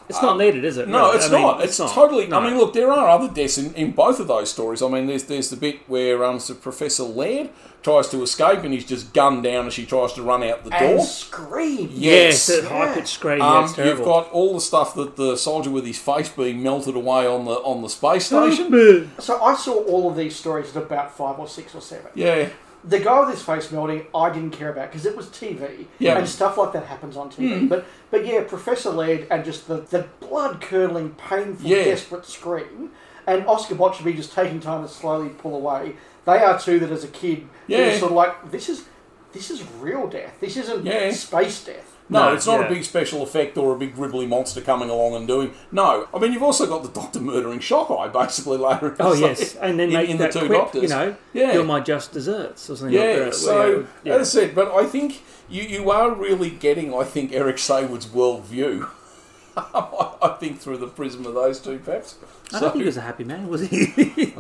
[0.09, 0.89] It's not needed, is it?
[0.89, 1.17] No, really?
[1.17, 1.61] it's I mean, not.
[1.63, 2.27] It's, totally.
[2.27, 2.39] No.
[2.41, 4.83] I mean, look, there are other deaths in, in both of those stories.
[4.83, 7.51] I mean, there's there's the bit where um, so Professor Laird
[7.83, 10.75] tries to escape and he's just gunned down as she tries to run out the
[10.75, 11.05] And door.
[11.05, 11.91] scream.
[11.93, 12.63] Yes, Yes.
[12.63, 13.43] that high pitched scream.
[13.43, 16.63] Um, yeah, it's you've got all the stuff that the soldier with his face being
[16.63, 19.11] melted away on the on the space station.
[19.19, 22.11] So I saw all of these stories at about five or six or seven.
[22.15, 22.49] Yeah,
[22.87, 26.19] The guy with his face melting, I didn't care about because it was TV, Yeah.
[26.19, 27.61] and stuff like that happens on TV.
[27.61, 27.67] Hmm.
[27.69, 31.85] But but yeah, Professor Laird and just the, the blood curdling, painful, Yeah.
[31.85, 32.91] desperate scream,
[33.27, 35.97] and Oscar Botcherby just taking time to slowly pull away.
[36.27, 37.79] They are two that, as a kid, Yeah.
[37.93, 37.99] yeah.
[37.99, 38.85] sort of like this is
[39.33, 40.35] this is real death.
[40.41, 41.11] This isn't Yeah.
[41.11, 41.94] space death.
[42.09, 42.67] No, No, it's not yeah.
[42.67, 45.53] a big special effect or a big gribbly monster coming along and doing.
[45.73, 48.89] No, I mean you've also got the Doctor murdering Shockeye basically later.
[48.91, 50.83] in Oh yes, and then in, make in that the two quip, Doctors.
[50.83, 51.53] you know, Yeah.
[51.55, 53.01] you're my just desserts or something yeah.
[53.05, 53.35] like that.
[53.35, 54.15] so yeah.
[54.17, 58.07] as I said, but I think you you are really getting, I think, Eric Saward's
[58.07, 58.89] worldview.
[59.57, 62.17] I think through the prism of those two, perhaps.
[62.53, 64.35] I don't think he was a happy man, was he?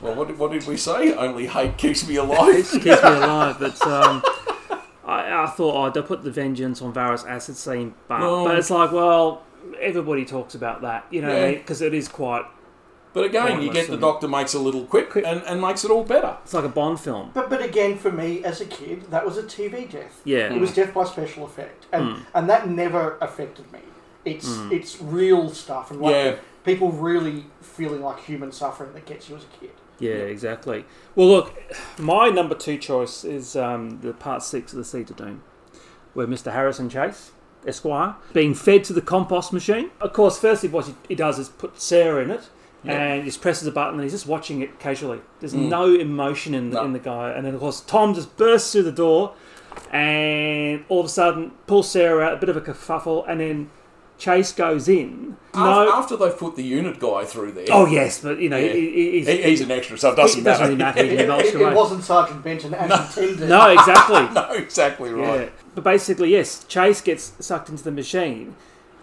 [0.00, 1.14] well, what did, what did we say?
[1.14, 2.68] Only hate keeps me alive.
[2.72, 4.22] keeps me alive, but um,
[5.06, 8.44] I, I thought, oh, they'll put the vengeance on Varos acid scene, but, No.
[8.44, 9.42] but it's like, well,
[9.80, 11.52] everybody talks about that, you know, Yeah.
[11.52, 12.44] because it is quite.
[13.12, 16.04] But again, you get the Doctor makes a little quick and, and makes it all
[16.04, 16.36] better.
[16.42, 17.30] It's like a Bond film.
[17.32, 20.20] But but again, for me as a kid, that was a TV death.
[20.24, 20.52] Yeah.
[20.52, 22.20] It was death by special effect, and Mm.
[22.34, 23.78] and that never affected me.
[24.26, 26.34] It's it's real stuff, and like Yeah.
[26.64, 29.70] people really feeling like human suffering that gets you as a kid.
[29.98, 30.84] Yeah, exactly.
[31.14, 31.54] Well, look,
[31.98, 35.42] my number two choice is um, the part six of the Seed of Doom,
[36.14, 36.52] where Mr.
[36.52, 37.30] Harrison Chase,
[37.66, 39.90] Esquire, being fed to the compost machine.
[40.00, 42.48] Of course, firstly, what he, he does is put Sarah in it.
[42.84, 45.20] And he just presses a button and he's just watching it casually.
[45.40, 45.68] There's Mm.
[45.70, 46.84] no emotion in the, No.
[46.84, 47.30] in the guy.
[47.32, 49.32] And then, of course, Tom just bursts through the door
[49.90, 53.70] and all of a sudden pulls Sarah out, a bit of a kerfuffle, and then
[54.18, 55.36] Chase goes in.
[55.54, 55.92] After, No.
[55.92, 58.72] after they've put the unit guy through there, Oh, yes, but, you know, Yeah.
[58.72, 61.02] he, he- he's, he, he's an extra, so it doesn't it doesn't matter.
[61.02, 61.42] really matter.
[61.42, 61.74] He It, can it- away.
[61.74, 63.48] wasn't Sergeant Benton as intended.
[63.48, 64.28] No, exactly.
[64.34, 65.40] no, exactly right.
[65.42, 65.48] Yeah.
[65.74, 68.54] But basically, yes, Chase gets sucked into the machine,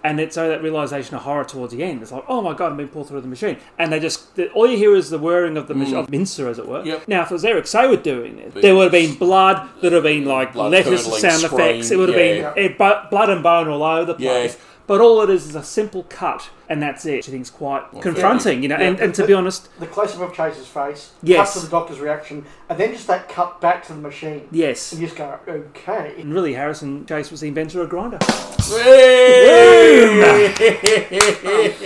[0.06, 2.02] And it's so that realization of horror towards the end.
[2.02, 3.56] It's like, oh my god, I'm being pulled through the machine.
[3.80, 6.49] And they just, the, all you hear is the whirring of the mach- of mincer,
[6.49, 6.81] as it were.
[6.81, 6.85] Mm.
[6.88, 7.07] Yep.
[7.07, 9.94] Now, if it was Eric Saward doing it, there would have been blood, there would
[9.94, 12.53] have been like Blood letters, curdling sound scream, effects, it would have yeah.
[12.53, 14.30] been eh, bu- blood and bone all over the Yeah.
[14.31, 14.57] place.
[14.85, 17.27] But all it is is a simple cut, and that's it.
[17.27, 18.75] I think it's quite confronting, you know.
[18.75, 21.53] And, and to be honest, The close up of Chase's face, Yes.
[21.53, 24.47] cut to the doctor's reaction, and then just that cut back to the machine.
[24.51, 24.91] yes.
[24.91, 26.15] And you just go, okay.
[26.19, 28.17] And really, Harrison Chase was the inventor of grinder.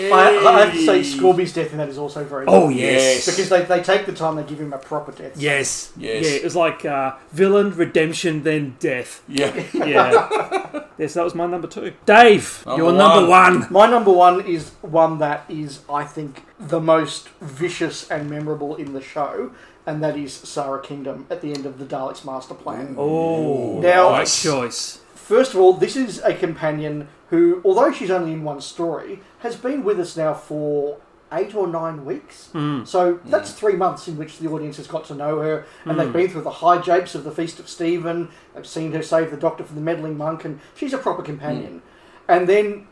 [0.09, 2.77] I, I have to say, Scorby's death in that is also very Oh good.
[2.77, 3.25] yes.
[3.25, 5.33] Because they, they take the time, they give him a proper death.
[5.37, 5.91] Yes.
[5.97, 6.25] Yes.
[6.25, 9.23] Yeah, it was like uh, villain, redemption, then death.
[9.27, 9.53] Yeah.
[9.73, 10.83] Yeah.
[10.97, 11.93] yes, that was my number two.
[12.05, 13.59] Dave, Number your number one.
[13.61, 13.73] one.
[13.73, 18.93] My number one is one that is, I think, the most vicious and memorable in
[18.93, 19.51] the show,
[19.85, 22.95] and that is Sara Kingdom at the end of the Daleks' master plan.
[22.97, 25.01] Oh, Now- right choice.
[25.15, 29.55] First of all, this is a companion who, although she's only in one story, has
[29.55, 30.97] been with us now for
[31.33, 32.47] eight or nine weeks.
[32.53, 32.85] Hmm.
[32.85, 33.29] So hmm.
[33.29, 36.13] that's three months in which the audience has got to know her, and they've hmm.
[36.13, 38.29] been through the high japes of the Feast of Stephen.
[38.55, 41.81] They've seen her save the Doctor from the meddling monk, and she's a proper companion.
[42.27, 42.87] And then.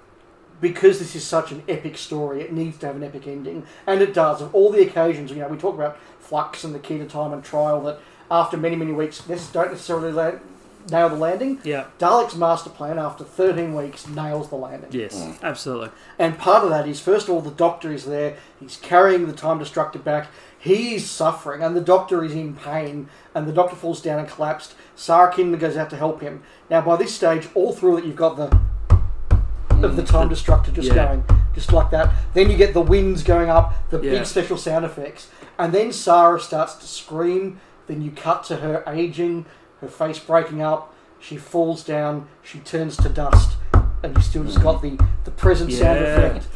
[0.61, 4.01] Because this is such an epic story, it needs to have an epic ending, and
[4.01, 4.41] it does.
[4.41, 7.33] Of all the occasions, you know, we talk about Flux and the key to time
[7.33, 7.99] and trial that
[8.31, 10.39] after many, many weeks this don't necessarily la-
[10.89, 11.59] nail the landing.
[11.63, 11.85] Yeah.
[11.99, 14.91] Dalek's master plan after 13 weeks nails the landing.
[14.91, 15.41] Yes, mm.
[15.41, 15.89] absolutely.
[16.19, 18.37] And part of that is, first of all, the doctor is there.
[18.59, 20.27] He's carrying the time destructor back.
[20.57, 23.09] He's suffering, and the doctor is in pain.
[23.33, 24.73] And the doctor falls down and collapsed.
[24.95, 26.43] Sara Kingdom goes out to help him.
[26.69, 28.59] Now, by this stage, all through it, you've got the
[29.85, 31.05] of the time destructor just yeah.
[31.05, 32.13] going, just like that.
[32.33, 34.11] Then you get the winds going up, the Yeah.
[34.11, 37.59] big special sound effects, and then Sara starts to scream.
[37.87, 39.45] Then you cut to her aging,
[39.81, 40.93] her face breaking up.
[41.19, 42.27] She falls down.
[42.43, 43.57] She turns to dust,
[44.03, 46.47] and you still just got the the present sound effect,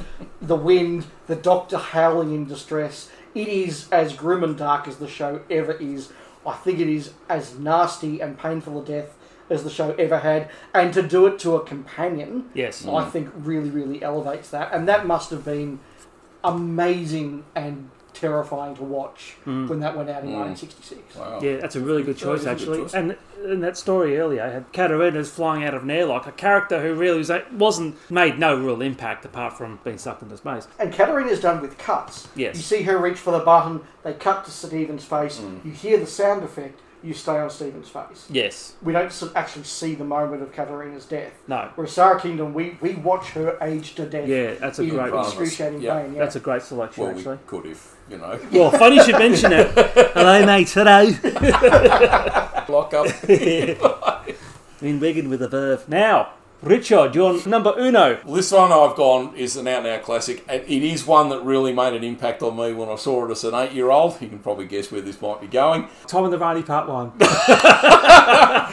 [0.42, 3.10] the wind, the doctor howling in distress.
[3.36, 6.10] It is as grim and dark as the show ever is.
[6.46, 9.16] I think it is as nasty and painful a death
[9.50, 12.86] as the show ever had, and to do it to a companion, Yes.
[12.86, 13.12] I mm.
[13.12, 14.74] think really, really elevates that.
[14.74, 15.80] And that must have been
[16.44, 19.68] amazing and terrifying to watch mm.
[19.68, 20.40] when that went out in mm.
[20.40, 21.16] 1966.
[21.16, 21.40] Wow.
[21.42, 22.84] Yeah, that's a really good choice, That is a good actually.
[22.84, 22.94] choice.
[22.94, 26.82] And in that story earlier, I had Katarina's flying out of an airlock, a character
[26.82, 30.68] who really was, wasn't made no real impact apart from being sucked into space.
[30.80, 32.28] And Katarina's done with cuts.
[32.36, 32.58] Yes.
[32.58, 36.08] You see her reach for the button, they cut to Steven's face, you hear the
[36.08, 38.28] sound effect, you stay on Steven's face.
[38.30, 38.74] Yes.
[38.82, 41.32] We don't s- actually see the moment of Katarina's death.
[41.48, 41.70] No.
[41.76, 44.28] Whereas Sara Kingdom, we, we watch her age to death.
[44.28, 45.26] Yeah, that's a in great one.
[45.26, 46.02] excruciating Yeah.
[46.02, 46.14] pain.
[46.14, 46.20] Yeah.
[46.20, 47.38] That's a great selection, Well, we actually.
[47.48, 49.72] could if, you know, Well, funny you should mention it.
[50.14, 50.70] Hello, mate.
[50.70, 51.04] Hello.
[52.70, 53.08] lock up.
[54.82, 55.82] In Wigan with a verb.
[55.88, 58.20] Now, Richard, your number uno.
[58.28, 61.72] This one I've gone is an out and out classic, it is one that really
[61.72, 64.22] made an impact on me when I saw it as an eight year old.
[64.22, 65.88] You can probably guess where this might be going.
[66.08, 67.12] Tom and the Varney Part 1.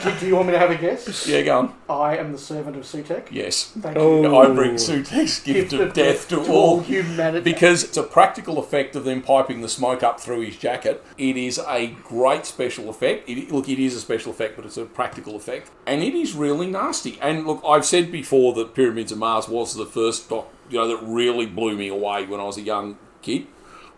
[0.03, 1.29] do, do you want me to have a guess?
[1.29, 1.75] Yeah, go on.
[1.89, 3.29] I am the servant of Sutekh.
[3.31, 3.67] Yes.
[3.79, 4.21] Thank Oh.
[4.23, 4.37] you.
[4.37, 4.75] I bring oh.
[4.75, 7.45] Sutekh's gift of death to all humanity.
[7.45, 11.05] because it's a practical effect of them piping the smoke up through his jacket.
[11.19, 13.29] It is a great special effect.
[13.29, 16.35] It, look, it is a special effect, but it's a practical effect, and it is
[16.35, 17.17] really nasty.
[17.23, 20.89] And look, I've said before that Pyramids of Mars was the first doc, you know,
[20.89, 23.47] that really blew me away when I was a young kid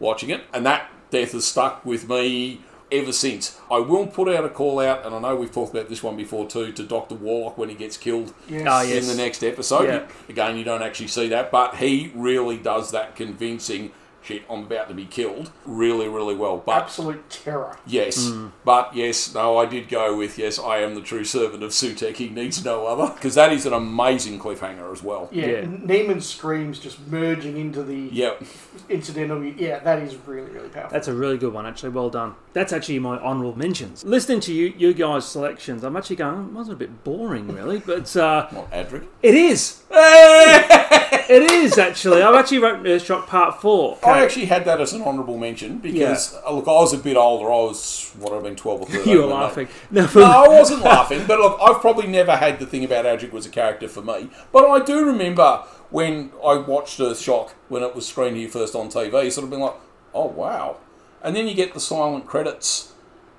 [0.01, 2.61] watching it, and that death has stuck with me
[2.91, 3.59] ever since.
[3.71, 6.17] I will put out a call out, and I know we've talked about this one
[6.17, 8.67] before too, to Doctor Warlock when he gets killed Yes.
[8.69, 9.09] Ah, yes.
[9.09, 9.85] in the next episode.
[9.85, 10.07] Yeah.
[10.29, 13.93] Again, you don't actually see that, but he really does that convincing
[14.29, 14.43] shit.
[14.51, 15.51] I'm about to be killed.
[15.65, 16.59] Really, really well.
[16.59, 17.79] But Absolute terror.
[17.87, 18.31] yes,
[18.65, 20.59] but yes, no, I did go with yes.
[20.59, 22.17] I am the true servant of Sutekh.
[22.17, 25.29] He needs no other because that is an amazing cliffhanger as well.
[25.33, 25.63] Yeah, Yeah.
[25.65, 28.43] Namin's screams just merging into the Yep.
[28.91, 29.43] incidental.
[29.43, 30.91] Yeah, that is really, really powerful.
[30.93, 31.91] That's a really good one, actually.
[31.91, 32.35] Well done.
[32.53, 34.05] That's actually my honourable mentions.
[34.05, 37.79] Listening to you, you guys' selections, I'm actually going, it wasn't a bit boring, really,
[37.79, 39.07] but uh, What Adric?
[39.23, 39.83] it is.
[39.91, 42.23] it is, actually.
[42.23, 43.97] I've actually wrote Earthshock Part 4.
[44.19, 47.17] I actually had that as an honourable mention because uh, look, I was a bit
[47.17, 47.47] older.
[47.47, 49.13] I was what I've been twelve or thirteen.
[49.13, 49.69] you were laughing.
[49.91, 53.05] No, for- No, I wasn't laughing, but look, I've probably never had the thing about
[53.05, 54.29] Adric was a character for me.
[54.53, 58.89] But I do remember when I watched Earthshock when it was screened here first on
[58.89, 59.77] TV, sort of being like,
[60.15, 60.77] oh wow.
[61.23, 62.93] And then you get the silent credits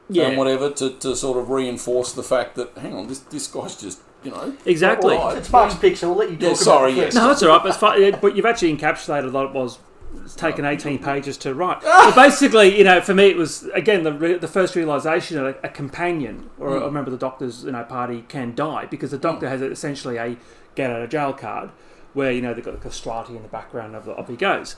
[0.09, 3.47] yeah, and whatever to, to sort of reinforce the fact that, hang on, this, this
[3.47, 4.53] guy's just, you know.
[4.65, 5.15] exactly.
[5.15, 7.13] Well, It's Mark's picks, so we'll let you talk Yeah, about sorry, it yes.
[7.15, 7.61] No, that's all right.
[7.61, 9.77] But, it's fine, but you've actually encapsulated what it was.
[10.23, 11.81] It's taken 18 pages to write.
[11.83, 15.45] But basically, you know, for me, it was again the re- the first realization that
[15.45, 16.83] a, a companion or hmm.
[16.83, 19.51] a member of the doctor's you know party can die because the doctor hmm.
[19.51, 20.37] has essentially a
[20.75, 21.71] get out of jail card.
[22.13, 24.75] Where you know they've got the castrati in the background of, of he goes.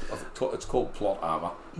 [0.54, 1.52] It's called plot armor.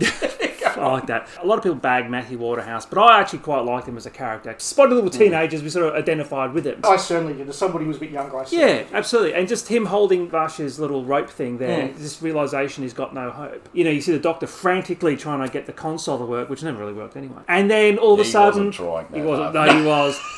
[0.64, 1.28] I like that.
[1.42, 4.10] A lot of people bag Matthew Waterhouse, but I actually quite like him as a
[4.10, 4.54] character.
[4.58, 5.18] Spotty little mm.
[5.18, 6.80] teenagers, we sort of identified with him.
[6.84, 7.48] I certainly did.
[7.48, 9.34] As somebody who was a bit younger, I Yeah, absolutely.
[9.34, 11.96] And just him holding Varsha's little rope thing there, mm.
[11.98, 13.68] this realization he's got no hope.
[13.72, 16.62] You know, you see the doctor frantically trying to get the console to work, which
[16.62, 17.42] never really worked anyway.
[17.48, 18.66] And then all of a He sudden.
[18.66, 19.54] wasn't trying that He wasn't.
[19.54, 19.68] hard.
[19.68, 20.18] No, he was.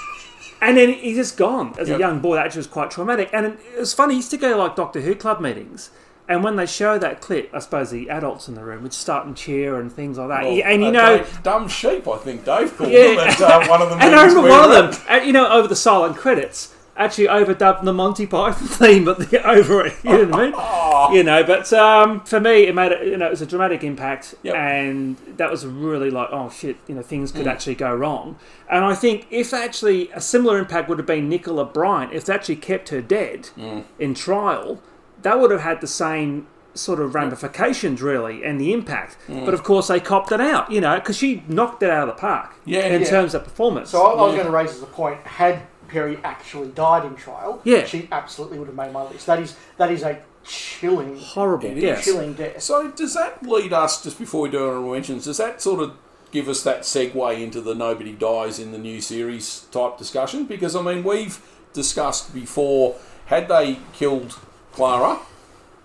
[0.64, 1.74] And then he's just gone.
[1.78, 3.28] As a young boy, that actually was quite traumatic.
[3.32, 5.90] And it was funny, he used to go to like Doctor Who club meetings.
[6.26, 9.26] And when they show that clip, I suppose the adults in the room would start
[9.26, 10.44] and cheer and things like that.
[10.44, 12.08] Well, and you uh, know, Dave- dumb sheep.
[12.08, 13.30] I think Dave called Yeah.
[13.36, 15.68] them uh, one of the and I remember one of them, uh, you know, over
[15.68, 19.94] the silent credits, actually overdubbed the Monty Python theme, but the, over it.
[20.04, 20.54] You know what I mean?
[21.18, 23.06] You know, but um, for me, it made it.
[23.06, 24.54] You know, it was a dramatic impact, Yep.
[24.54, 27.36] and that was really like, oh shit, you know, things Mm.
[27.36, 28.36] could actually go wrong.
[28.70, 32.32] And I think if actually a similar impact would have been Nicola Bryant, if they
[32.34, 33.84] actually kept her dead Mm.
[33.98, 34.80] in trial,
[35.22, 39.44] that would have had the same sort of ramifications really and the impact Mm.
[39.44, 42.16] but of course they copped it out you know because she knocked it out of
[42.16, 43.08] the park Yeah, in yeah.
[43.08, 44.38] terms of performance So I, I was Yeah.
[44.42, 45.60] going to raise as a point: had
[45.94, 47.84] Peri actually died in trial, Yeah.
[47.84, 49.26] she absolutely would have made my list.
[49.26, 52.60] That is that is a chilling, horrible It yes chilling death.
[52.62, 55.24] So does that lead us just before we do our mentions?
[55.26, 55.92] Does that sort of
[56.32, 60.44] give us that segue into the nobody dies in the new series type discussion?
[60.46, 61.40] Because I mean, we've
[61.72, 62.96] discussed before
[63.26, 64.36] had they killed
[64.72, 65.20] Clara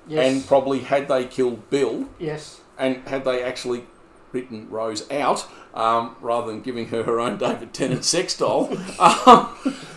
[0.08, 2.62] Yes, and probably had they killed Bill yes.
[2.80, 3.84] and had they actually
[4.32, 8.70] written Rose out um, rather than giving her her own David Tennant sex doll,
[9.00, 9.56] um,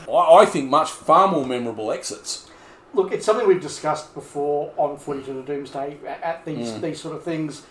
[0.09, 2.49] I, I think much far more memorable exits.
[2.95, 7.01] Look, it's something we've discussed before on Footage of the Doomsday at, at these these
[7.01, 7.63] sort of things.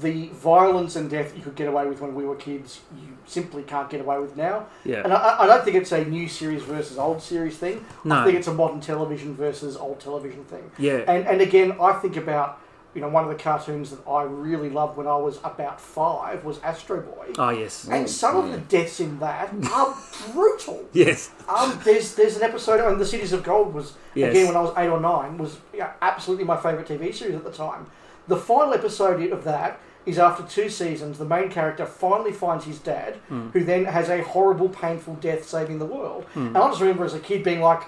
[0.00, 3.64] The violence and death you could get away with when we were kids, you simply
[3.64, 4.66] can't get away with now.
[4.84, 5.02] Yeah.
[5.02, 7.84] And I, I don't think it's a new series versus old series thing.
[8.04, 8.20] No.
[8.20, 10.70] I think it's a modern television versus old television thing.
[10.78, 10.98] Yeah.
[11.08, 12.60] And and again, I think about
[12.94, 16.44] you know one of the cartoons that I really loved when I was about five
[16.44, 17.26] was Astro Boy.
[17.38, 19.96] oh yes and some of the deaths in that are
[20.32, 20.84] brutal.
[20.92, 24.30] yes Um, there's there's an episode on The Cities of Gold was Yes.
[24.32, 27.44] again when I was eight or nine was yeah, absolutely my favourite TV series at
[27.44, 27.86] the time.
[28.26, 32.78] The final episode of that is after two seasons, the main character finally finds his
[32.80, 33.48] dad, Hmm.
[33.50, 36.24] who then has a horrible, painful death saving the world.
[36.34, 37.82] And I just remember as a kid being like,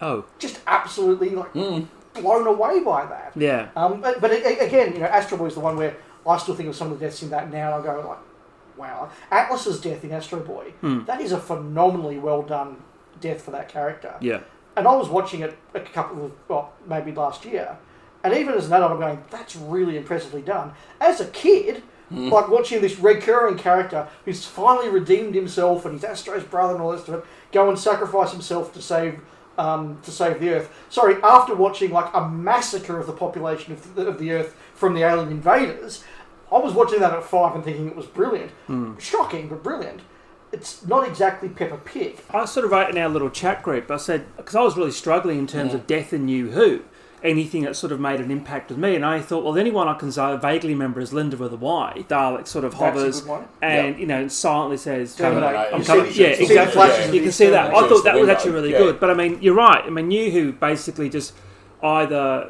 [0.00, 1.50] oh just absolutely like
[2.20, 3.32] blown away by that.
[3.34, 6.54] yeah Um, but, but again, you know, Astro Boy is the one where I still
[6.54, 8.18] think of some of the deaths in that now, and I go like,
[8.76, 10.72] wow, Atlas's death in Astro Boy,
[11.06, 12.76] that is a phenomenally well done
[13.20, 14.14] death for that character.
[14.20, 14.40] yeah
[14.76, 17.76] And I was watching it a couple of, well, maybe last year,
[18.22, 20.72] and even as an adult, I'm going, that's really impressively done.
[21.00, 26.42] As a kid, like watching this recurring character who's finally redeemed himself and he's Astro's
[26.42, 29.20] brother and all this stuff, go and sacrifice himself to save.
[29.58, 30.72] Um, to save the Earth.
[30.88, 34.94] Sorry, after watching like a massacre of the population of the, of the Earth from
[34.94, 36.02] the alien invaders,
[36.50, 38.52] I was watching that at five and thinking it was brilliant,
[38.98, 40.00] shocking but brilliant.
[40.52, 42.20] It's not exactly Peppa Pig.
[42.30, 44.90] I sort of wrote in our little chat group I said because I was really
[44.92, 46.82] struggling in terms of death and New Who
[47.22, 48.94] anything that sort of made an impact with me.
[48.96, 51.56] And I thought well the only one I can vaguely remember is Lynda with a
[51.56, 52.04] Y.
[52.08, 53.48] Dalek sort of hovers good one.
[53.62, 55.56] and you know silently says Terminator.
[55.74, 56.72] I'm coming- see the- yeah you see exactly.
[56.72, 57.74] flashes you can see that.
[57.74, 58.78] I thought that was actually really yeah.
[58.78, 59.84] good but I mean you're right.
[59.84, 61.34] I mean you Who basically just
[61.82, 62.48] either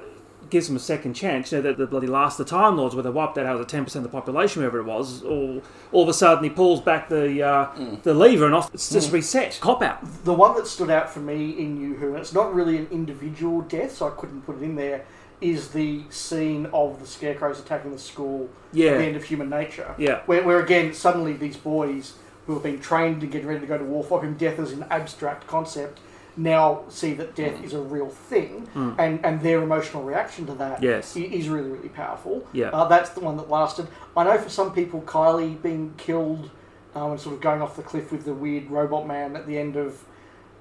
[0.50, 2.94] gives them a second chance, you know, that the bloody last of the Time Lords,
[2.94, 5.62] where they wiped out over 10% of the population, whoever it was, or
[5.92, 7.68] all of a sudden he pulls back the uh,
[8.02, 9.58] the lever and off, it's just reset.
[9.60, 10.00] Cop out.
[10.24, 12.88] The one that stood out for me in New Who, and it's not really an
[12.90, 15.04] individual death, so I couldn't put it in there,
[15.40, 18.90] is the scene of the scarecrows attacking the school Yeah.
[18.92, 19.94] at the end of Human Nature.
[19.98, 20.20] Yeah.
[20.26, 22.14] Where, where again, suddenly these boys
[22.46, 24.72] who have been trained to get ready to go to war, for whom death is
[24.72, 26.00] an abstract concept,
[26.36, 30.82] now see that death is a real thing, and, and their emotional reaction to that.
[30.82, 31.16] Yes.
[31.16, 32.46] is really, really powerful.
[32.52, 32.68] Yeah.
[32.70, 33.88] Uh, that's the one that lasted.
[34.16, 36.50] I know for some people, Kylie being killed
[36.94, 39.58] um, and sort of going off the cliff with the weird robot man at the
[39.58, 40.04] end of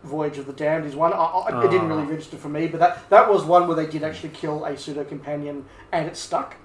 [0.03, 1.11] Voyage of the Damned is one.
[1.11, 2.09] I, I, It didn't really Ah.
[2.09, 5.03] register for me, but that, that was one where they did actually kill a pseudo
[5.03, 6.55] companion and it stuck.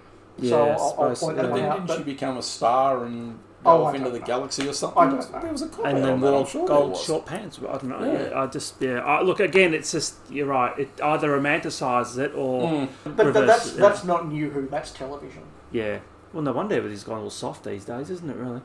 [0.40, 1.50] so Yeah, I I'll, I'll point that yeah.
[1.50, 1.74] one Then out.
[1.78, 4.26] didn't But she become a star and go Oh, I off into don't the know.
[4.26, 5.02] galaxy or something?
[5.02, 5.40] I don't know.
[5.40, 7.04] There was a comment And on then that, I'm wore sure there gold was.
[7.04, 7.58] short pants.
[7.58, 8.04] I don't know.
[8.12, 8.28] Yeah.
[8.30, 8.42] Yeah.
[8.42, 8.98] I just yeah.
[9.00, 9.74] I, look again.
[9.74, 10.78] It's just you're right.
[10.78, 12.88] It either romanticises it or Mm.
[13.04, 14.68] but, but that's it, that's not New Who.
[14.68, 15.42] That's television.
[15.72, 15.98] Yeah.
[16.32, 18.60] Well, no wonder everybody's gone all soft these days, isn't it, really?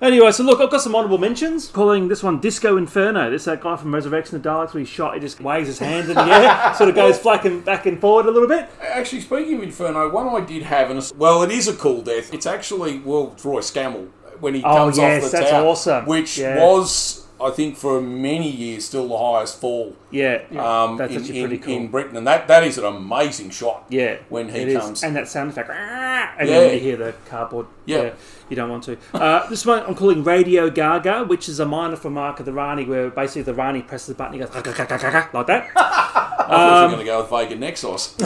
[0.00, 1.68] Anyway, so look, I've got some honourable mentions.
[1.68, 3.28] Calling this one Disco Inferno.
[3.30, 5.78] This that guy from Resurrection of the Daleks where he shot, he just waves his
[5.78, 8.70] hand in the air, sort of goes flacking back and forward a little bit.
[8.80, 12.32] Actually, speaking of Inferno, one I did have, and well, it is a cool death.
[12.32, 14.08] It's actually well, Roy Scammell
[14.40, 16.06] when he Oh, comes yes, off the that's tower, awesome.
[16.06, 16.64] which Yeah.
[16.64, 21.38] was I think for many years still the highest fall Yeah, um, that's in, actually
[21.40, 21.74] in, pretty cool.
[21.74, 23.86] in Britain, and that, that is an amazing shot.
[23.88, 24.76] yeah, when he it is.
[24.78, 25.02] comes.
[25.02, 26.60] and that sound effect, "Ah," and Yeah.
[26.60, 27.64] then you hear the cardboard.
[27.86, 28.10] Yeah.
[28.50, 28.98] you don't want to.
[29.14, 32.52] Uh, this one I'm calling Radio Gaga, which is a minor from Mark of the
[32.52, 34.64] Rani, where basically the Rani presses the button, he goes like
[35.46, 35.70] that.
[36.50, 38.14] I thought you were going to go with Vega Nexus.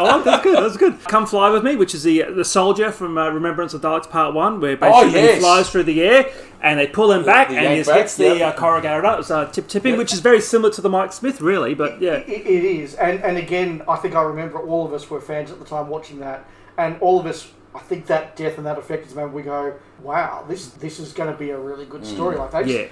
[0.00, 0.56] Oh, that's good.
[0.62, 1.00] That's good.
[1.04, 4.32] Come fly with me, which is the the soldier from uh, Remembrance of Daleks Part
[4.34, 5.34] One, where basically Oh, yes.
[5.34, 6.30] he flies through the air
[6.60, 8.56] and they pull him back, the and he yank just back, gets the yep.
[8.56, 11.40] uh, corrugator up, it's, uh, tip tipping, which is very similar to the Mike Smith,
[11.40, 11.74] really.
[11.74, 15.08] But yeah, It, it is, and and again, I think I remember all of us
[15.10, 16.44] were fans at the time watching that,
[16.76, 19.42] and all of us, I think that death and that effect is the moment we
[19.42, 22.36] go, wow, this this is going to be a really good story.
[22.36, 22.86] Like they, yeah,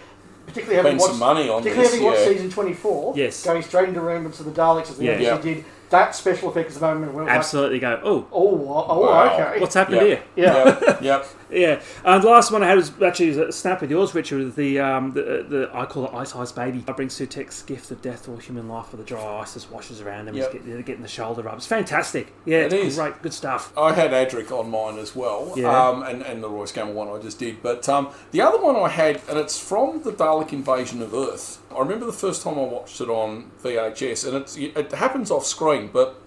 [0.47, 2.29] particularly having Spend some watched, money on particularly this, having watched yeah.
[2.33, 3.45] season twenty four, Yes.
[3.45, 5.11] going straight into Remembrance of the Daleks as the Yeah.
[5.13, 5.55] episode Yeah.
[5.55, 5.65] did.
[5.91, 7.79] That special effect is the moment when it was absolutely.
[7.79, 8.01] Go.
[8.03, 9.35] Oh, oh, oh, Wow.
[9.35, 10.03] okay, what's happened Yeah.
[10.05, 10.23] here?
[10.37, 10.65] yeah.
[10.81, 11.27] Yep, yep.
[11.49, 14.43] Yeah, and the last one I had was actually a snap with yours, Richard.
[14.43, 16.83] with The um, the, the I call it Ice Ice Baby.
[16.89, 20.01] I bring Sutekh's gift of death or human life with the dry ice just washes
[20.01, 20.35] around him.
[20.35, 20.53] Yep.
[20.53, 21.65] He's getting, getting the shoulder rubs.
[21.65, 22.33] Fantastic.
[22.45, 22.97] Yeah, It it's is.
[22.97, 23.73] great, good stuff.
[23.79, 25.71] I had Adric on mine as well, Yeah.
[25.89, 27.63] um, and, and the Roy Scammell one I just did.
[27.63, 31.61] But um, the other one I had, and it's from the Dalek Invasion of Earth.
[31.77, 35.45] I remember the first time I watched it on VHS, and it's, it happens off
[35.47, 36.21] screen, but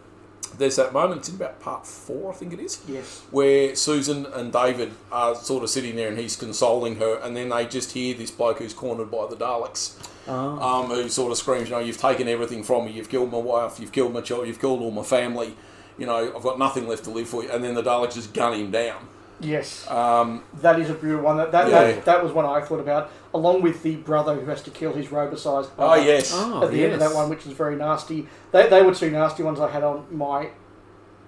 [0.57, 3.23] there's that moment, it's in about part four, I think it is, Yes.
[3.31, 7.49] where Susan and David are sort of sitting there and he's consoling her, and then
[7.49, 9.93] they just hear this bloke who's cornered by the Daleks.
[10.27, 13.39] Um, who sort of screams, you know, you've taken everything from me, you've killed my
[13.39, 15.55] wife, you've killed my child, you've killed all my family,
[15.97, 17.51] you know, I've got nothing left to live for you.
[17.51, 19.07] And then the Daleks just gun him down.
[19.41, 21.37] Yes, Um, that is a brutal one.
[21.37, 21.83] That that, Yeah.
[21.83, 24.93] that that was one I thought about, along with the brother who has to kill
[24.93, 26.01] his robo-sized oh, brother.
[26.01, 26.33] yes.
[26.35, 28.27] Oh, at the end of that one, which is very nasty.
[28.51, 30.49] They, they were two nasty ones I had on my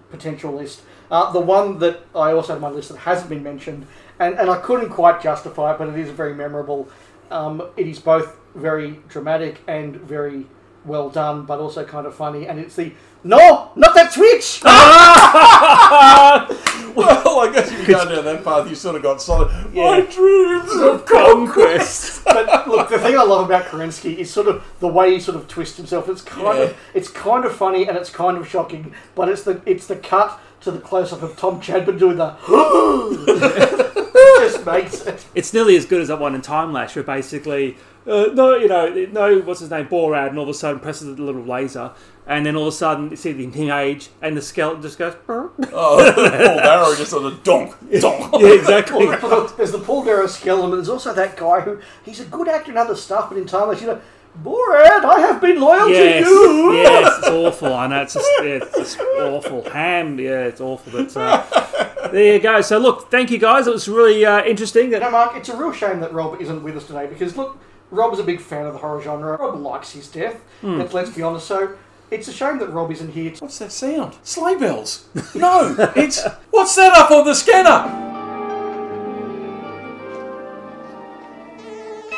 [0.09, 0.81] potential list.
[1.09, 3.87] Uh, the one that I also had on my list that hasn't been mentioned,
[4.19, 6.89] and, and I couldn't quite justify it, but it is very memorable.
[7.29, 10.47] Um, it is both very dramatic and very
[10.85, 12.47] well done, but also kind of funny.
[12.47, 12.93] And it's the
[13.23, 14.61] no, not that switch.
[16.93, 19.47] Well, I guess if you go down that path, you sort of got solid.
[19.73, 22.25] My dreams of Conquest.
[22.25, 25.37] but look, the thing I love about Kerensky is sort of the way he sort
[25.37, 26.09] of twists himself.
[26.09, 26.63] It's kind Yeah.
[26.65, 29.95] of it's kind of funny and it's kind of shocking, but it's the it's the
[29.95, 32.35] cut to the close up of Tom Chadbon doing the
[33.27, 35.25] it just makes it.
[35.33, 38.67] it's nearly as good as that one in Time Lash, where basically, uh, no, you
[38.67, 41.91] know, no, what's his name, Borad, and all of a sudden presses the little laser,
[42.25, 45.15] and then all of a sudden you see the teenage, and the skeleton just goes.
[45.27, 48.33] "Burp." Oh, Paul Darrow just sort of donk, donk.
[48.41, 49.05] yeah, exactly.
[49.05, 52.71] There's the Paul Darrow skeleton, but there's also that guy who he's a good actor
[52.71, 54.01] in other stuff, but in time, you know,
[54.43, 56.73] Borad, I have been loyal Yes, to you.
[56.73, 57.73] yes, it's awful.
[57.73, 59.69] I know it's just, yeah, it's just awful.
[59.69, 60.91] Ham, yeah, it's awful.
[60.93, 62.61] But uh, there you go.
[62.61, 63.67] So look, thank you guys.
[63.67, 64.91] It was really uh, interesting.
[64.91, 67.59] You know, Mark, it's a real shame that Rob isn't with us today because look,
[67.91, 69.37] Rob's a big fan of the horror genre.
[69.37, 70.41] Rob likes his death.
[70.61, 70.79] Hmm.
[70.79, 71.45] Let's, let's be honest.
[71.45, 71.77] So
[72.09, 73.33] it's a shame that Rob isn't here.
[73.39, 74.15] What's that sound?
[74.23, 75.07] Sleigh bells.
[75.35, 77.99] No, it's what's that up on the scanner?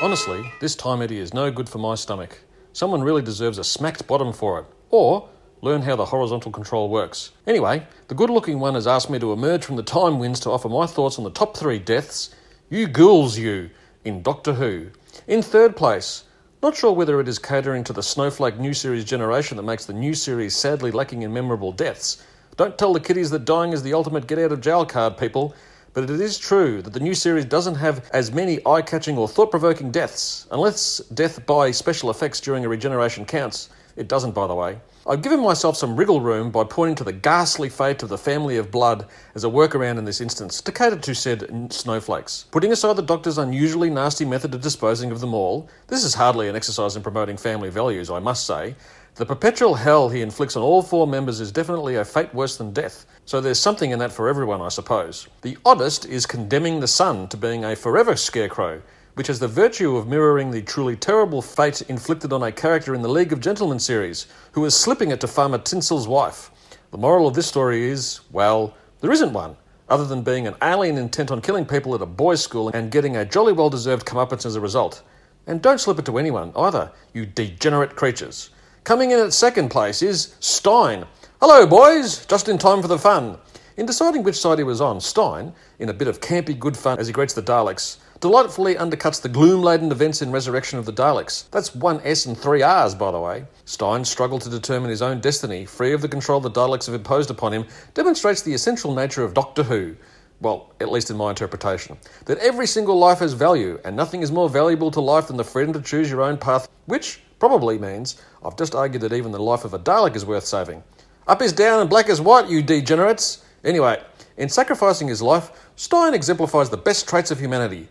[0.02, 2.40] Honestly, this time eddy is no good for my stomach.
[2.74, 4.66] Someone really deserves a smacked bottom for it.
[4.90, 5.30] Or
[5.62, 7.32] learn how the horizontal control works.
[7.48, 10.50] Anyway, the good looking one has asked me to emerge from the time winds to
[10.52, 12.36] offer my thoughts on the top three deaths.
[12.70, 13.70] You ghouls, you,
[14.04, 14.88] in Doctor Who.
[15.26, 16.26] In third place,
[16.62, 19.94] not sure whether it is catering to the snowflake new series generation that makes the
[19.94, 22.22] new series sadly lacking in memorable deaths.
[22.58, 25.56] Don't tell the kiddies that dying is the ultimate get out of jail card, people.
[25.94, 29.30] But it is true that the new series doesn't have as many eye catching or
[29.30, 33.70] thought provoking deaths, unless death by special effects during a regeneration counts.
[33.96, 34.78] It doesn't, by the way.
[35.06, 38.56] I've given myself some wriggle room by pointing to the ghastly fate of the family
[38.56, 39.06] of blood
[39.36, 42.46] as a workaround in this instance to cater to said snowflakes.
[42.52, 46.48] Putting aside the doctor's unusually nasty method of disposing of them all, this is hardly
[46.48, 48.76] an exercise in promoting family values, I must say.
[49.16, 52.72] The perpetual hell he inflicts on all four members is definitely a fate worse than
[52.72, 55.28] death, so there's something in that for everyone, I suppose.
[55.42, 58.82] The oddest is condemning the son to being a forever scarecrow,
[59.16, 63.02] which has the virtue of mirroring the truly terrible fate inflicted on a character in
[63.02, 66.50] the League of Gentlemen series, who was slipping it to Farmer Tinsel's wife.
[66.92, 69.56] The moral of this story is, well, there isn't one,
[69.90, 73.18] other than being an alien intent on killing people at a boys' school and getting
[73.18, 75.04] a jolly well deserved comeuppance as a result.
[75.46, 78.50] And don't slip it to anyone either, you degenerate creatures.
[78.84, 81.06] Coming in at second place is Stein.
[81.40, 83.38] Hello, boys, just in time for the fun.
[83.76, 87.00] In deciding which side he was on, Stein, in a bit of campy good fun
[87.00, 90.94] as he greets the Daleks, delightfully undercuts the gloom laden events in Resurrection of the
[90.94, 91.50] Daleks.
[91.52, 93.44] That's one S and three R's, by the way.
[93.66, 97.30] Stein struggled to determine his own destiny, free of the control the Daleks have imposed
[97.30, 99.98] upon him, demonstrates the essential nature of Doctor Who.
[100.40, 104.32] well, at least in my interpretation, that every single life has value, and nothing is
[104.32, 108.22] more valuable to life than the freedom to choose your own path, which probably means
[108.42, 110.82] I've just argued that even the life of a Dalek is worth saving.
[111.28, 113.44] Up is down and black is white, you degenerates!
[113.66, 114.02] Anyway,
[114.38, 117.90] in sacrificing his life, Stein exemplifies the best traits of humanity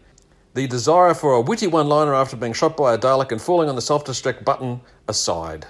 [0.55, 3.69] the desire for a witty one liner after being shot by a Dalek and falling
[3.69, 5.67] on the self destruct button aside.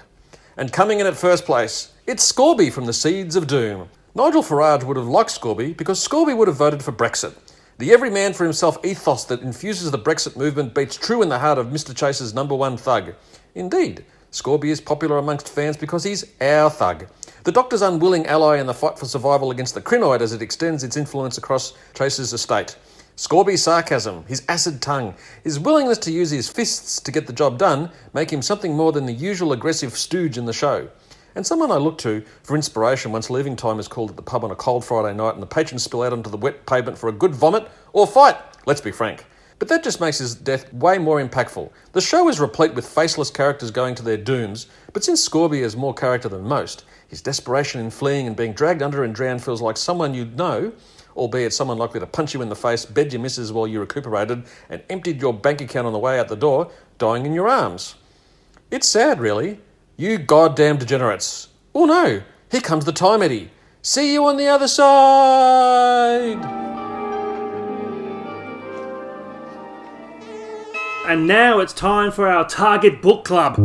[0.57, 3.89] And coming in at first place, it's Scorby from the Seeds of Doom.
[4.13, 7.33] Nigel Farage would have liked Scorby because Scorby would have voted for Brexit.
[7.79, 11.39] The every man for himself ethos that infuses the Brexit movement beats true in the
[11.39, 11.95] heart of Mr.
[11.95, 13.15] Chase's number one thug.
[13.55, 17.07] Indeed, Scorby is popular amongst fans because he's our thug.
[17.45, 20.83] The Doctor's unwilling ally in the fight for survival against the Krynoid as it extends
[20.83, 22.75] its influence across Chase's estate.
[23.15, 25.13] Scorby's sarcasm, his acid tongue,
[25.43, 28.91] his willingness to use his fists to get the job done make him something more
[28.91, 30.89] than the usual aggressive stooge in the show.
[31.35, 34.43] And someone I look to for inspiration once leaving time is called at the pub
[34.43, 37.07] on a cold Friday night and the patrons spill out onto the wet pavement for
[37.07, 39.25] a good vomit or fight, let's be frank.
[39.59, 41.69] But that just makes his death way more impactful.
[41.91, 45.77] The show is replete with faceless characters going to their dooms, but since Scorby has
[45.77, 49.61] more character than most, his desperation in fleeing and being dragged under and drowned feels
[49.61, 50.73] like someone you'd know
[51.15, 54.43] albeit someone likely to punch you in the face, bed your missus while you recuperated,
[54.69, 57.95] and emptied your bank account on the way out the door, dying in your arms.
[58.71, 59.59] It's sad, really.
[59.97, 61.49] You goddamn degenerates.
[61.75, 62.21] Oh no,
[62.51, 63.51] here comes the time eddy.
[63.81, 66.39] See you on the other side!
[71.05, 73.57] And now it's time for our Target Book Club.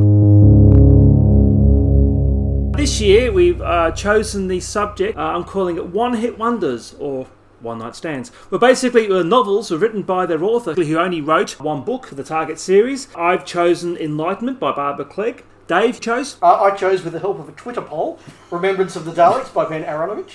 [2.76, 7.26] This year we've uh, chosen the subject, uh, I'm calling it One Hit Wonders, or
[7.69, 8.32] one Night Stands.
[8.51, 12.15] Well, basically, uh, novels were written by their author, who only wrote one book for
[12.15, 13.09] the Target series.
[13.15, 15.45] I've chosen Enlightenment by Barbara Clegg.
[15.69, 18.19] Dave chose Uh, I chose with the help of a Twitter poll,
[18.51, 20.32] Remembrance of the Daleks by Ben Aaronovitch.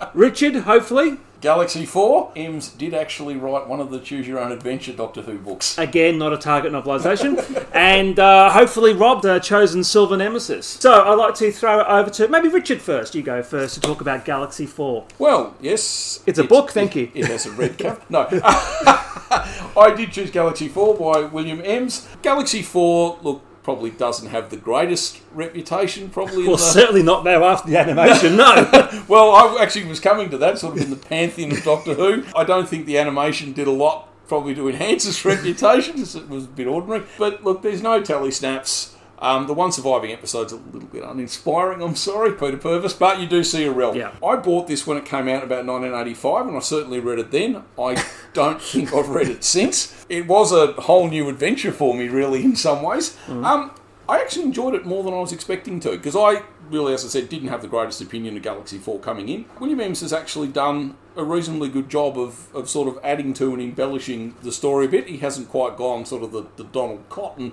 [0.14, 1.18] Richard, hopefully.
[1.42, 5.38] Galaxy 4, Emms did actually write one of the Choose Your Own Adventure Doctor Who
[5.38, 5.76] books.
[5.76, 7.66] Again, not a Target novelisation.
[7.74, 10.64] and uh, hopefully, Rob uh, chosen Silver Nemesis.
[10.64, 13.16] So I'd like to throw it over to maybe Richard first.
[13.16, 15.04] You go first to talk about Galaxy 4.
[15.18, 16.22] Well, yes.
[16.26, 17.10] It's a book, thank you.
[17.12, 18.08] It has a red cap.
[18.08, 18.28] No.
[18.42, 22.06] I did choose Galaxy 4 by William Emms.
[22.22, 26.40] Galaxy 4, look, probably doesn't have the greatest reputation, probably.
[26.42, 28.68] in Well, the, certainly not now after the animation, no.
[29.08, 32.24] Well, I actually was coming to that sort of in the pantheon of Doctor Who.
[32.34, 36.28] I don't think the animation did a lot probably to enhance its reputation, as it
[36.28, 37.04] was a bit ordinary.
[37.18, 38.94] But look, there's no telesnaps.
[39.22, 43.28] Um, the one surviving episode's a little bit uninspiring, I'm sorry, Peter Purves, but you
[43.28, 43.94] do see a Rill.
[43.94, 44.10] Yeah.
[44.22, 47.62] I bought this when it came out about 1985, and I certainly read it then.
[47.78, 50.04] I don't think I've read it since.
[50.08, 53.16] It was a whole new adventure for me, really, in some ways.
[53.28, 53.72] Um,
[54.08, 57.08] I actually enjoyed it more than I was expecting to because I really, as I
[57.08, 59.44] said, didn't have the greatest opinion of Galaxy 4 coming in.
[59.60, 63.52] William Emms has actually done a reasonably good job of, of sort of adding to
[63.52, 65.06] and embellishing the story a bit.
[65.06, 67.52] He hasn't quite gone sort of the, the Donald Cotton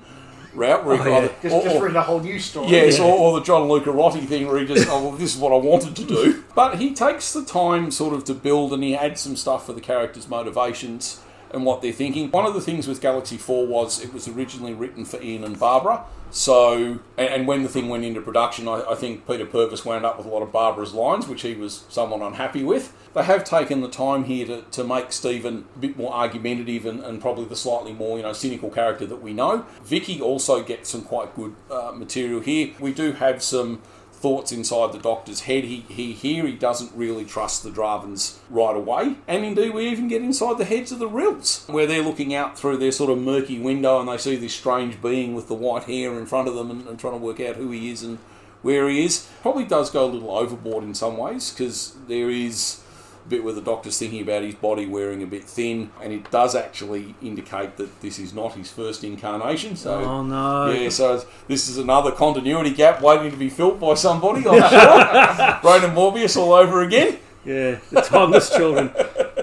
[0.60, 1.18] route where he Oh, yeah.
[1.26, 2.68] of- Just, or- just written a whole new story.
[2.70, 3.06] Yes, Yeah.
[3.06, 5.58] or, or the John Lucarotti thing where he just, oh, well, this is what I
[5.58, 6.44] wanted to do.
[6.56, 9.72] But he takes the time sort of to build and he adds some stuff for
[9.74, 12.32] the characters' motivations and what they're thinking.
[12.32, 15.60] One of the things with Galaxy 4 was it was originally written for Ian and
[15.60, 16.06] Barbara.
[16.32, 20.06] So, and, and when the thing went into production, I, I think Peter Purves wound
[20.06, 22.96] up with a lot of Barbara's lines, which he was somewhat unhappy with.
[23.14, 27.00] They have taken the time here to, to make Steven a bit more argumentative and,
[27.00, 29.66] and probably the slightly more, you know, cynical character that we know.
[29.84, 32.74] Vicki also gets some quite good uh, material here.
[32.80, 33.82] We do have some
[34.20, 35.64] thoughts inside the doctor's head.
[35.64, 40.08] He, he here he doesn't really trust the Drahvins right away, and indeed we even
[40.08, 43.18] get inside the heads of the Rills, where they're looking out through their sort of
[43.18, 46.56] murky window and they see this strange being with the white hair in front of
[46.56, 48.18] them and, and trying to work out who he is and
[48.62, 49.28] where he is.
[49.42, 52.82] Probably does go a little overboard in some ways because there is
[53.30, 56.56] bit where the doctor's thinking about his body wearing a bit thin, and it does
[56.56, 59.76] actually indicate that this is not his first incarnation.
[59.76, 60.72] So Oh, no.
[60.72, 65.60] yeah, so this is another continuity gap waiting to be filled by somebody, I'm sure.
[65.62, 67.18] Brain of Morbius all over again.
[67.46, 68.92] Yeah, the timeless children.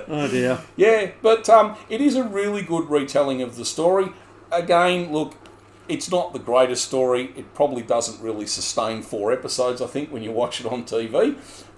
[0.09, 0.61] Oh, dear.
[0.77, 4.09] Yeah, but um, it is a really good retelling of the story.
[4.53, 5.35] Again, look,
[5.89, 7.33] it's not the greatest story.
[7.37, 11.37] It probably doesn't really sustain four episodes, I think, when you watch it on TV.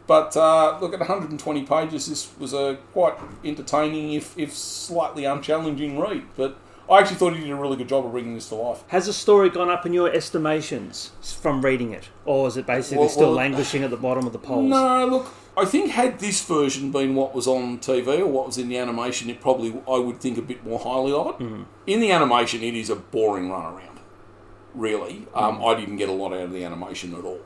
[0.08, 3.14] But uh, look, at 120 pages, this was a quite
[3.44, 6.24] entertaining, if, if slightly unchallenging read.
[6.34, 6.56] But
[6.90, 8.82] I actually thought he did a really good job of bringing this to life.
[8.88, 12.08] Has the story gone up in your estimations from reading it?
[12.24, 14.70] Or is it basically Well, still well- languishing at the bottom of the polls?
[14.70, 15.26] No, look,
[15.58, 18.78] I think had this version been what was on TV or what was in the
[18.78, 21.66] animation, it probably I would think a bit more highly of it.
[21.86, 23.98] In the animation, it is a boring runaround.
[24.74, 27.40] Really, um, I didn't get a lot out of the animation at all.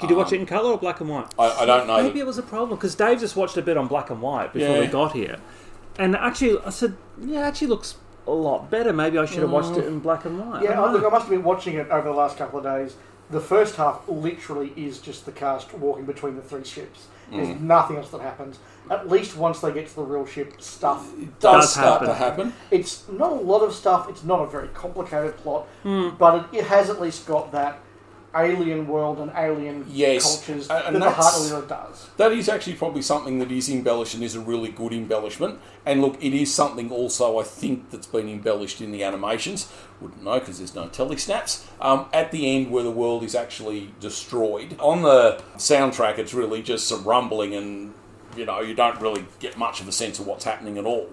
[0.00, 1.26] Did you watch it in colour or black and white?
[1.38, 2.02] I, I don't know.
[2.02, 4.52] Maybe it was a problem because Dave just watched a bit on black and white
[4.52, 4.80] before Yeah.
[4.80, 5.38] we got here,
[5.98, 7.96] and actually I said, "Yeah, it actually looks
[8.26, 8.92] a lot better.
[8.92, 11.02] Maybe I should have watched it in black and white." Yeah, I I, don't look,
[11.02, 11.08] know.
[11.08, 12.96] I must have been watching it over the last couple of days.
[13.30, 17.06] The first half literally is just the cast walking between the three ships.
[17.30, 17.60] There's Mm.
[17.60, 18.58] nothing else that happens.
[18.90, 22.08] At least once they get to the real ship, stuff It does, does start happen.
[22.08, 22.52] to happen.
[22.72, 24.08] It's not a lot of stuff.
[24.08, 26.08] It's not a very complicated plot, Hmm.
[26.18, 27.78] but it, it has at least got that
[28.34, 32.08] alien world and alien Yes, cultures and- and that the Heart does.
[32.16, 35.58] That is actually probably something that is embellished and is a really good embellishment.
[35.84, 39.68] And look, it is something also I think that's been embellished in the animations.
[40.00, 41.64] Wouldn't know because there's no telesnaps.
[41.80, 44.76] Um, at the end, where the world is actually destroyed.
[44.78, 47.94] On the soundtrack, it's really just some rumbling, and
[48.36, 51.08] you know you don't really get much of a sense of what's happening at all.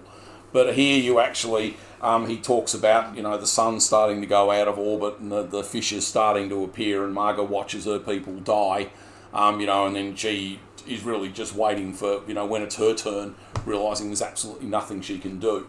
[0.52, 4.50] But here you actually, um, he talks about, you know, the sun starting to go
[4.50, 8.34] out of orbit and the, the fishes starting to appear, and Maaga watches her people
[8.40, 8.90] die,
[9.34, 12.76] um, you know, and then she is really just waiting for, you know, when it's
[12.76, 13.34] her turn,
[13.66, 15.66] realising there's absolutely nothing she can do.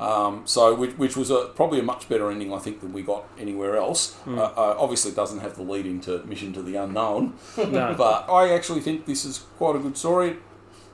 [0.00, 3.02] Um, so, which, which was a, probably a much better ending, I think, than we
[3.02, 4.16] got anywhere else.
[4.26, 7.94] Uh, uh, obviously, it doesn't have the lead into Mission to the Unknown, No.
[7.98, 10.30] but I actually think this is quite a good story.
[10.30, 10.38] It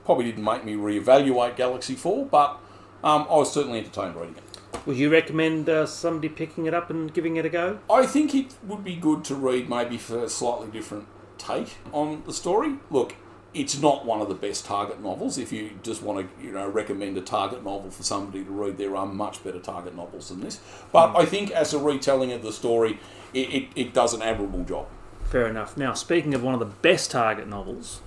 [0.05, 2.59] probably didn't make me reevaluate Galaxy 4, but
[3.03, 4.43] um, I was certainly entertained reading it.
[4.85, 7.79] Would you recommend uh, somebody picking it up and giving it a go?
[7.89, 11.07] I think it would be good to read maybe for a slightly different
[11.37, 12.77] take on the story.
[12.89, 13.15] Look,
[13.53, 15.37] it's not one of the best Target novels.
[15.37, 18.77] If you just want to, you know, recommend a Target novel for somebody to read,
[18.77, 20.59] there are much better Target novels than this.
[20.91, 22.97] But I think as a retelling of the story,
[23.33, 24.87] it, it, it does an admirable job.
[25.25, 25.77] Fair enough.
[25.77, 28.01] Now, speaking of one of the best Target novels,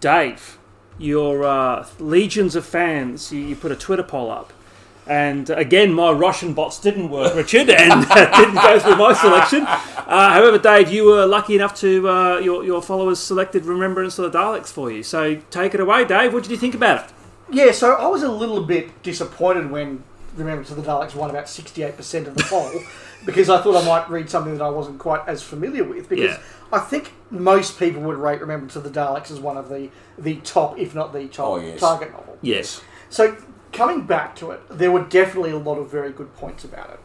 [0.00, 0.57] Dave,
[0.98, 4.52] your uh, legions of fans, you, you put a Twitter poll up.
[5.06, 9.14] And uh, again, my Russian bots didn't work, Richard, and uh, didn't go through my
[9.14, 9.62] selection.
[9.66, 14.30] Uh, however, Dave, you were lucky enough to uh, your your followers selected Remembrance of
[14.30, 15.02] the Daleks for you.
[15.02, 16.34] So take it away, Dave.
[16.34, 17.12] What did you think about it?
[17.50, 20.04] Yeah, so I was a little bit disappointed when
[20.36, 22.70] Remembrance of the Daleks won about 68% of the poll
[23.24, 26.10] because I thought I might read something that I wasn't quite as familiar with.
[26.10, 26.42] Because Yeah.
[26.70, 30.36] I think most people would rate Remembrance of the Daleks as one of the, the
[30.36, 31.80] top, if not the top, Oh, yes.
[31.80, 32.38] target novel.
[32.42, 32.80] Yes.
[33.10, 33.36] So
[33.72, 37.00] coming back to it, there were definitely a lot of very good points about it.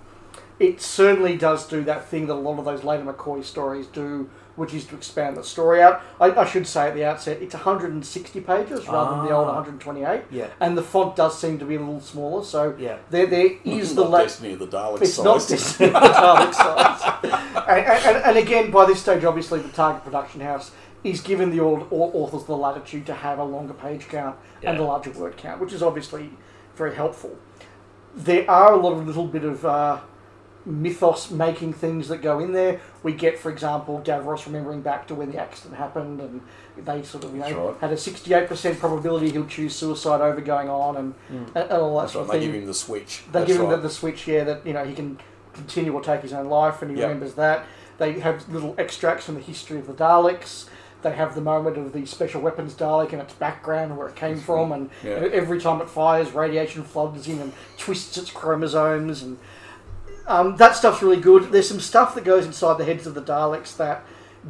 [0.60, 4.30] It certainly does do that thing that a lot of those later McCoy stories do,
[4.56, 6.02] which is to expand the story out.
[6.22, 9.54] I, I should say at the outset, it's 160 pages rather than the old Ah.
[9.56, 10.48] 128, Yeah.
[10.60, 12.44] and the font does seem to be a little smaller.
[12.44, 12.98] So Yeah.
[13.10, 15.26] there, there is the Not la- Destiny of the Daleks it's size.
[15.26, 17.14] not just the Dalek size.
[17.68, 20.72] and, and, and again, by this stage, obviously, the Target Production House
[21.04, 24.78] is given the au- au- authors the latitude to have a longer page count and
[24.78, 26.30] a larger word count, which is obviously
[26.76, 27.36] very helpful.
[28.16, 30.00] There are a lot of little bit of uh,
[30.66, 32.80] mythos making things that go in there.
[33.04, 36.42] We get, for example, Davros remembering back to when the accident happened, and
[36.78, 37.78] they sort of you know right.
[37.82, 41.36] had a sixty-eight percent probability he'll choose suicide over going on, and, hmm.
[41.56, 42.52] and, and all that That's sort right, of thing.
[42.52, 43.24] they give him the switch.
[43.26, 43.76] They That's give him right.
[43.76, 45.20] the, the switch, yeah, that you know he can
[45.54, 47.08] continue or take his own life, and he Yep.
[47.08, 47.66] remembers that.
[47.98, 50.66] They have little extracts from the history of the Daleks.
[51.04, 54.16] They have the moment of the special weapons Dalek and its background and where it
[54.16, 55.28] came from, and Yeah.
[55.34, 59.38] every time it fires, radiation floods in and twists its chromosomes, and
[60.28, 61.52] um, that stuff's really good.
[61.52, 64.06] There's some stuff that goes inside the heads of the Daleks that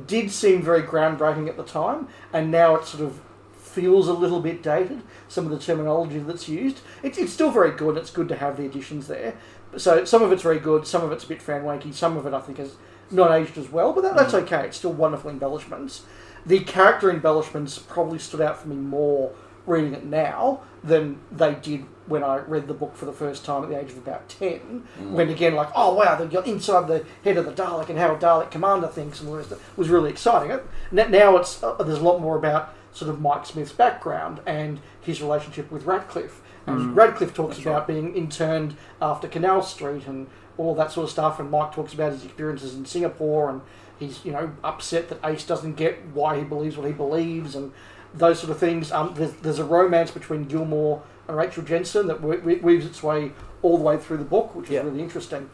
[0.08, 3.22] did seem very groundbreaking at the time, and now it sort of
[3.58, 5.02] feels a little bit dated.
[5.28, 7.98] Some of the terminology that's used, it's, it's still very good.
[7.98, 9.36] It's good to have the additions there.
[9.78, 12.28] So some of it's very good, some of it's a bit fan wanky, some of
[12.28, 12.76] it I think is
[13.10, 14.68] not aged as well, but that, that's okay.
[14.68, 16.04] It's still wonderful embellishments.
[16.46, 19.32] The character embellishments probably stood out for me more
[19.66, 23.64] reading it now than they did when I read the book for the first time
[23.64, 24.84] at the age of about 10.
[25.12, 28.14] When again, like, oh wow, they got inside the head of the Dalek and how
[28.14, 30.52] a Dalek commander thinks and all this stuff was really exciting.
[30.52, 30.66] It-
[31.10, 35.22] Now it's uh, there's a lot more about sort of Mike Smith's background and his
[35.22, 36.42] relationship with Ratcliffe.
[36.68, 37.88] And Ratcliffe talks That's about right.
[37.88, 40.28] being interned after Cable Street and
[40.58, 41.40] all that sort of stuff.
[41.40, 43.62] And Mike talks about his experiences in Singapore and
[44.00, 47.72] he's you know upset that Ace doesn't get why he believes what he believes and
[48.14, 48.92] those sort of things.
[48.92, 53.02] Um, there's, there's a romance between Gilmore and Rachel Jensen that we- we- weaves its
[53.02, 53.32] way
[53.62, 54.82] all the way through the book, which is Yeah.
[54.84, 55.50] really interesting.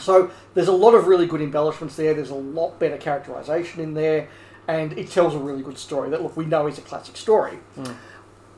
[0.00, 2.14] So there's a lot of really good embellishments there.
[2.14, 4.28] There's a lot better characterization in there,
[4.68, 6.10] and it tells a really good story.
[6.10, 7.58] That look, we know is a classic story.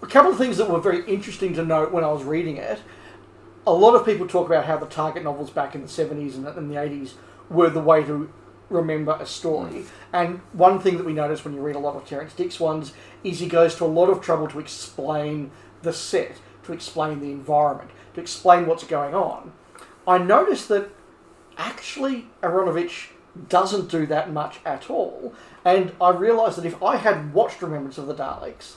[0.02, 2.80] A couple of things that were very interesting to note when I was reading it.
[3.66, 6.46] A lot of people talk about how the Target novels back in the 70s and
[6.46, 7.14] and the 80s
[7.50, 8.28] were the way to
[8.68, 9.84] remember a story.
[10.12, 12.92] And one thing that we notice when you read a lot of Terrance Dicks ones
[13.22, 15.50] is he goes to a lot of trouble to explain
[15.82, 19.52] the set, to explain the environment, to explain what's going on.
[20.06, 20.90] I noticed that
[21.58, 23.08] actually Aaronovitch
[23.48, 25.34] doesn't do that much at all.
[25.64, 28.74] And I realised that if I had watched Remembrance of the Daleks,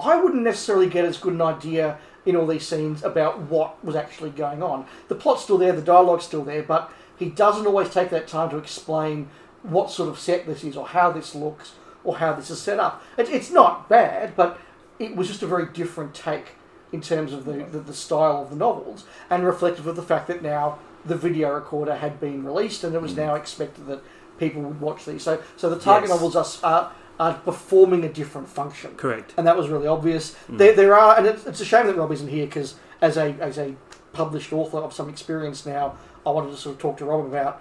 [0.00, 3.96] I wouldn't necessarily get as good an idea in all these scenes about what was
[3.96, 4.86] actually going on.
[5.08, 8.50] The plot's still there, the dialogue's still there, but he doesn't always take that time
[8.50, 9.28] to explain
[9.62, 12.80] what sort of set this is, or how this looks, or how this is set
[12.80, 13.02] up.
[13.16, 14.58] It, it's not bad, but
[14.98, 16.52] it was just a very different take
[16.92, 20.26] in terms of the, the, the style of the novels, and reflective of the fact
[20.26, 23.18] that now the video recorder had been released, and it was mm.
[23.18, 24.02] now expected that
[24.38, 25.22] people would watch these.
[25.22, 26.18] So, so the target Yes.
[26.18, 29.34] novels are, are, are performing a different function Correct.
[29.36, 30.34] and that was really obvious.
[30.48, 30.58] Mm.
[30.58, 33.34] There, there are, and it's, it's a shame that Rob isn't here because as a
[33.40, 33.74] as a
[34.12, 37.60] published author of some experience now, I wanted to sort of talk to Rob about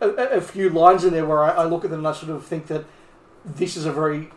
[0.00, 2.30] a, a few lines in there where I, I look at them and I sort
[2.30, 2.84] of think that
[3.44, 4.30] this is a very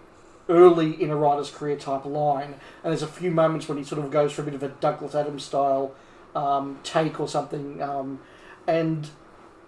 [0.50, 4.04] early in a writer's career type line, and there's a few moments when he sort
[4.04, 5.94] of goes for a bit of a Douglas Adams style
[6.36, 8.20] um, take or something, um,
[8.68, 9.10] and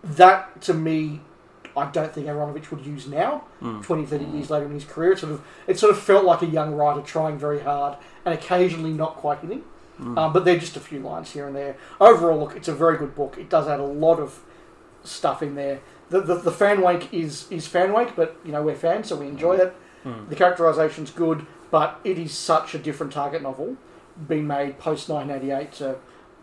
[0.03, 1.21] that to me.
[1.75, 3.45] I don't think Aaronovitch would use now,
[3.81, 5.13] 20, 30 years later in his career.
[5.13, 8.31] It sort of, it sort of felt like a young writer trying very hard and
[8.31, 9.63] occasionally not quite hitting.
[9.99, 10.17] Mm.
[10.17, 11.77] Um, but they're just a few lines here and there.
[11.99, 13.37] Overall, look, it's a very good book.
[13.37, 14.39] It does add a lot of
[15.03, 15.81] stuff in there.
[16.09, 19.15] The, the, the fan wank is, is fan wank, but you know, we're fans, so
[19.17, 19.67] we enjoy mm.
[19.67, 19.75] it.
[20.05, 20.29] Mm.
[20.29, 23.77] The characterization's good, but it is such a different target novel
[24.27, 25.95] being made post 1988 to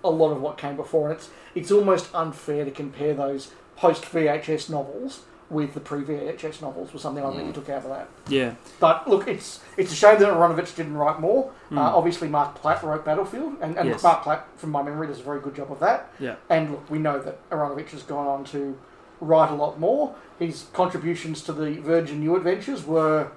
[0.03, 1.11] a lot of what came before.
[1.11, 5.21] And it's, it's almost unfair to compare those post VHS novels
[5.51, 8.09] with the pre VHS novels, was something I really took out of that.
[8.29, 8.55] Yeah.
[8.79, 11.51] But look, it's it's a shame that Aaronovitch didn't write more.
[11.73, 14.03] Uh, obviously, Marc Platt wrote Battlefield, and, and Yes.
[14.03, 16.11] Marc Platt, from my memory, does a very good job of that.
[16.19, 16.37] Yeah.
[16.49, 18.79] And look, we know that Aaronovitch has gone on to
[19.21, 20.15] write a lot more.
[20.39, 23.31] His contributions to the Virgin New Adventures were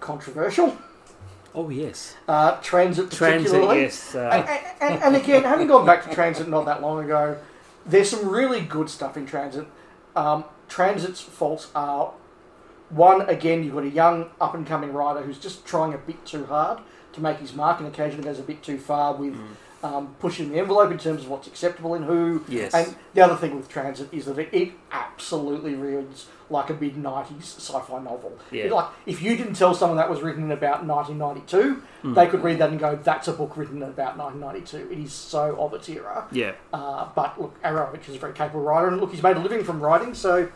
[0.00, 0.76] controversial.
[1.54, 2.14] Oh yes.
[2.28, 3.46] Uh, Transit, Transit.
[3.50, 3.80] particularly.
[3.82, 4.14] Yes.
[4.14, 7.36] And, Uh, and, and again, having gone back to Transit not that long ago,
[7.86, 9.66] there's some really good stuff in Transit.
[10.14, 12.12] Um, Transit's faults are
[12.90, 16.24] one, again, you've got a young up and coming rider who's just trying a bit
[16.24, 16.80] too hard
[17.12, 19.36] to make his mark and occasionally goes a bit too far with
[19.82, 22.44] um, pushing the envelope in terms of what's acceptable in who.
[22.48, 22.74] Yes.
[22.74, 24.72] And the other thing with Transit is that it, it
[25.18, 28.32] absolutely reads like a mid 90s sci fi novel.
[28.50, 28.72] Yeah.
[28.72, 32.14] Like, if you didn't tell someone that was written in about 1992, Hmm.
[32.14, 34.88] they could read that and go, that's a book written in about 1992.
[34.92, 36.26] It is so of its era.
[36.30, 36.52] yeah.
[36.72, 39.64] Uh, but look, Aaronovitch is a very capable writer, and look, he's made a living
[39.64, 40.14] from writing.
[40.14, 40.48] So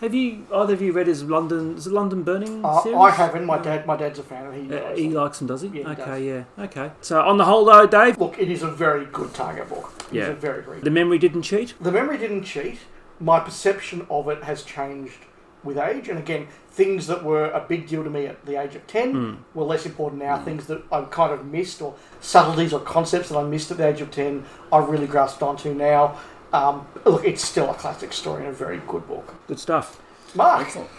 [0.00, 1.76] Have you either of you read his London?
[1.76, 2.96] Is it London Burning uh, series?
[2.96, 3.44] I haven't.
[3.44, 4.76] My dad, my dad's a fan, and he.
[4.76, 5.12] Uh, he it.
[5.12, 5.68] likes them, does he?
[5.68, 6.22] Yeah, he okay, does.
[6.22, 6.90] yeah, okay.
[7.00, 9.92] So on the whole, though, Dave, Look, it is a very good target book.
[10.04, 10.28] It's Yeah.
[10.28, 11.74] a very, very the memory didn't cheat.
[11.80, 12.78] The memory didn't cheat.
[13.20, 15.18] My perception of it has changed
[15.62, 18.74] with age, and again, things that were a big deal to me at the age
[18.74, 20.38] of ten were less important now.
[20.38, 23.86] Things that I kind of missed, or subtleties or concepts that I missed at the
[23.88, 26.18] age of ten, I've really grasped onto now.
[26.52, 29.34] Um, look, it's still a classic story and a very good book.
[29.48, 30.00] Good stuff.
[30.34, 30.90] Mark, Excellent.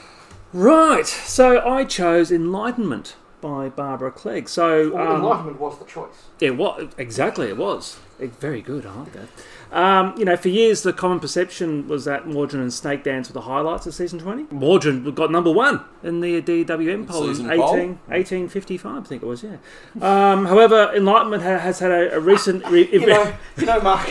[0.52, 1.06] Right.
[1.06, 4.50] So I chose Enlightenment by Barbara Clegg.
[4.50, 6.26] So well, um, Enlightenment was the choice.
[6.40, 7.48] It was exactly.
[7.50, 8.86] It was It- very good.
[8.86, 9.28] I like that.
[9.76, 13.34] Um, you know, for years the common perception was that Mawdryn and Snake Dance were
[13.34, 14.44] the highlights of season twenty.
[14.46, 17.76] Mawdryn got number one in the DWM poll in Season 18, poll?
[18.08, 19.44] 1855, I think it was.
[19.44, 19.58] Yeah.
[20.02, 22.66] Um, however, Enlightenment ha- has had a, a recent.
[22.68, 24.10] Re- You know, you know, Mark.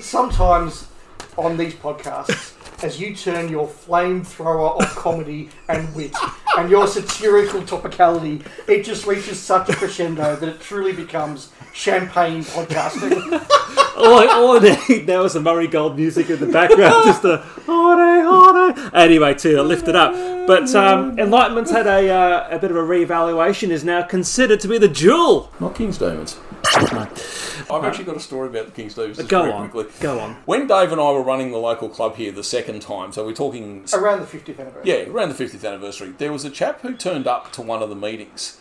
[0.00, 0.88] Sometimes
[1.38, 2.54] on these podcasts,
[2.84, 6.12] as you turn your flamethrower of comedy and wit
[6.58, 12.42] and your satirical topicality, it just reaches such a crescendo that it truly becomes champagne
[12.42, 13.12] podcasting.
[13.96, 17.22] all, I, all I need now is the Murray Gold music in the background, just
[17.22, 18.90] the holiday, holiday.
[18.94, 20.12] Anyway, to lift it up.
[20.46, 24.68] But um, Enlightenment's had a, uh, a bit of a reevaluation, is now considered to
[24.68, 25.52] be the jewel.
[25.60, 26.38] Not King's Demons.
[26.74, 29.18] I've actually got a story about the King's Demons.
[29.18, 29.92] just Go on, Quickly.
[30.00, 30.34] go on.
[30.44, 33.34] When Dave and I were running the local club here the second time, so we're
[33.34, 34.82] talking Around the 50th anniversary.
[34.84, 37.88] Yeah, around the 50th anniversary, there was a chap who turned up to one of
[37.88, 38.58] the meetings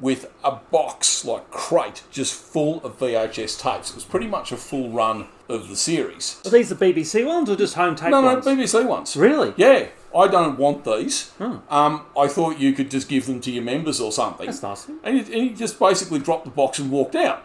[0.00, 3.90] with a box, like crate, just full of VHS tapes.
[3.90, 6.40] It was pretty much a full run of the series.
[6.44, 8.46] Are these the BBC ones or just home tape No, no, ones?
[8.46, 9.16] BBC ones.
[9.16, 9.54] Really?
[9.56, 11.32] Yeah, I don't want these.
[11.40, 14.46] Um, I thought you could just give them to your members or something.
[14.46, 14.88] That's nice.
[15.02, 17.42] And he, and he just basically dropped the box and walked out.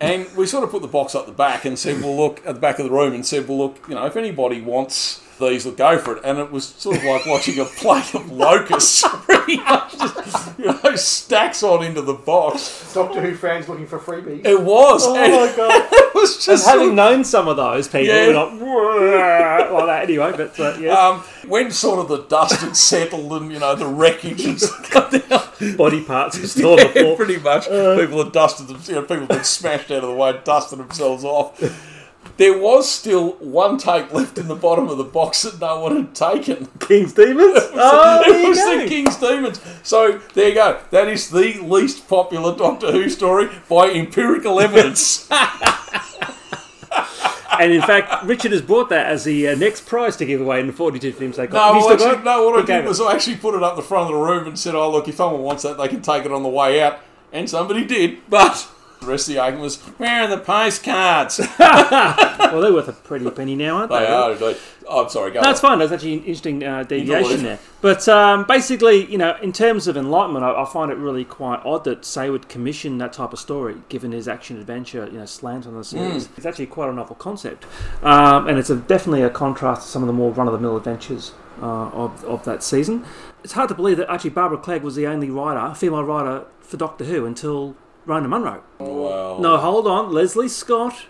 [0.00, 2.54] And we sort of put the box up the back and said, well, look, at
[2.54, 5.64] the back of the room and said, well, look, you know, if anybody wants these,
[5.64, 6.24] will go for it.
[6.24, 10.66] And it was sort of like watching a plate of locusts, pretty much just, you
[10.66, 12.92] know, stacks on into the box.
[12.94, 14.44] Doctor Who fans looking for freebies.
[14.44, 15.02] It was.
[15.06, 15.88] Oh and my god!
[15.92, 18.26] it was just And sort having of- known some of those people, Yeah.
[18.28, 20.32] we're not like that anyway.
[20.36, 23.86] But uh, yeah, um, when sort of the dust had settled and, you know, the
[23.86, 24.60] wreckage had
[24.90, 27.16] come down, body parts are still on the floor.
[27.16, 27.64] pretty much.
[27.64, 30.78] people had dusted them, you know, people had been smashed out of the way, dusted
[30.78, 31.60] themselves off.
[32.42, 35.94] There was still one tape left in the bottom of the box that no one
[35.94, 36.66] had taken.
[36.80, 37.52] King's Demons.
[37.72, 39.60] oh, there it was the King's Demons.
[39.84, 40.80] So there you go.
[40.90, 45.30] That is the least popular Doctor Who story by empirical evidence.
[47.60, 50.58] And in fact, Richard has brought that as the uh, next prize to give away
[50.58, 51.74] in the 42 films they got.
[51.74, 52.44] No, well, actually, no.
[52.44, 54.48] What I He did was I actually put it up the front of the room
[54.48, 56.82] and said, "Oh, look, if someone wants that, they can take it on the way
[56.82, 56.98] out."
[57.30, 58.68] And somebody did, but
[59.02, 61.40] the rest of the argument was, "Where are the postcards?"
[62.52, 64.00] Well, they're worth a pretty penny now, aren't they?
[64.00, 64.56] They are indeed.
[64.86, 65.30] Oh, I'm sorry.
[65.30, 65.40] Go.
[65.40, 65.70] That's on.
[65.70, 65.78] fine.
[65.78, 67.58] That's actually an interesting uh, deviation there.
[67.80, 71.60] But um, basically, you know, in terms of Enlightenment, I, I find it really quite
[71.64, 75.66] odd that Saward commission that type of story, given his action adventure, you know, slant
[75.66, 76.28] on the series.
[76.36, 77.64] It's actually quite a novel concept,
[78.02, 81.88] um, and it's a, definitely a contrast to some of the more run-of-the-mill adventures uh,
[81.88, 83.04] of of that season.
[83.44, 86.76] It's hard to believe that actually Barbara Clegg was the only writer, female writer for
[86.76, 87.76] Doctor Who until
[88.06, 88.62] Rona Munro.
[88.78, 90.12] Well, No, hold on.
[90.12, 91.06] Lesley Scott,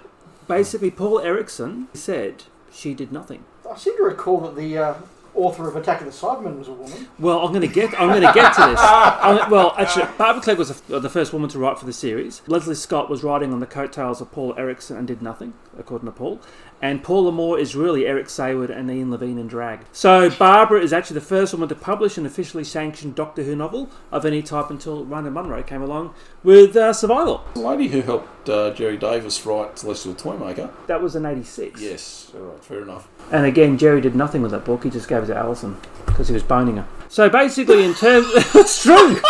[0.49, 3.45] basically Paul Erickson said she did nothing.
[3.71, 4.95] I seem to recall that the uh,
[5.35, 7.09] author of Attack of the Cybermen was a woman.
[7.19, 7.99] Well, I'm going to get.
[7.99, 8.79] I'm going to get to this.
[8.83, 12.43] I'm- well, actually, Barbara Clegg was the, the first woman to write for the series.
[12.47, 16.13] Lesley Scott was writing on the coattails of Paul Erickson and did nothing, according to
[16.13, 16.41] Paul.
[16.83, 19.81] And Paula Moore is really Eric Saward and Ian Levine in drag.
[19.93, 23.89] So Barbara is actually the first woman to publish an officially sanctioned Doctor Who novel
[24.11, 27.45] of any type until Rona Munro came along with uh, Survival.
[27.55, 30.71] the lady who helped uh, Gerry Davis write Celestial Toymaker.
[30.89, 31.81] That was in '86.
[31.81, 33.07] Yes, all right, fair enough.
[33.31, 34.83] And again, Gerry did nothing with that book.
[34.83, 35.77] He just gave it to Alison
[36.07, 36.87] because he was boning her.
[37.09, 39.21] So basically, in terms, it's true.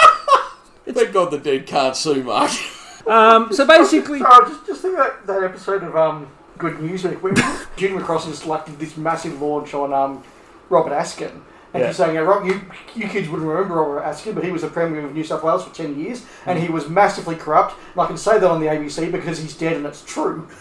[0.86, 2.50] Thank God the dead can't sue, Mark.
[3.06, 6.28] Um, so basically, Sorry, just, just think of that, that episode of um,
[6.62, 7.34] Good News Week where
[7.76, 10.22] Julie McCrossin is like this massive launch on um,
[10.70, 11.42] Robert Askin.
[11.74, 11.86] And Yeah.
[11.88, 12.60] he's saying, yeah, Rob, you,
[12.94, 15.64] you kids wouldn't remember Robert Askin, but he was the Premier of New South Wales
[15.64, 17.74] for 10 years, and he was massively corrupt.
[17.94, 20.46] And I can say that on the ABC because he's dead and it's true.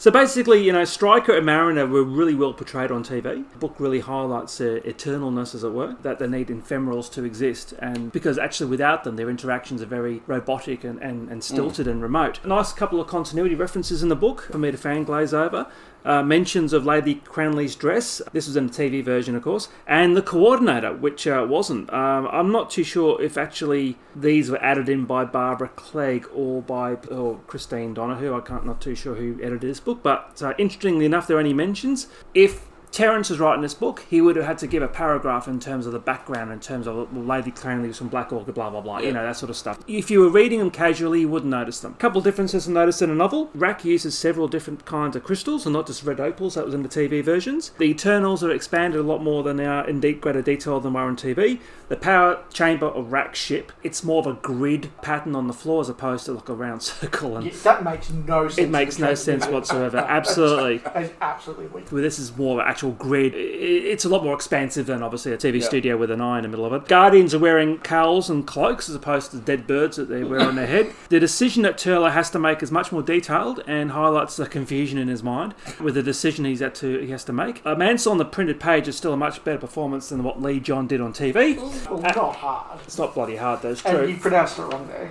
[0.00, 3.44] So basically, you know, Striker and Marriner were really well portrayed on TV.
[3.52, 7.74] The book really highlights their eternalness, as it were, that they need ephemerals to exist,
[7.80, 11.90] and because actually without them, their interactions are very robotic and, and, and stilted mm.
[11.90, 12.40] and remote.
[12.42, 15.70] A nice couple of continuity references in the book for me to fan glaze over.
[16.04, 18.22] Uh, mentions of Lady Cranley's dress.
[18.32, 21.92] This was in the TV version, of course, and the coordinator, which uh, wasn't.
[21.92, 26.62] Um, I'm not too sure if actually these were added in by Barbara Clegg or
[26.62, 28.34] by or Christine Donougher.
[28.34, 31.40] I can't not too sure who edited this book, but uh, interestingly enough, there are
[31.40, 32.06] any mentions.
[32.34, 35.60] If Terrance was writing this book, he would have had to give a paragraph in
[35.60, 38.68] terms of the background, in terms of well, Lady Cranley was from Black Orchid, blah
[38.68, 39.78] blah blah, you know that sort of stuff.
[39.86, 41.92] If you were reading them casually, you wouldn't notice them.
[41.92, 43.48] A couple of differences to notice in a novel.
[43.54, 46.56] Wrack uses several different kinds of crystals, and not just red opals.
[46.56, 47.70] That was in the TV versions.
[47.78, 50.92] The Eternals are expanded a lot more than they are in deep greater detail than
[50.94, 51.60] they are on TV.
[51.88, 55.80] The power chamber of Wrack's ship, it's more of a grid pattern on the floor
[55.80, 58.58] as opposed to like a round circle, and Yeah, that makes no sense.
[58.58, 59.98] it makes no sense whatsoever.
[60.08, 60.82] Absolutely.
[61.20, 61.92] Absolutely weak.
[61.92, 65.32] Well, this is more of an actual grid, it's a lot more expansive than obviously
[65.32, 65.66] a TV Yeah.
[65.66, 66.88] studio with an eye in the middle of it.
[66.88, 70.40] Guardians are wearing cowls and cloaks as opposed to the dead birds that they wear
[70.40, 70.86] on their head.
[71.10, 74.96] The decision that Turlough has to make is much more detailed and highlights the confusion
[74.96, 77.60] in his mind with the decision he's had to he has to make.
[77.66, 80.58] Uh, Mansell on the printed page is still a much better performance than what Lee
[80.58, 81.58] John did on TV.
[81.90, 82.80] Well, not hard.
[82.84, 83.72] It's not bloody hard, though.
[83.72, 84.06] It's And true.
[84.06, 85.10] you pronounced it wrong there.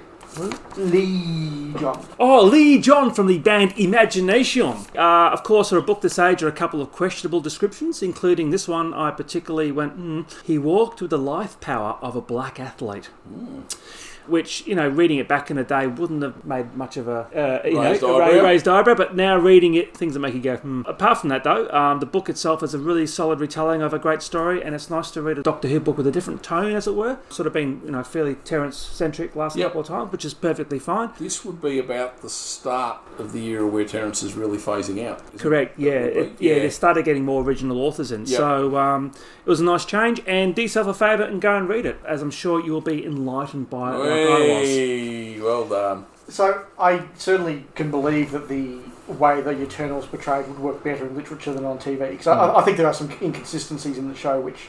[0.78, 2.06] Lee John.
[2.20, 4.76] Oh, Lee John from the band Imagination.
[4.96, 8.50] Uh, of course, for a book this age are a couple of questionable descriptions, including
[8.50, 12.60] this one I particularly went, hmm, he walked with the life power of a black
[12.60, 13.10] athlete.
[14.28, 17.62] Which, you know, reading it back in the day wouldn't have made much of a,
[17.64, 18.38] uh, you Raised know, eyebrow.
[18.38, 20.82] ra- raised eyebrow, but now reading it, things that make you go, hmm.
[20.86, 23.98] Apart from that, though, um, the book itself is a really solid retelling of a
[24.00, 26.74] great story, and it's nice to read a Doctor Who book with a different tone,
[26.76, 27.18] as it were.
[27.30, 29.68] Sort of been, you know, fairly Terrance-centric last Yep.
[29.68, 31.10] couple of times, which is perfectly fine.
[31.20, 35.22] This would be about the start of the era where Terrance is really phasing out.
[35.24, 35.40] isn't it?
[35.40, 35.80] Correct.
[35.80, 36.60] Yeah, it, be- yeah.
[36.60, 38.38] They started getting more original authors in, Yep.
[38.38, 39.12] so um,
[39.46, 40.22] it was a nice change.
[40.28, 42.82] And do yourself a favour and go and read it, as I'm sure you will
[42.82, 45.42] be enlightened by it, like I was.
[45.42, 46.06] Well done.
[46.28, 51.16] So I certainly can believe that the way the Eternals portrayed would work better in
[51.16, 52.12] literature than on TV.
[52.12, 52.58] Because I, hmm.
[52.58, 54.68] I think there are some inconsistencies in the show, which,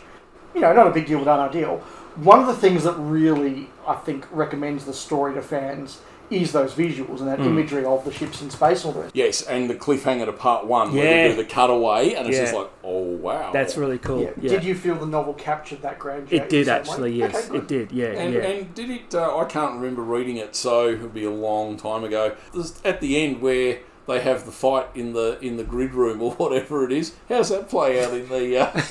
[0.54, 1.78] you know, not a big deal, but aren't ideal.
[2.16, 6.00] One of the things that really, I think, recommends the story to fans
[6.30, 9.16] is those visuals and that imagery of the ships in space all the rest.
[9.16, 11.22] Yes, and the cliffhanger to part one where Yeah.
[11.28, 12.42] they do the cutaway, and it's Yeah.
[12.44, 13.50] just like, oh wow.
[13.52, 14.22] That's really cool.
[14.22, 14.30] Yeah.
[14.40, 16.28] Yeah, Did you feel the novel captured that grandeur?
[16.42, 17.10] it did actually.
[17.12, 17.16] way?
[17.18, 17.92] Yes, Okay, it did.
[17.92, 18.40] Yeah, And, yeah.
[18.40, 19.14] and did it?
[19.14, 22.32] Uh, I can't remember reading it, so it would be a long time ago.
[22.54, 26.20] There's at the end where they have the fight in the in the grid room
[26.22, 27.12] or whatever it is.
[27.28, 28.58] How's that play out in the?
[28.58, 28.82] Uh,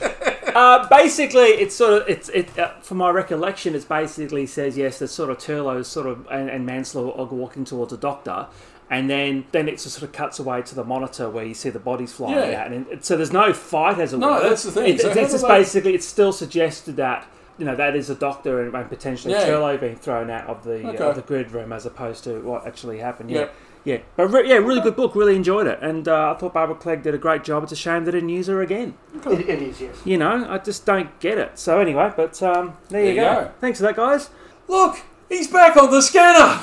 [0.54, 2.56] Uh, basically, it's sort of it's it.
[2.58, 4.98] Uh, from my recollection, it basically says yes.
[5.00, 8.46] That sort of Turlough's sort of and, and are walking towards a doctor,
[8.90, 11.78] And then, then it sort of cuts away to the monitor where you see the
[11.78, 12.60] bodies flying Yeah.
[12.64, 14.94] out, and it, so there's no fight as it No, that's the thing.
[14.94, 17.26] It- So it's how it's do just they- basically it's still suggested that
[17.58, 19.46] you know that is a doctor and, and potentially Yeah.
[19.48, 20.98] Turlough being thrown out of the Okay.
[20.98, 23.30] of the grid room as opposed to what actually happened.
[23.30, 23.54] Yeah, Yep.
[23.84, 25.14] Yeah, but re- yeah, really good book.
[25.14, 27.62] Really enjoyed it, and uh, I thought Barbara Clegg did a great job.
[27.64, 28.94] It's a shame they didn't use her again.
[29.26, 29.96] It, it is, yes.
[30.04, 31.58] You know, I just don't get it.
[31.58, 33.44] So anyway, but um, there, you, There you go.
[33.44, 33.52] go.
[33.60, 34.30] Thanks for that, guys.
[34.68, 36.60] Look, he's back on the scanner.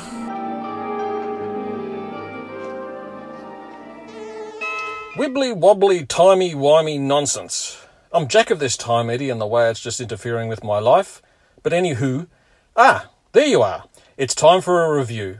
[5.15, 7.77] Wibbly wobbly timey wimey nonsense.
[8.14, 11.22] I'm jack of this time, Eddie, and the way it's just interfering with my life.
[11.64, 12.27] But anywho,
[12.76, 13.85] ah, there you are.
[14.18, 15.39] It's time for a review.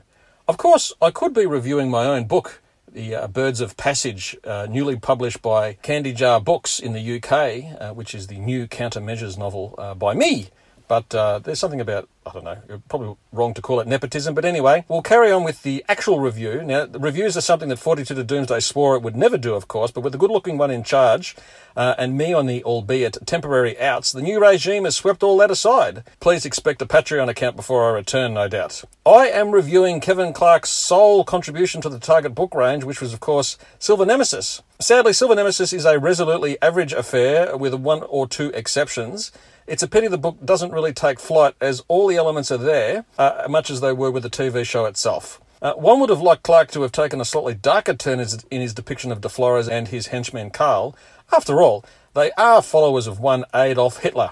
[0.52, 2.62] Of course, I could be reviewing my own book,
[2.92, 7.80] The uh, Birds of Passage, uh, newly published by Candy Jar Books in the UK,
[7.80, 10.50] uh, which is the new countermeasures novel uh, by me.
[10.92, 12.58] But uh, there's something about, I don't know,
[12.90, 14.36] probably wrong to call it nepotism.
[14.36, 16.64] But anyway, we'll carry on with the actual review.
[16.64, 19.70] Now, the reviews are something that 42 to Doomsday swore it would never do, of
[19.70, 21.34] course, but with a good looking one in charge,
[21.78, 25.50] uh, and me on the albeit temporary outs, the new regime has swept all that
[25.50, 26.04] aside.
[26.20, 28.84] Please expect a Patreon account before I return, no doubt.
[29.06, 33.22] I am reviewing Kevin Clarke's sole contribution to the Target book range, which was, of
[33.22, 34.62] course, Silver Nemesis.
[34.78, 39.32] Sadly, Silver Nemesis is a resolutely average affair with one or two exceptions.
[39.72, 43.06] It's a pity the book doesn't really take flight, as all the elements are there,
[43.18, 45.40] uh, much as they were with the TV show itself.
[45.62, 48.74] Uh, one would have liked Clarke to have taken a slightly darker turn in his
[48.74, 50.94] depiction of De Flores and his henchman Karl.
[51.32, 54.32] After all, they are followers of one Adolf Hitler.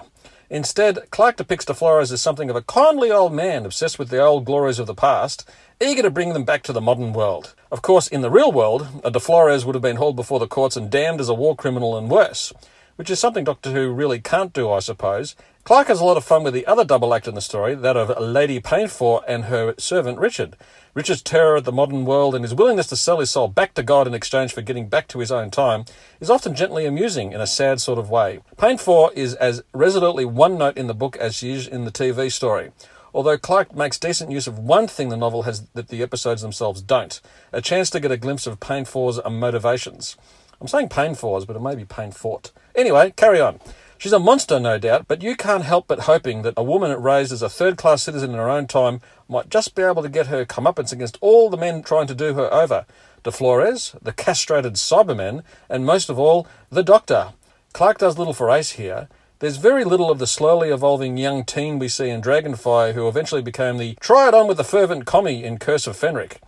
[0.50, 4.20] Instead, Clarke depicts De Flores as something of a kindly old man obsessed with the
[4.20, 5.48] old glories of the past,
[5.80, 7.54] eager to bring them back to the modern world.
[7.72, 10.46] Of course, in the real world, a De Flores would have been hauled before the
[10.46, 12.52] courts and damned as a war criminal and worse,
[13.00, 15.34] which is something Doctor Who really can't do, I suppose.
[15.64, 17.96] Clarke has a lot of fun with the other double act in the story, that
[17.96, 20.54] of Lady Peinforte and her servant Richard.
[20.92, 23.82] Richard's terror at the modern world and his willingness to sell his soul back to
[23.82, 25.86] God in exchange for getting back to his own time
[26.20, 28.40] is often gently amusing in a sad sort of way.
[28.58, 32.30] Peinforte is as resolutely one note in the book as she is in the TV
[32.30, 32.70] story.
[33.14, 36.82] Although Clarke makes decent use of one thing the novel has that the episodes themselves
[36.82, 37.18] don't
[37.50, 40.18] a chance to get a glimpse of Peinforte's motivations.
[40.60, 42.50] I'm saying Painfor's, but it may be pain Painfort.
[42.74, 43.60] Anyway, carry on.
[43.96, 47.32] She's a monster, no doubt, but you can't help but hoping that a woman raised
[47.32, 50.28] as a third class citizen in her own time might just be able to get
[50.28, 52.86] her comeuppance against all the men trying to do her over.
[53.22, 57.32] De Flores, the castrated Cybermen, and most of all, the Doctor.
[57.72, 59.08] Clarke does little for Ace here.
[59.40, 63.42] There's very little of the slowly evolving young teen we see in Dragonfire who eventually
[63.42, 66.38] became the try it on with the fervent commie in Curse of Fenric.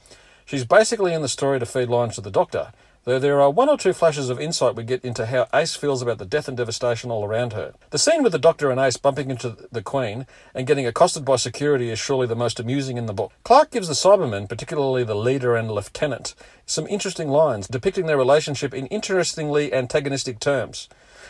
[0.44, 2.72] She's basically in the story to feed lines to the Doctor,
[3.04, 6.02] though there are one or two flashes of insight we get into how Ace feels
[6.02, 7.74] about the death and devastation all around her.
[7.90, 11.36] The scene with the Doctor and Ace bumping into the Queen and getting accosted by
[11.36, 13.32] security is surely the most amusing in the book.
[13.44, 16.34] Clarke gives the Cybermen, particularly the leader and lieutenant,
[16.66, 20.88] some interesting lines depicting their relationship in interestingly antagonistic terms.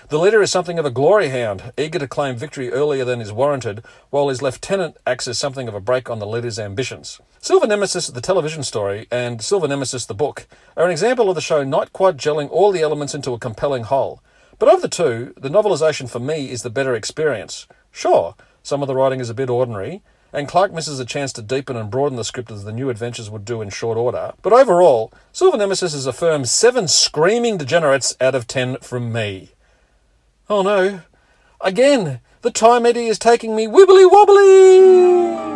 [0.08, 3.32] The leader is something of a glory hound, eager to claim victory earlier than is
[3.32, 7.20] warranted, while his lieutenant acts as something of a brake on the leader's ambitions.
[7.40, 10.46] Silver Nemesis, the television story, and Silver Nemesis, the book,
[10.76, 13.84] are an example of the show not quite gelling all the elements into a compelling
[13.84, 14.22] whole.
[14.58, 17.66] But of the two, the novelisation for me is the better experience.
[17.90, 20.02] Sure, some of the writing is a bit ordinary,
[20.32, 23.30] and Clarke misses a chance to deepen and broaden the script as the new adventures
[23.30, 24.32] would do in short order.
[24.42, 29.52] But overall, Silver Nemesis is a firm seven screaming degenerates out of ten from me.
[30.50, 31.00] Oh no.
[31.60, 35.52] Again, the time eddy is taking me wibbly wobbly!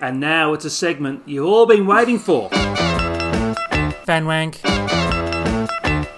[0.00, 2.48] And now it's a segment you've all been waiting for.
[4.04, 4.60] Fan wank.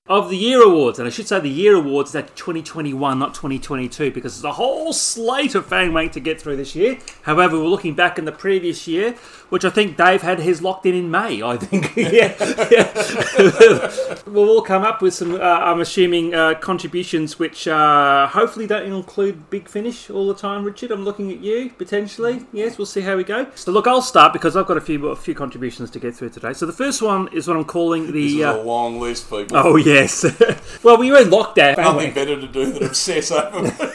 [0.07, 3.33] Of the Year Awards, and I should say the Year Awards is at 2021, not
[3.33, 6.99] 2022, because there's a whole slate of fan wank to get through this year.
[7.23, 9.15] However, we're looking back in the previous year,
[9.51, 11.95] which I think Dave had his locked in in May, I think.
[11.97, 12.35] yeah.
[12.71, 13.93] yeah.
[14.27, 18.91] we'll all come up with some, uh, I'm assuming, uh, contributions which uh, hopefully don't
[18.91, 20.91] include Big Finish all the time, Richard.
[20.91, 22.47] I'm looking at you, potentially.
[22.53, 23.47] Yes, we'll see how we go.
[23.55, 26.31] So, look, I'll start because I've got a few, a few contributions to get through
[26.31, 26.53] today.
[26.53, 28.41] So, the first one is what I'm calling This the.
[28.41, 29.57] is Uh, a long list, people.
[29.57, 30.25] Oh yes.
[30.83, 31.77] well, we were in lockdown.
[31.77, 33.93] Nothing better to do than obsess over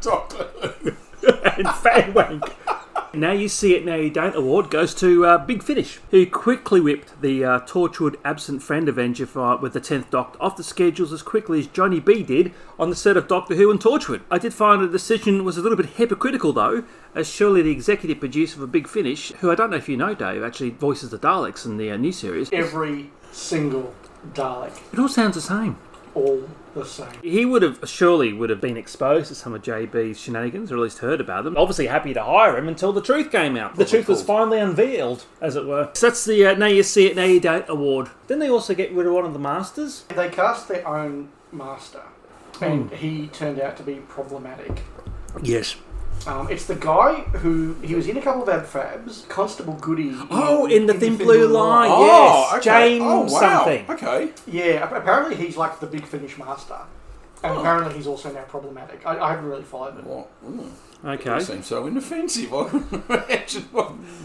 [0.00, 0.44] Doctor
[0.82, 0.92] Who.
[1.56, 2.44] and fan wank.
[3.16, 4.36] Now you see it, now you don't.
[4.36, 9.26] Award goes to uh, Big Finish, who quickly whipped the uh, tortured absent friend Avenger
[9.26, 12.90] fight with the tenth Doctor off the schedules as quickly as Johnny B did on
[12.90, 14.20] the set of Doctor Who and Torchwood.
[14.30, 16.84] I did find the decision was a little bit hypocritical though,
[17.14, 20.14] as surely the executive producer for Big Finish, who I don't know if you know,
[20.14, 22.50] Dave, actually voices the Daleks in the uh, new series.
[22.52, 23.94] Every single
[24.34, 24.78] Dalek.
[24.92, 25.78] It all sounds the same.
[26.16, 27.12] All the same.
[27.22, 30.80] He would have surely would have been exposed to some of JB's shenanigans, or at
[30.80, 31.56] least heard about them.
[31.56, 33.76] Obviously, happy to hire him until the truth came out.
[33.76, 35.90] The truth was finally unveiled, as it were.
[35.92, 38.08] So that's the uh, now you see it, now you don't award.
[38.26, 40.04] Then they also get rid of one of the masters.
[40.08, 42.02] They cast their own master,
[42.60, 44.82] and he turned out to be problematic.
[45.42, 45.76] Yes.
[46.26, 50.12] Um, it's the guy who he was in a couple of Ab Fabs, Constable Goody.
[50.30, 51.90] Oh, in the Thin Blue Line.
[51.90, 53.40] yes, James oh, wow.
[53.40, 53.90] something.
[53.90, 54.30] Okay.
[54.46, 56.78] Yeah, ap- apparently he's like the big finish master,
[57.44, 59.06] and apparently he's also now problematic.
[59.06, 60.04] I, I haven't really followed it.
[60.04, 60.28] What?
[60.44, 60.70] Mm.
[61.04, 61.36] Okay.
[61.36, 62.52] It seems so inoffensive.
[62.54, 63.68] I couldn't imagine.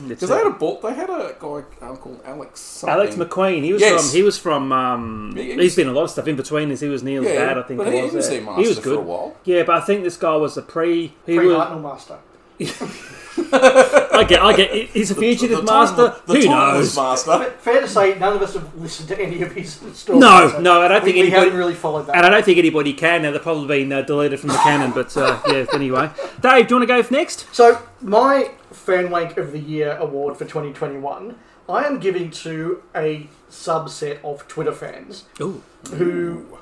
[0.08, 0.82] Because they had a- a.
[0.82, 2.60] They had a guy uh, called Alex.
[2.60, 2.94] Something.
[2.94, 3.62] Alex Macqueen.
[3.64, 4.10] He was Yes.
[4.10, 4.16] from.
[4.18, 4.72] He was from.
[4.72, 6.72] Um, Yeah, he he's was- been a lot of stuff in between.
[6.72, 7.78] As he was Neil's Yeah, dad, I think.
[7.78, 9.00] but it he was, was master he was for good.
[9.00, 9.36] a while.
[9.44, 11.14] Yeah, but I think this guy was a pre.
[11.26, 11.58] He Pre was.
[11.58, 12.18] Hartnell master.
[13.54, 14.42] I get.
[14.42, 14.90] I get.
[14.90, 16.10] He's a fugitive The master.
[16.10, 16.96] time- the Who knows?
[16.96, 17.52] master.
[17.60, 20.08] Fair to say, none of us have listened to any of his stories.
[20.22, 22.16] No, so no, I don't think we, we anybody- haven't really followed that.
[22.18, 23.22] And I don't think anybody can.
[23.22, 24.92] Now they've probably been uh, deleted from the canon.
[24.92, 25.66] But uh, yeah.
[25.74, 26.10] Anyway,
[26.42, 27.54] Dave, do you want to go next?
[27.56, 31.36] So, my Fan Wank of the Year award for 2021,
[31.70, 35.62] I am giving to a subset of Twitter fans Ooh.
[35.94, 36.58] who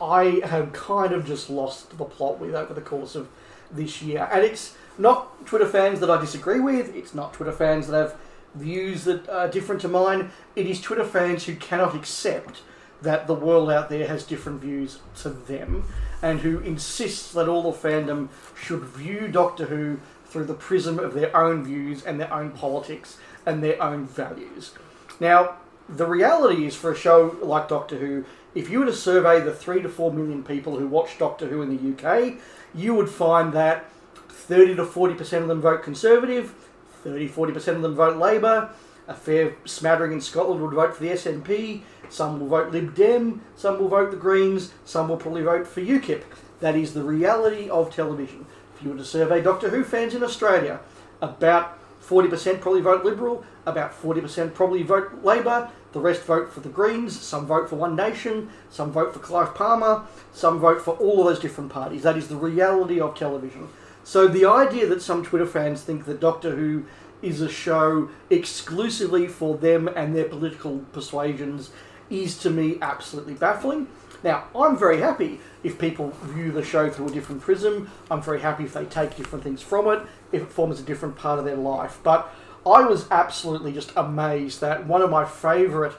[0.00, 3.28] I have kind of just lost the plot with over the course of
[3.70, 4.28] this year.
[4.32, 8.16] And it's not Twitter fans that I disagree with, it's not Twitter fans that have
[8.54, 12.62] views that are different to mine, it is Twitter fans who cannot accept
[13.00, 15.84] that the world out there has different views to them
[16.22, 21.14] and who insists that all the fandom should view Doctor Who through the prism of
[21.14, 24.72] their own views and their own politics and their own values.
[25.20, 25.56] Now,
[25.88, 28.24] the reality is for a show like Doctor Who,
[28.54, 31.60] if you were to survey the three to four million people who watch Doctor Who
[31.62, 32.34] in the UK,
[32.74, 33.84] you would find that
[34.52, 36.52] 30 to 40% of them vote Conservative,
[37.04, 38.68] 30 40% of them vote Labour,
[39.08, 41.80] a fair smattering in Scotland would vote for the SNP,
[42.10, 45.80] some will vote Lib Dem, some will vote the Greens, some will probably vote for
[45.80, 46.24] UKIP.
[46.60, 48.44] That is the reality of television.
[48.76, 50.80] If you were to survey Doctor Who fans in Australia,
[51.22, 56.68] about 40% probably vote Liberal, about 40% probably vote Labour, the rest vote for the
[56.68, 61.20] Greens, some vote for One Nation, some vote for Clive Palmer, some vote for all
[61.20, 62.02] of those different parties.
[62.02, 63.70] That is the reality of television.
[64.04, 66.84] So the idea that some Twitter fans think that Doctor Who
[67.22, 71.70] is a show exclusively for them and their political persuasions
[72.10, 73.86] is to me absolutely baffling.
[74.24, 77.90] Now, I'm very happy if people view the show through a different prism.
[78.10, 81.16] I'm very happy if they take different things from it, if it forms a different
[81.16, 81.98] part of their life.
[82.02, 82.32] But
[82.64, 85.94] I was absolutely just amazed that one of my favourite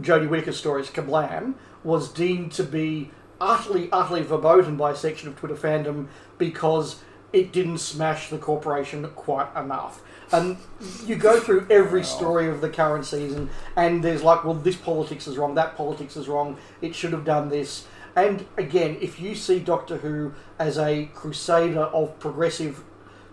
[0.00, 1.54] Jodie Whittaker stories, Kerblam,
[1.84, 6.08] was deemed to be utterly, utterly verboten by a section of Twitter fandom
[6.38, 10.02] because it didn't smash the corporation quite enough.
[10.32, 10.56] And
[11.04, 15.26] you go through every story of the current season, and there's like, well, this politics
[15.26, 17.86] is wrong, that politics is wrong, it should have done this.
[18.16, 22.82] And again, if you see Doctor Who as a crusader of progressive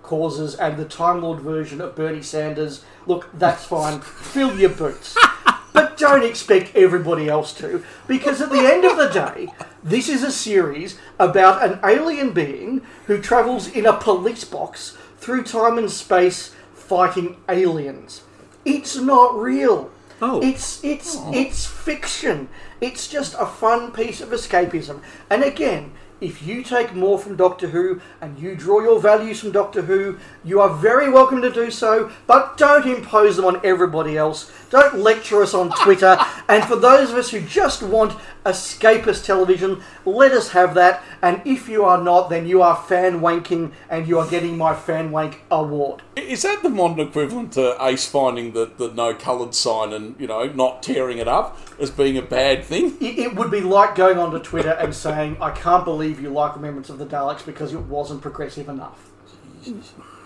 [0.04, 4.02] causes and the Time Lord version of Bernie Sanders, look, that's fine.
[4.02, 5.18] Fill your boots.
[5.74, 9.52] But don't expect everybody else to, because at the end of the day,
[9.84, 15.44] this is a series about an alien being who travels in a police box through
[15.44, 18.22] time and space fighting aliens.
[18.66, 19.92] It's not real.
[20.22, 20.42] Oh.
[20.42, 21.32] It's it's oh.
[21.34, 22.48] it's fiction.
[22.80, 25.02] It's just a fun piece of escapism.
[25.30, 25.92] And again,
[26.22, 30.18] if you take more from Doctor Who and you draw your values from Doctor Who,
[30.46, 34.50] you are very welcome to do so, but don't impose them on everybody else.
[34.74, 36.18] Don't lecture us on Twitter.
[36.50, 41.04] and for those of us who just want escapist television, let us have that.
[41.22, 44.74] And if you are not, then you are fan wanking and you are getting my
[44.74, 46.02] fan wank award.
[46.16, 50.26] Is that the modern equivalent to Ace finding the, the no coloured sign and, you
[50.26, 52.98] know, not tearing it up as being a bad thing?
[53.00, 56.56] It, it would be like going onto Twitter and saying, I can't believe you like
[56.56, 59.12] Remembrance of the Daleks because it wasn't progressive enough.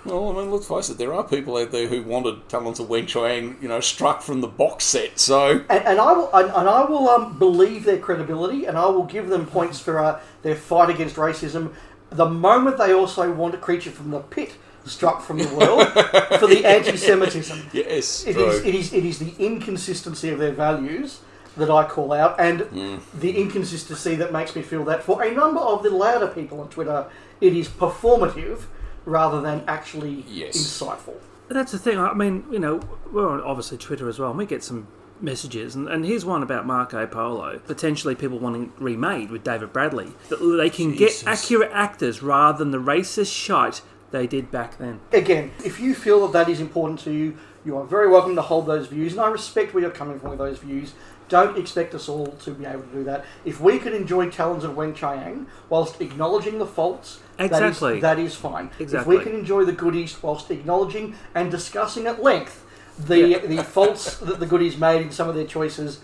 [0.08, 2.88] Well, I mean, let's face it, there are people out there who wanted Talons of
[2.88, 5.66] Weng-Chiang, you know, struck from the box set, so...
[5.70, 9.04] And, and I will, and, and I will um, believe their credibility, and I will
[9.04, 11.74] give them points for uh, their fight against racism.
[12.10, 14.56] The moment they also want a creature from the pit
[14.86, 15.86] struck from the world
[16.40, 21.20] for the anti-Semitism, Yes, it is, it is, it is the inconsistency of their values
[21.58, 22.98] that I call out, and Hmm.
[23.14, 26.70] the inconsistency that makes me feel that for a number of the louder people on
[26.70, 27.08] Twitter,
[27.42, 28.62] it is performative
[29.08, 30.58] rather than actually Yes.
[30.58, 31.16] insightful.
[31.48, 31.98] That's the thing.
[31.98, 32.82] I mean, you know,
[33.12, 34.88] we're on obviously Twitter as well, and we get some
[35.22, 35.76] messages.
[35.76, 37.60] And, and here's one about Marco Polo.
[37.66, 40.12] Potentially people wanting remade with David Bradley.
[40.30, 41.24] That they can Jesus.
[41.24, 43.82] get accurate actors rather than the racist shite
[44.12, 45.00] they did back then.
[45.14, 48.42] Again, if you feel that that is important to you, you are very welcome to
[48.42, 50.94] hold those views, and I respect where you're coming from with those views.
[51.30, 53.26] Don't expect us all to be able to do that.
[53.44, 57.90] If we could enjoy Talons of Weng-Chiang whilst acknowledging the faults, Exactly.
[57.92, 58.70] that is, that is fine.
[58.80, 59.16] Exactly.
[59.16, 62.64] If we can enjoy the goodies whilst acknowledging and discussing at length
[63.00, 66.00] the the faults that the goodies made in some of their choices,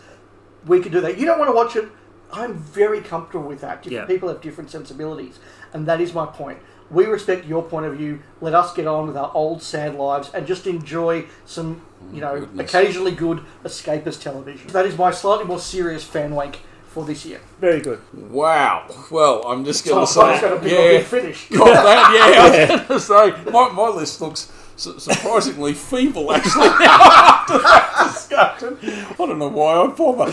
[0.66, 1.18] we can do that.
[1.18, 1.90] You don't want to watch it.
[2.32, 3.84] I'm very comfortable with that.
[3.84, 4.14] Different Yeah.
[4.16, 5.40] people have different sensibilities,
[5.74, 6.60] and that is my point.
[6.90, 8.20] We respect your point of view.
[8.42, 11.82] Let us get on with our old sad lives and just enjoy some,
[12.12, 12.70] you oh know, Goodness.
[12.74, 14.68] occasionally good escapist television.
[14.68, 16.60] That is my slightly more serious fan wank
[16.94, 17.42] for this year.
[17.60, 18.00] Very good.
[18.14, 18.88] Wow.
[19.10, 21.50] Well, I'm just going to say, Cruise got a big, yeah, big finish.
[21.58, 22.04] got that.
[22.70, 27.58] Yeah, I was going to say my, my list looks su- surprisingly feeble actually after
[27.58, 28.78] that discussion.
[28.84, 30.32] I don't know why I bother.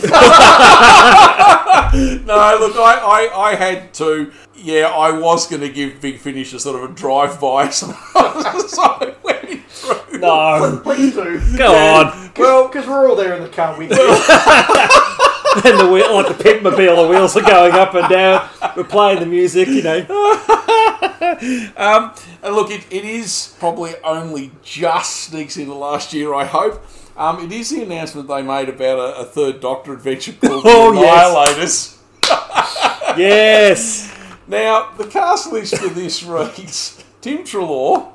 [2.27, 2.99] no, look, I,
[3.33, 4.31] I, I had to.
[4.55, 7.95] Yeah, I was going to give Big Finish a sort of a drive-by, so, so
[8.83, 10.19] I went through.
[10.21, 10.81] No.
[10.83, 11.41] Please do.
[11.57, 12.31] Go on.
[12.37, 15.27] Well, because we're all there in the car with you.
[15.65, 18.49] And the wheel, like the pitmobile, the wheels are going up and down.
[18.77, 20.07] We're playing the music, you know.
[21.77, 22.13] Um,
[22.43, 26.85] and look, it, it is probably only just sneaks into last year, I hope.
[27.17, 30.93] Um, it is the announcement they made about a, a third Doctor adventure called Oh,
[30.93, 31.99] The yes.
[32.25, 33.19] Annihilators.
[33.19, 34.17] Yes.
[34.49, 38.13] Now, the cast list for this reads Tim Treloar,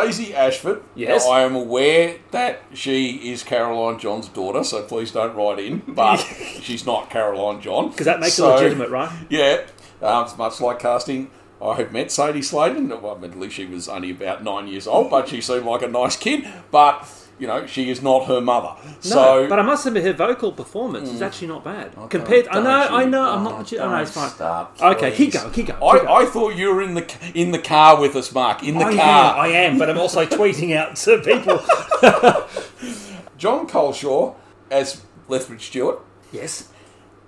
[0.00, 0.82] Daisy Ashford.
[0.94, 1.24] Yes.
[1.24, 5.82] Now, I am aware that she is Caroline John's daughter, so please don't write in,
[5.88, 6.16] but
[6.62, 7.90] she's not Caroline John.
[7.90, 9.10] Because that makes So- it legitimate, right?
[9.30, 9.62] yeah,
[10.02, 11.30] um, it's much like casting.
[11.62, 12.88] I have met Sadie Sladen.
[12.88, 16.16] Well, admittedly, she was only about nine years old, but she seemed like a nice
[16.16, 16.46] kid.
[16.70, 17.08] But
[17.38, 18.74] you know, she is not her mother.
[18.84, 21.26] No, so, but I must admit, her vocal performance is mm.
[21.26, 21.92] actually not bad.
[22.08, 23.72] Compared, I know, I know, I'm oh, not.
[23.72, 24.30] I know oh, it's fine.
[24.30, 25.82] start, Okay, keep going, keep going.
[25.82, 26.26] I, keep going.
[26.26, 28.62] I thought you were in the in the car with us, Mark.
[28.62, 29.34] In the I car.
[29.34, 31.58] am, I am, but I'm also tweeting out to people.
[33.36, 34.34] Jon Culshaw
[34.70, 36.00] as Lethbridge Stewart,
[36.32, 36.68] yes.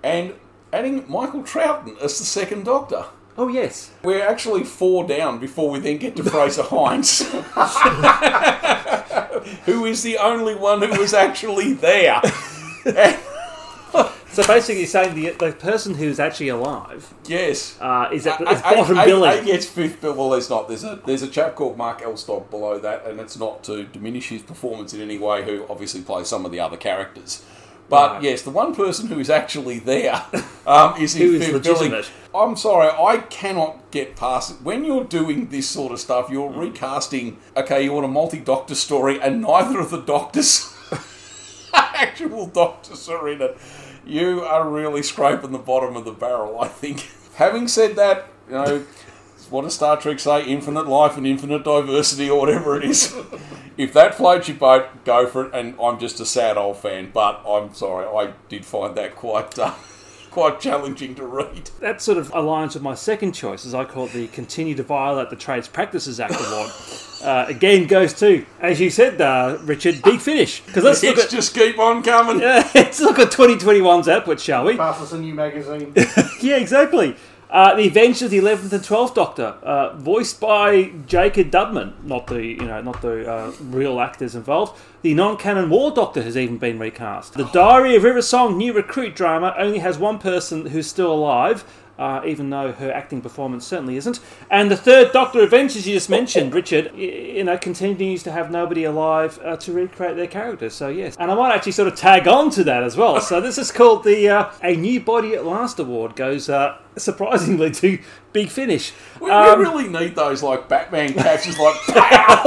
[0.03, 0.33] and
[0.71, 3.05] adding Michael Troughton as the second Doctor.
[3.37, 3.91] Oh yes.
[4.03, 7.21] We're actually four down before we then get to Frazer Hines,
[9.65, 12.21] who is the only one who was actually there.
[14.29, 17.75] So basically, you're saying the the person who's actually alive yes.
[17.81, 19.29] uh, is at the I- is I- bottom I- billing.
[19.31, 20.13] I- Yes, fifth bill.
[20.13, 20.67] Well, there's not.
[20.67, 24.29] There's a there's a chap called Mark Elstob below that, and it's not to diminish
[24.29, 25.43] his performance in any way.
[25.43, 27.43] Who obviously plays some of the other characters.
[27.89, 28.23] But Right.
[28.23, 30.21] yes, the one person who is actually there
[30.67, 31.53] um, is in is billing.
[31.53, 32.09] legitimate.
[32.35, 34.57] I'm sorry, I cannot get past it.
[34.61, 36.59] When you're doing this sort of stuff, you're Hmm.
[36.59, 37.37] recasting.
[37.55, 40.73] Okay, you want a multi-doctor story, and neither of the doctors,
[41.73, 43.57] actual doctors, are in it.
[44.05, 46.59] You are really scraping the bottom of the barrel.
[46.61, 47.07] I think.
[47.35, 48.83] Having said that, you know.
[49.49, 50.45] What does Star Trek say?
[50.45, 53.15] Infinite life and infinite diversity, or whatever it is.
[53.77, 55.53] if that floats your boat, go for it.
[55.53, 59.57] And I'm just a sad old fan, but I'm sorry, I did find that quite,
[59.57, 59.73] uh,
[60.31, 61.69] quite challenging to read.
[61.79, 64.83] that sort of aligns with my second choice, as I call it the Continue to
[64.83, 66.71] Violate the Trades Practices Act award.
[67.17, 70.61] Uh, again, goes to, as you said, uh, Richard, Big Finish.
[70.61, 72.37] Because let's look at just keep on coming.
[72.37, 74.77] let's look at 2021's output, shall we?
[74.77, 75.93] Pass us a new magazine.
[76.39, 77.15] Yeah, exactly.
[77.49, 82.27] Uh, the Adventures of the Eleventh and Twelfth Doctor, uh, voiced by Jacob Dudman, not
[82.27, 84.77] the you know not the uh, real actors involved.
[85.01, 87.33] The non-canon War Doctor has even been recast.
[87.35, 91.63] The Diary of River Song new recruit drama only has one person who's still alive,
[91.97, 94.19] uh, even though her acting performance certainly isn't.
[94.49, 98.83] And the third Doctor Adventures you just mentioned, Richard, you know, continues to have nobody
[98.83, 100.73] alive uh, to recreate their characters.
[100.73, 103.21] So yes, and I might actually sort of tag on to that as well.
[103.21, 106.17] So this is called the uh, A New Body at Last award.
[106.17, 106.49] Goes
[106.97, 107.99] surprisingly to
[108.33, 108.93] Big Finish.
[109.19, 112.43] We, Um, we really need those like Batman catches, like pow,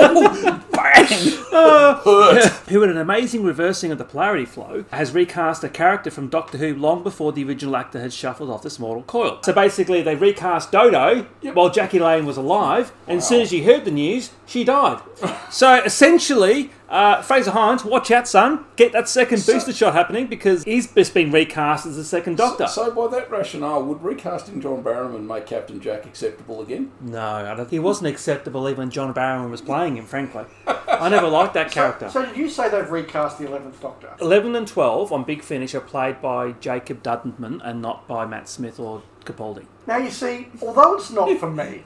[0.72, 2.44] bang, hurt.
[2.68, 6.59] who, in an amazing reversing of the polarity flow, has recast a character from Doctor
[6.59, 9.39] Who long before the original actor had shuffled off this mortal coil.
[9.43, 13.62] So basically, they recast Dodo while Jackie Lane was alive, and as soon as she
[13.64, 15.01] heard the news, she died.
[15.51, 20.64] so essentially, uh, Frazer Hines, watch out, son, get that second booster shot happening because
[20.64, 22.66] he's just been recast as the second Doctor.
[22.66, 26.90] So by that rationale, would recasting John Barrowman make Captain Jack acceptable again?
[27.00, 30.06] no, I don't, he wasn't acceptable even when John Barrowman was playing him.
[30.06, 32.08] Frankly, I never liked that character.
[32.08, 34.14] So did you say they've recast the Eleventh Doctor?
[34.20, 38.48] 11 and 12 on Big Finish are played by Jacob Dudman and not by Matt
[38.48, 39.66] Smith or Capaldi.
[39.86, 41.84] Now you see, although it's not for me,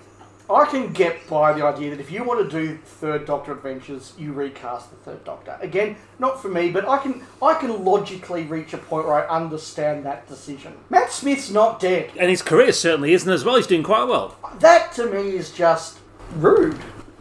[0.49, 4.12] I can get by the idea that if you want to do Third Doctor adventures,
[4.19, 5.57] you recast the Third Doctor.
[5.62, 9.27] Again, not for me, but I can I can logically reach a point where I
[9.27, 10.75] understand that decision.
[10.91, 12.11] Matt Smith's not dead.
[12.19, 13.57] And his career certainly isn't as well.
[13.57, 14.37] He's doing quite well.
[14.59, 15.99] That to me is just
[16.37, 16.79] rude.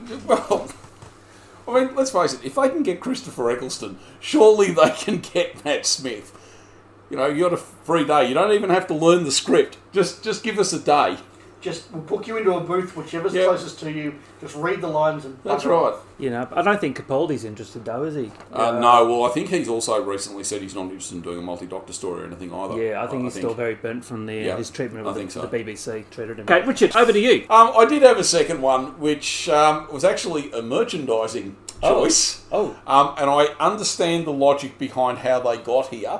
[1.65, 2.43] Well, I mean, let's face it.
[2.43, 6.37] If they can get Christopher Eccleston, surely they can get Matt Smith.
[7.09, 8.27] You know, you got a free day.
[8.27, 9.77] You don't even have to learn the script.
[9.93, 11.17] Just just give us a day.
[11.63, 13.45] Just we'll book you into a booth, whichever's Yep.
[13.47, 14.15] closest to you.
[14.41, 15.37] Just read the lines and.
[15.45, 15.73] That's right.
[15.93, 16.03] off.
[16.19, 18.31] You know, I don't think Capaldi's interested though, is he?
[18.51, 21.41] Uh, no, well, I think he's also recently said he's not interested in doing a
[21.41, 22.81] multi-doctor story or anything either.
[22.83, 25.21] Yeah, I think he's still very burnt from the Yeah, his treatment I of the,
[25.21, 25.41] think so.
[25.45, 26.45] the BBC treated him.
[26.49, 27.45] Okay, Richard, over to you.
[27.49, 32.03] Um, I did have a second one, which um, was actually a merchandising Oh.
[32.03, 32.41] choice.
[32.51, 36.19] Oh, Um, and I understand the logic behind how they got here.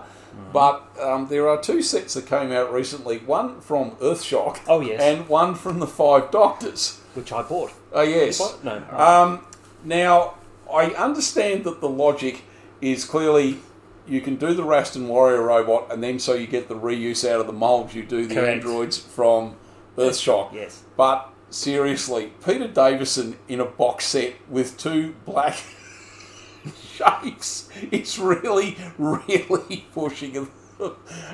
[0.51, 3.17] But um, there are two sets that came out recently.
[3.19, 4.59] One from Earthshock.
[4.67, 5.01] Oh, yes.
[5.01, 6.99] And one from the Five Doctors.
[7.15, 7.71] which I bought.
[7.91, 8.39] Oh yes.
[8.39, 8.63] What?
[8.63, 8.83] No.
[8.97, 9.45] Um,
[9.83, 10.35] now
[10.71, 12.43] I understand that the logic
[12.81, 13.59] is clearly
[14.07, 17.39] you can do the Raston Warrior robot, and then so you get the reuse out
[17.39, 18.63] of the molds, you do the Correct.
[18.65, 19.55] androids from
[19.97, 20.53] Earthshock.
[20.53, 20.83] yes.
[20.97, 25.55] But seriously, Peter Davison in a box set with two black
[26.93, 30.49] shapes, it's really, really pushing.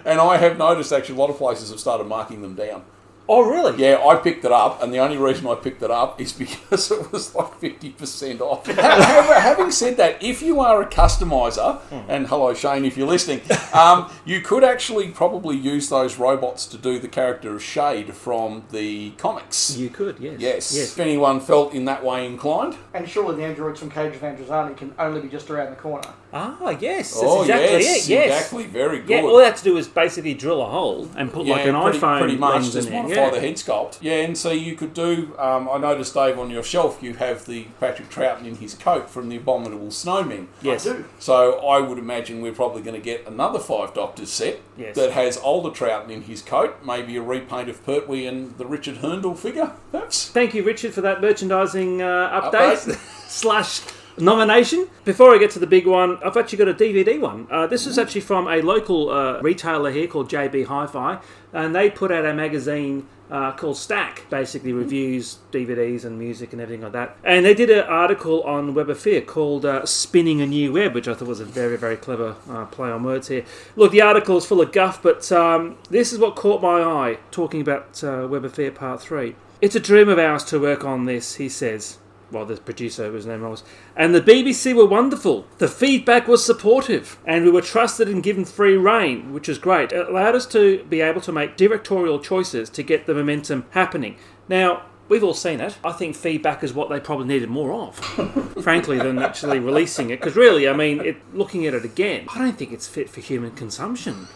[0.06, 2.84] And I have noticed actually a lot of places have started marking them down.
[3.31, 3.80] Oh, really?
[3.80, 6.89] Yeah, I picked it up, and the only reason I picked it up is because
[6.89, 8.65] it was like 50% off.
[8.65, 13.41] However, having said that, if you are a customizer, and hello Shane if you're listening,
[13.72, 18.64] um, you could actually probably use those robots to do the character of Shayde from
[18.72, 19.77] the comics.
[19.77, 20.39] You could, yes.
[20.39, 20.76] Yes.
[20.76, 20.91] Yes.
[20.93, 22.77] If anyone felt in that way inclined.
[22.95, 26.10] And surely the androids from Caves of Androzani can only be just around the corner.
[26.31, 27.11] Ah, yes.
[27.14, 28.10] That's oh, exactly yes, it.
[28.11, 28.26] Yes.
[28.26, 28.64] exactly.
[28.68, 29.10] Very good.
[29.10, 31.73] Yeah, all they have to do is basically drill a hole and put like an
[31.81, 33.30] pretty, iPhone pretty much just modify Yeah.
[33.31, 33.97] the head sculpt.
[34.01, 35.34] Yeah, and so you could do.
[35.39, 39.10] Um, I noticed Dave on your shelf you have the Patrick Troughton in his coat
[39.10, 40.47] from the Abominable Snowmen.
[40.61, 40.85] Yes.
[40.85, 41.06] I do.
[41.18, 44.95] So I would imagine we're probably going to get another Five Doctors set Yes.
[44.95, 48.97] that has older Troughton in his coat, maybe a repaint of Pertwee and the Richard
[48.97, 50.30] Hurndall figure, perhaps.
[50.30, 52.85] Thank you, Richard, for that merchandising uh, Update.
[52.85, 52.95] update
[53.30, 53.81] slash
[54.20, 54.88] nomination.
[55.06, 57.48] Before I get to the big one, I've actually got a DVD one.
[57.50, 61.20] Uh, this is actually from a local uh, retailer here called JB Hi-Fi,
[61.54, 66.62] and they put out a magazine uh, called Stack, basically reviews DVDs and music and
[66.62, 67.16] everything like that.
[67.24, 70.94] And they did an article on Web of Fear called uh, "Spinning a New Web,"
[70.94, 73.46] which I thought was a very, very clever uh, play on words here.
[73.76, 77.20] Look, the article is full of guff, but um, this is what caught my eye.
[77.32, 79.36] Talking about uh, Web of Fear Part Three.
[79.62, 81.98] It's a dream of ours to work on this, he says.
[82.31, 83.64] Well, the producer, whose name was.
[83.95, 85.47] And the BBC were wonderful.
[85.57, 89.91] The feedback was supportive, and we were trusted and given free reign, which was great.
[89.91, 94.18] It allowed us to be able to make directorial choices to get the momentum happening.
[94.47, 95.77] Now, we've all seen it.
[95.84, 97.95] I think feedback is what they probably needed more of,
[98.64, 100.19] frankly, than actually releasing it.
[100.19, 103.19] Because really, I mean, it, looking at it again, I don't think it's fit for
[103.22, 104.27] human consumption.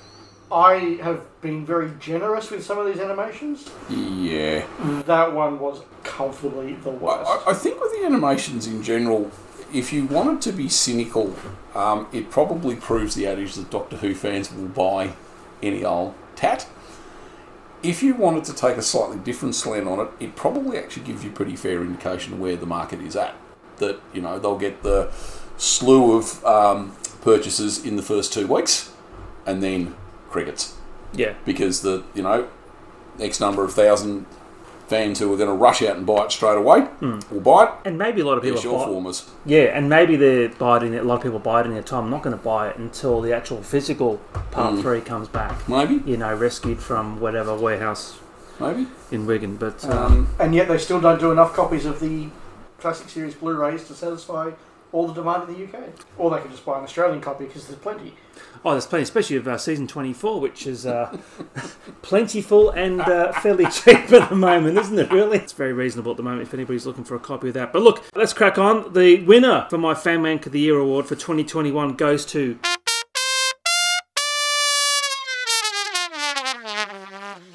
[0.53, 3.71] I have been very generous with some of these animations.
[3.89, 4.65] Yeah.
[5.07, 7.30] That one was comfortably the worst.
[7.30, 9.31] I, I think with the animations in general,
[9.73, 11.35] if you wanted to be cynical,
[11.73, 15.13] um, it probably proves the adage that Doctor Who fans will buy
[15.63, 16.67] any old tat.
[17.81, 21.23] If you wanted to take a slightly different slant on it, it probably actually gives
[21.23, 23.34] you a pretty fair indication of where the market is at.
[23.77, 25.11] That, you know, they'll get the
[25.57, 28.91] slew of um, purchases in the first two weeks
[29.45, 29.95] and then
[30.34, 30.76] crickets.
[31.14, 31.34] Yeah.
[31.45, 32.47] Because the, you know,
[33.19, 34.26] X number of thousand
[34.88, 36.88] fans who are going to rush out and buy it straight away
[37.31, 37.69] will buy it.
[37.85, 39.30] And maybe a lot of people There's buy- formers.
[39.45, 41.01] Yeah, and maybe they're biding it.
[41.01, 42.05] A lot of people buy it in their time.
[42.05, 44.18] I'm not going to buy it until the actual physical
[44.51, 45.69] part three comes back.
[45.69, 48.19] Maybe, You know, rescued from whatever warehouse
[48.60, 48.88] maybe.
[49.11, 49.55] in Wigan.
[49.57, 52.27] But um, Um, and yet they still don't do enough copies of the
[52.80, 54.51] classic series Blu-rays to satisfy
[54.93, 55.89] all the demand in the UK.
[56.17, 58.13] Or they could just buy an Australian copy because there's plenty.
[58.63, 61.17] oh, there's plenty, especially of uh, season 24, which is uh,
[62.01, 65.11] plentiful and uh, fairly cheap at the moment, isn't it?
[65.11, 67.73] Really, it's very reasonable at the moment if anybody's looking for a copy of that.
[67.73, 68.93] But look, let's crack on.
[68.93, 72.59] The winner for my Fan Mank of the Year award for 2021 goes to.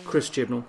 [0.05, 0.65] Chris Chibnall.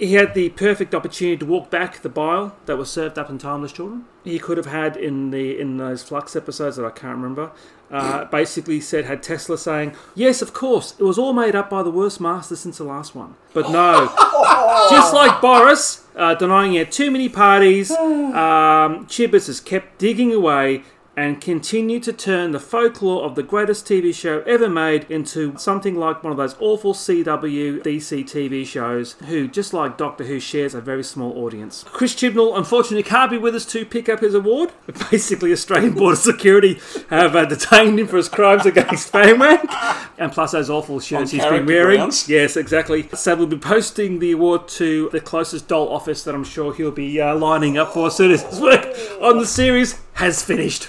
[0.00, 3.36] He had the perfect opportunity to walk back the bile that was served up in
[3.36, 4.06] Timeless Children.
[4.24, 7.52] He could have had in the in those Flux episodes that I can't remember.
[7.90, 11.82] Uh, basically said had Tesla saying, "Yes, of course, it was all made up by
[11.82, 14.06] the worst master since the last one." But no,
[14.90, 20.32] just like Boris uh, denying he had too many parties, um, Chibbers has kept digging
[20.32, 20.82] away
[21.16, 25.96] and continue to turn the folklore of the greatest TV show ever made into something
[25.96, 30.74] like one of those awful CW DC TV shows who, just like Doctor Who, shares
[30.74, 31.84] a very small audience.
[31.88, 34.72] Chris Chibnall unfortunately can't be with us to pick up his award.
[35.10, 36.80] Basically, Australian Border Security
[37.10, 39.58] have uh, detained him for his crimes against Fangman
[40.18, 41.96] and plus those awful shirts he's been wearing.
[41.98, 42.28] grounds.
[42.28, 43.08] Yes, exactly.
[43.14, 46.90] So we'll be posting the award to the closest doll office that I'm sure he'll
[46.90, 48.86] be uh, lining up for as soon as his work
[49.20, 50.88] on the series has finished.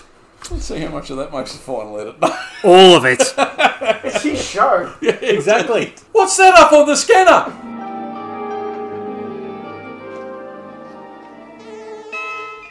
[0.49, 2.15] Let's see how much of that makes the final edit.
[2.63, 3.21] All of it.
[4.03, 4.93] It's his show.
[5.01, 5.95] exactly.
[6.11, 7.51] What's that up on the scanner?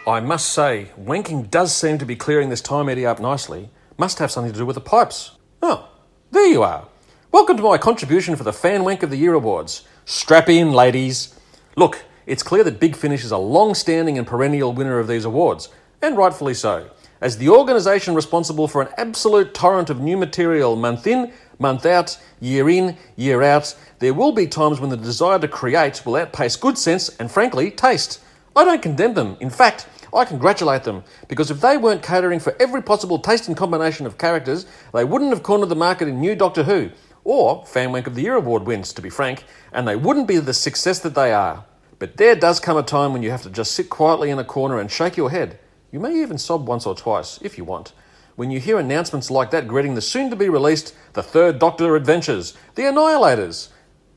[0.07, 3.71] I must say, wanking does seem to be clearing this time eddy up nicely.
[3.99, 5.33] Must have something to do with the pipes.
[5.63, 5.89] Oh,
[6.31, 6.87] there you are.
[7.33, 9.83] Welcome to my contribution for the Fan Wank of the Year Awards.
[10.05, 11.35] Strap in, ladies.
[11.77, 15.25] Look, it's clear that Big Finish is a long standing and perennial winner of these
[15.25, 15.69] awards,
[16.03, 16.91] and rightfully so.
[17.21, 22.19] As the organisation responsible for an absolute torrent of new material month in, month out,
[22.41, 26.57] year in, year out, there will be times when the desire to create will outpace
[26.57, 28.21] good sense and, frankly, taste.
[28.57, 29.37] I don't condemn them.
[29.39, 33.57] In fact, I congratulate them because if they weren't catering for every possible taste and
[33.57, 34.65] combination of characters,
[34.95, 36.91] they wouldn't have cornered the market in new Doctor Who
[37.23, 39.45] or Fan Wank of the Year award wins, to be frank,
[39.75, 41.67] and they wouldn't be the success that they are.
[41.99, 44.45] But there does come a time when you have to just sit quietly in a
[44.45, 45.59] corner and shake your head.
[45.93, 47.93] You may even sob once or twice, if you want,
[48.37, 51.97] when you hear announcements like that greeting the soon to be released The Third Doctor
[51.97, 53.71] Adventures, The Annihilators.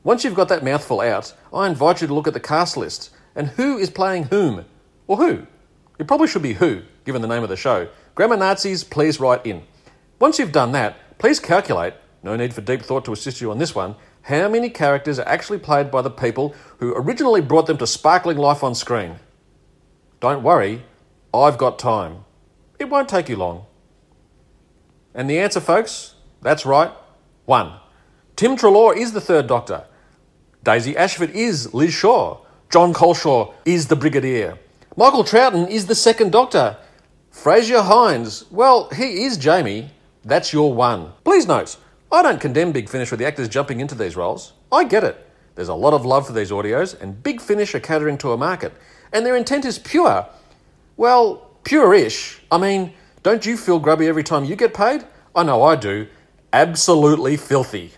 [0.04, 3.10] Once you've got that mouthful out, I invite you to look at the cast list
[3.34, 4.64] and who is playing whom,
[5.08, 5.48] or who.
[5.98, 7.88] It probably should be who, given the name of the show.
[8.14, 9.64] Grammar Nazis, please write in.
[10.20, 13.58] Once you've done that, please calculate, no need for deep thought to assist you on
[13.58, 17.78] this one, how many characters are actually played by the people who originally brought them
[17.78, 19.16] to sparkling life on screen.
[20.20, 20.84] Don't worry,
[21.34, 22.24] I've got time.
[22.78, 23.66] It won't take you long.
[25.14, 26.14] And the answer, folks?
[26.42, 26.90] That's right,
[27.44, 27.72] one.
[28.36, 29.84] Tim Treloar is the third Doctor.
[30.62, 32.38] Daisy Ashford is Liz Shaw.
[32.70, 34.58] Jon Culshaw is the Brigadier.
[34.96, 36.76] Michael Troughton is the second Doctor.
[37.30, 39.90] Frazer Hines, well, he is Jamie.
[40.24, 41.12] That's your one.
[41.24, 41.76] Please note,
[42.10, 44.52] I don't condemn Big Finish with the actors jumping into these roles.
[44.72, 45.28] I get it.
[45.54, 48.36] There's a lot of love for these audios, and Big Finish are catering to a
[48.36, 48.72] market.
[49.12, 50.26] And their intent is pure.
[50.96, 52.40] Well, pure ish.
[52.52, 52.94] I mean,
[53.24, 55.04] don't you feel grubby every time you get paid?
[55.34, 56.06] I know I do.
[56.52, 57.90] Absolutely filthy.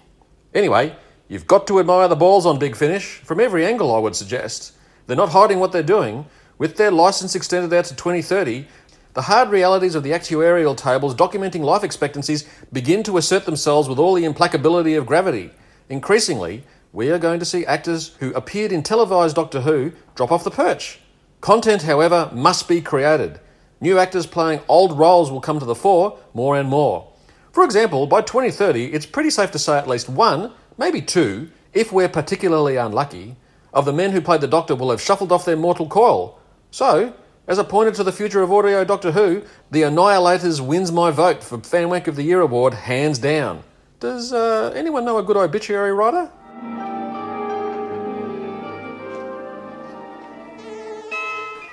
[0.55, 0.97] Anyway,
[1.29, 4.73] you've got to admire the balls on Big Finish from every angle, I would suggest.
[5.07, 6.25] They're not hiding what they're doing.
[6.57, 8.67] With their license extended out to 2030,
[9.13, 13.99] the hard realities of the actuarial tables documenting life expectancies begin to assert themselves with
[13.99, 15.51] all the implacability of gravity.
[15.91, 16.65] Increasingly,
[16.95, 20.51] we are going to see actors who appeared in televised Doctor Who drop off the
[20.51, 21.01] perch.
[21.41, 23.41] Content, however, must be created.
[23.81, 27.13] New actors playing old roles will come to the fore more and more.
[27.53, 31.93] For example, by 2030, it's pretty safe to say at least one, maybe two, if
[31.93, 33.37] we're particularly unlucky,
[33.73, 36.39] of the men who played the Doctor will have shuffled off their mortal coil.
[36.71, 37.15] So,
[37.47, 41.45] as a pointer to the future of audio Doctor Who, The Annihilators wins my vote
[41.45, 43.63] for Fan Wank of the Year award, hands down.
[44.01, 46.31] Does uh, anyone know a good obituary writer?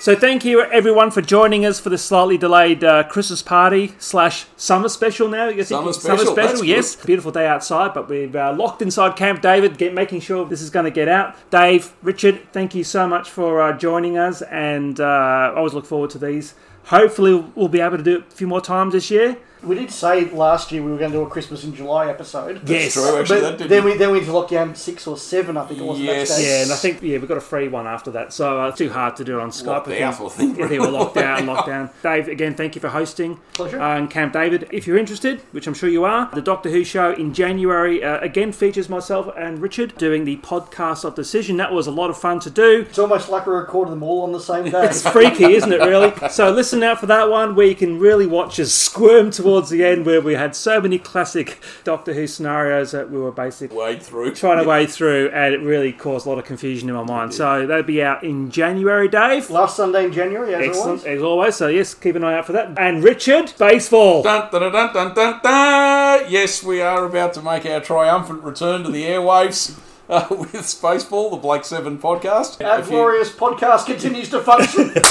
[0.04, 4.48] So thank you everyone for joining us for the slightly delayed uh, Christmas party slash
[4.58, 5.30] summer special.
[5.30, 6.68] Now Summer special, that's good.
[6.68, 10.62] yes, beautiful day outside, but we've uh, locked inside Camp David, get, making sure this
[10.62, 11.38] is going to get out.
[11.52, 15.86] Dave, Richard, thank you so much for uh, joining us, and uh, I always look
[15.86, 16.54] forward to these.
[16.88, 19.38] Hopefully, we'll be able to do it a few more times this year.
[19.64, 22.68] We did say last year we were going to do a Christmas in July episode.
[22.68, 22.94] Yes.
[22.94, 25.18] True, actually, that But did then we then we had to lock down six or
[25.18, 26.00] seven, I think it was.
[26.00, 26.42] at that Yes.
[26.44, 28.78] Yeah, and I think yeah we've got a free one after that, so uh, it's
[28.78, 29.66] too hard to do it on Skype.
[29.68, 30.32] Locked I out, think.
[30.32, 30.58] I think.
[30.58, 31.90] Yeah, they were locked down, locked down.
[32.02, 33.40] Dave, again, thank you for hosting.
[33.54, 33.82] Pleasure.
[33.82, 36.84] Uh, and Camp David, if you're interested, which I'm sure you are, the Doctor Who
[36.84, 41.58] show in January uh, again features myself and Richard doing the podcast of Decision.
[41.58, 42.86] That was a lot of fun to do.
[42.90, 44.86] It's almost like we recorded them all on the same day.
[44.86, 46.12] It's freaky, isn't it, really?
[46.30, 49.84] So listen out for that one where you can really watch us squirm towards the
[49.84, 54.02] end where we had so many classic Doctor Who scenarios that we were basically Wade
[54.04, 54.34] through.
[54.36, 57.34] trying to wade through, and it really caused a lot of confusion in my mind.
[57.34, 59.50] So that'll be out in January, Dave.
[59.50, 61.06] Last Sunday in January, as Excellent, always.
[61.06, 61.56] as always.
[61.56, 62.78] So yes, keep an eye out for that.
[62.78, 64.24] And Richard, baseball.
[64.24, 66.26] Dun, dun, dun, dun, dun, dun.
[66.30, 69.78] Yes, we are about to make our triumphant return to the airwaves
[70.10, 72.64] uh, with Spaceball, the Blake Seven podcast.
[72.64, 74.92] Our If you- glorious podcast continues to function.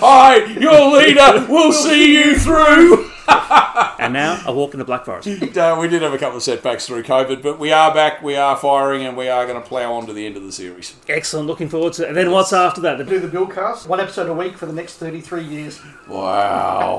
[0.00, 3.10] Hi, your leader will see you through.
[4.00, 5.28] And now a walk in the Black Forest.
[5.28, 8.36] Uh, we did have a couple of setbacks through COVID, but we are back, we
[8.36, 10.94] are firing, and we are going to plough on to the end of the series.
[11.08, 11.46] Excellent.
[11.46, 12.08] Looking forward to it.
[12.08, 12.96] And then what's after that?
[12.98, 15.80] The do the Billcast, one episode a week for the next 33 years.
[16.08, 16.96] Wow.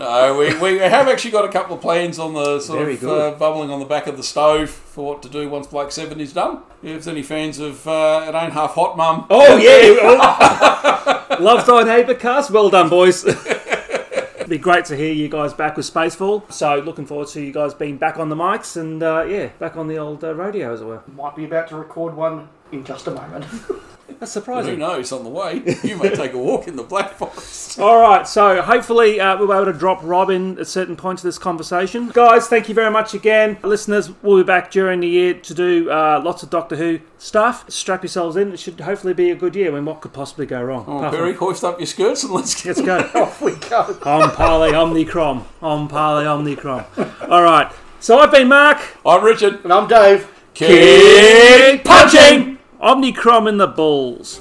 [0.00, 3.04] No, we, we have actually got a couple of plans on the sort Very of
[3.04, 6.22] uh, bubbling on the back of the stove for what to do once Blake Seven
[6.22, 6.62] is done.
[6.82, 11.36] If there's any fans of uh, It Ain't Half Hot Mum, Oh yeah!
[11.38, 12.50] Love thy neighbour cast.
[12.50, 13.26] Well done, boys.
[13.26, 16.50] It'd be great to hear you guys back with Spacefall.
[16.50, 19.76] So looking forward to you guys being back on the mics and uh, yeah, back
[19.76, 21.02] on the old uh, radio as it were.
[21.14, 23.44] Might be about to record one in just a moment.
[24.18, 25.12] That's But who knows?
[25.12, 27.78] On the way, you may take a walk in the Black Forest.
[27.78, 31.28] All right, so hopefully uh, we'll be able to drop Robin at certain points of
[31.28, 32.08] this conversation.
[32.08, 33.58] Guys, thank you very much again.
[33.62, 37.70] Listeners, we'll be back during the year to do uh, lots of Doctor Who stuff.
[37.70, 38.52] Strap yourselves in.
[38.52, 39.70] It should hopefully be a good year.
[39.70, 40.84] I mean, what could possibly go wrong?
[40.84, 42.76] Come on, Apart from- Peri, hoist up your skirts and let's get.
[42.76, 42.98] Let's go.
[43.22, 43.98] Off we go.
[44.04, 45.44] Om Pale Omnicrom.
[45.62, 47.28] Om Pale Omnicrom.
[47.30, 47.70] All right.
[48.00, 48.78] So I've been Mark.
[49.04, 49.62] I'm Richard.
[49.64, 50.26] And I'm Dave.
[50.54, 52.59] Keep punching!
[52.80, 54.40] Omnicrom in the balls.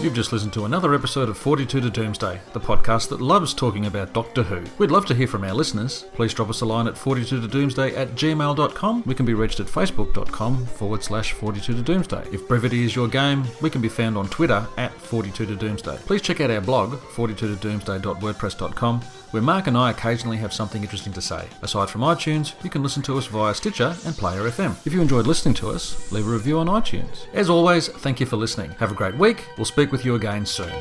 [0.00, 3.84] You've just listened to another episode of 42 to Doomsday, the podcast that loves talking
[3.84, 4.64] about Doctor Who.
[4.78, 6.06] We'd love to hear from our listeners.
[6.14, 9.02] Please drop us a line at 42 to Doomsday at gmail.com.
[9.04, 12.28] We can be reached at facebook.com forward slash 42 to Doomsday.
[12.32, 15.98] If brevity is your game, we can be found on Twitter at 42 to Doomsday.
[16.06, 20.82] Please check out our blog, 42 to doomsday.wordpress.com, where Mark and I occasionally have something
[20.82, 21.48] interesting to say.
[21.62, 24.74] Aside from iTunes, you can listen to us via Stitcher and Player FM.
[24.86, 27.26] If you enjoyed listening to us, leave a review on iTunes.
[27.32, 28.70] As always, thank you for listening.
[28.72, 29.46] Have a great week.
[29.56, 30.72] We'll speak with you again soon.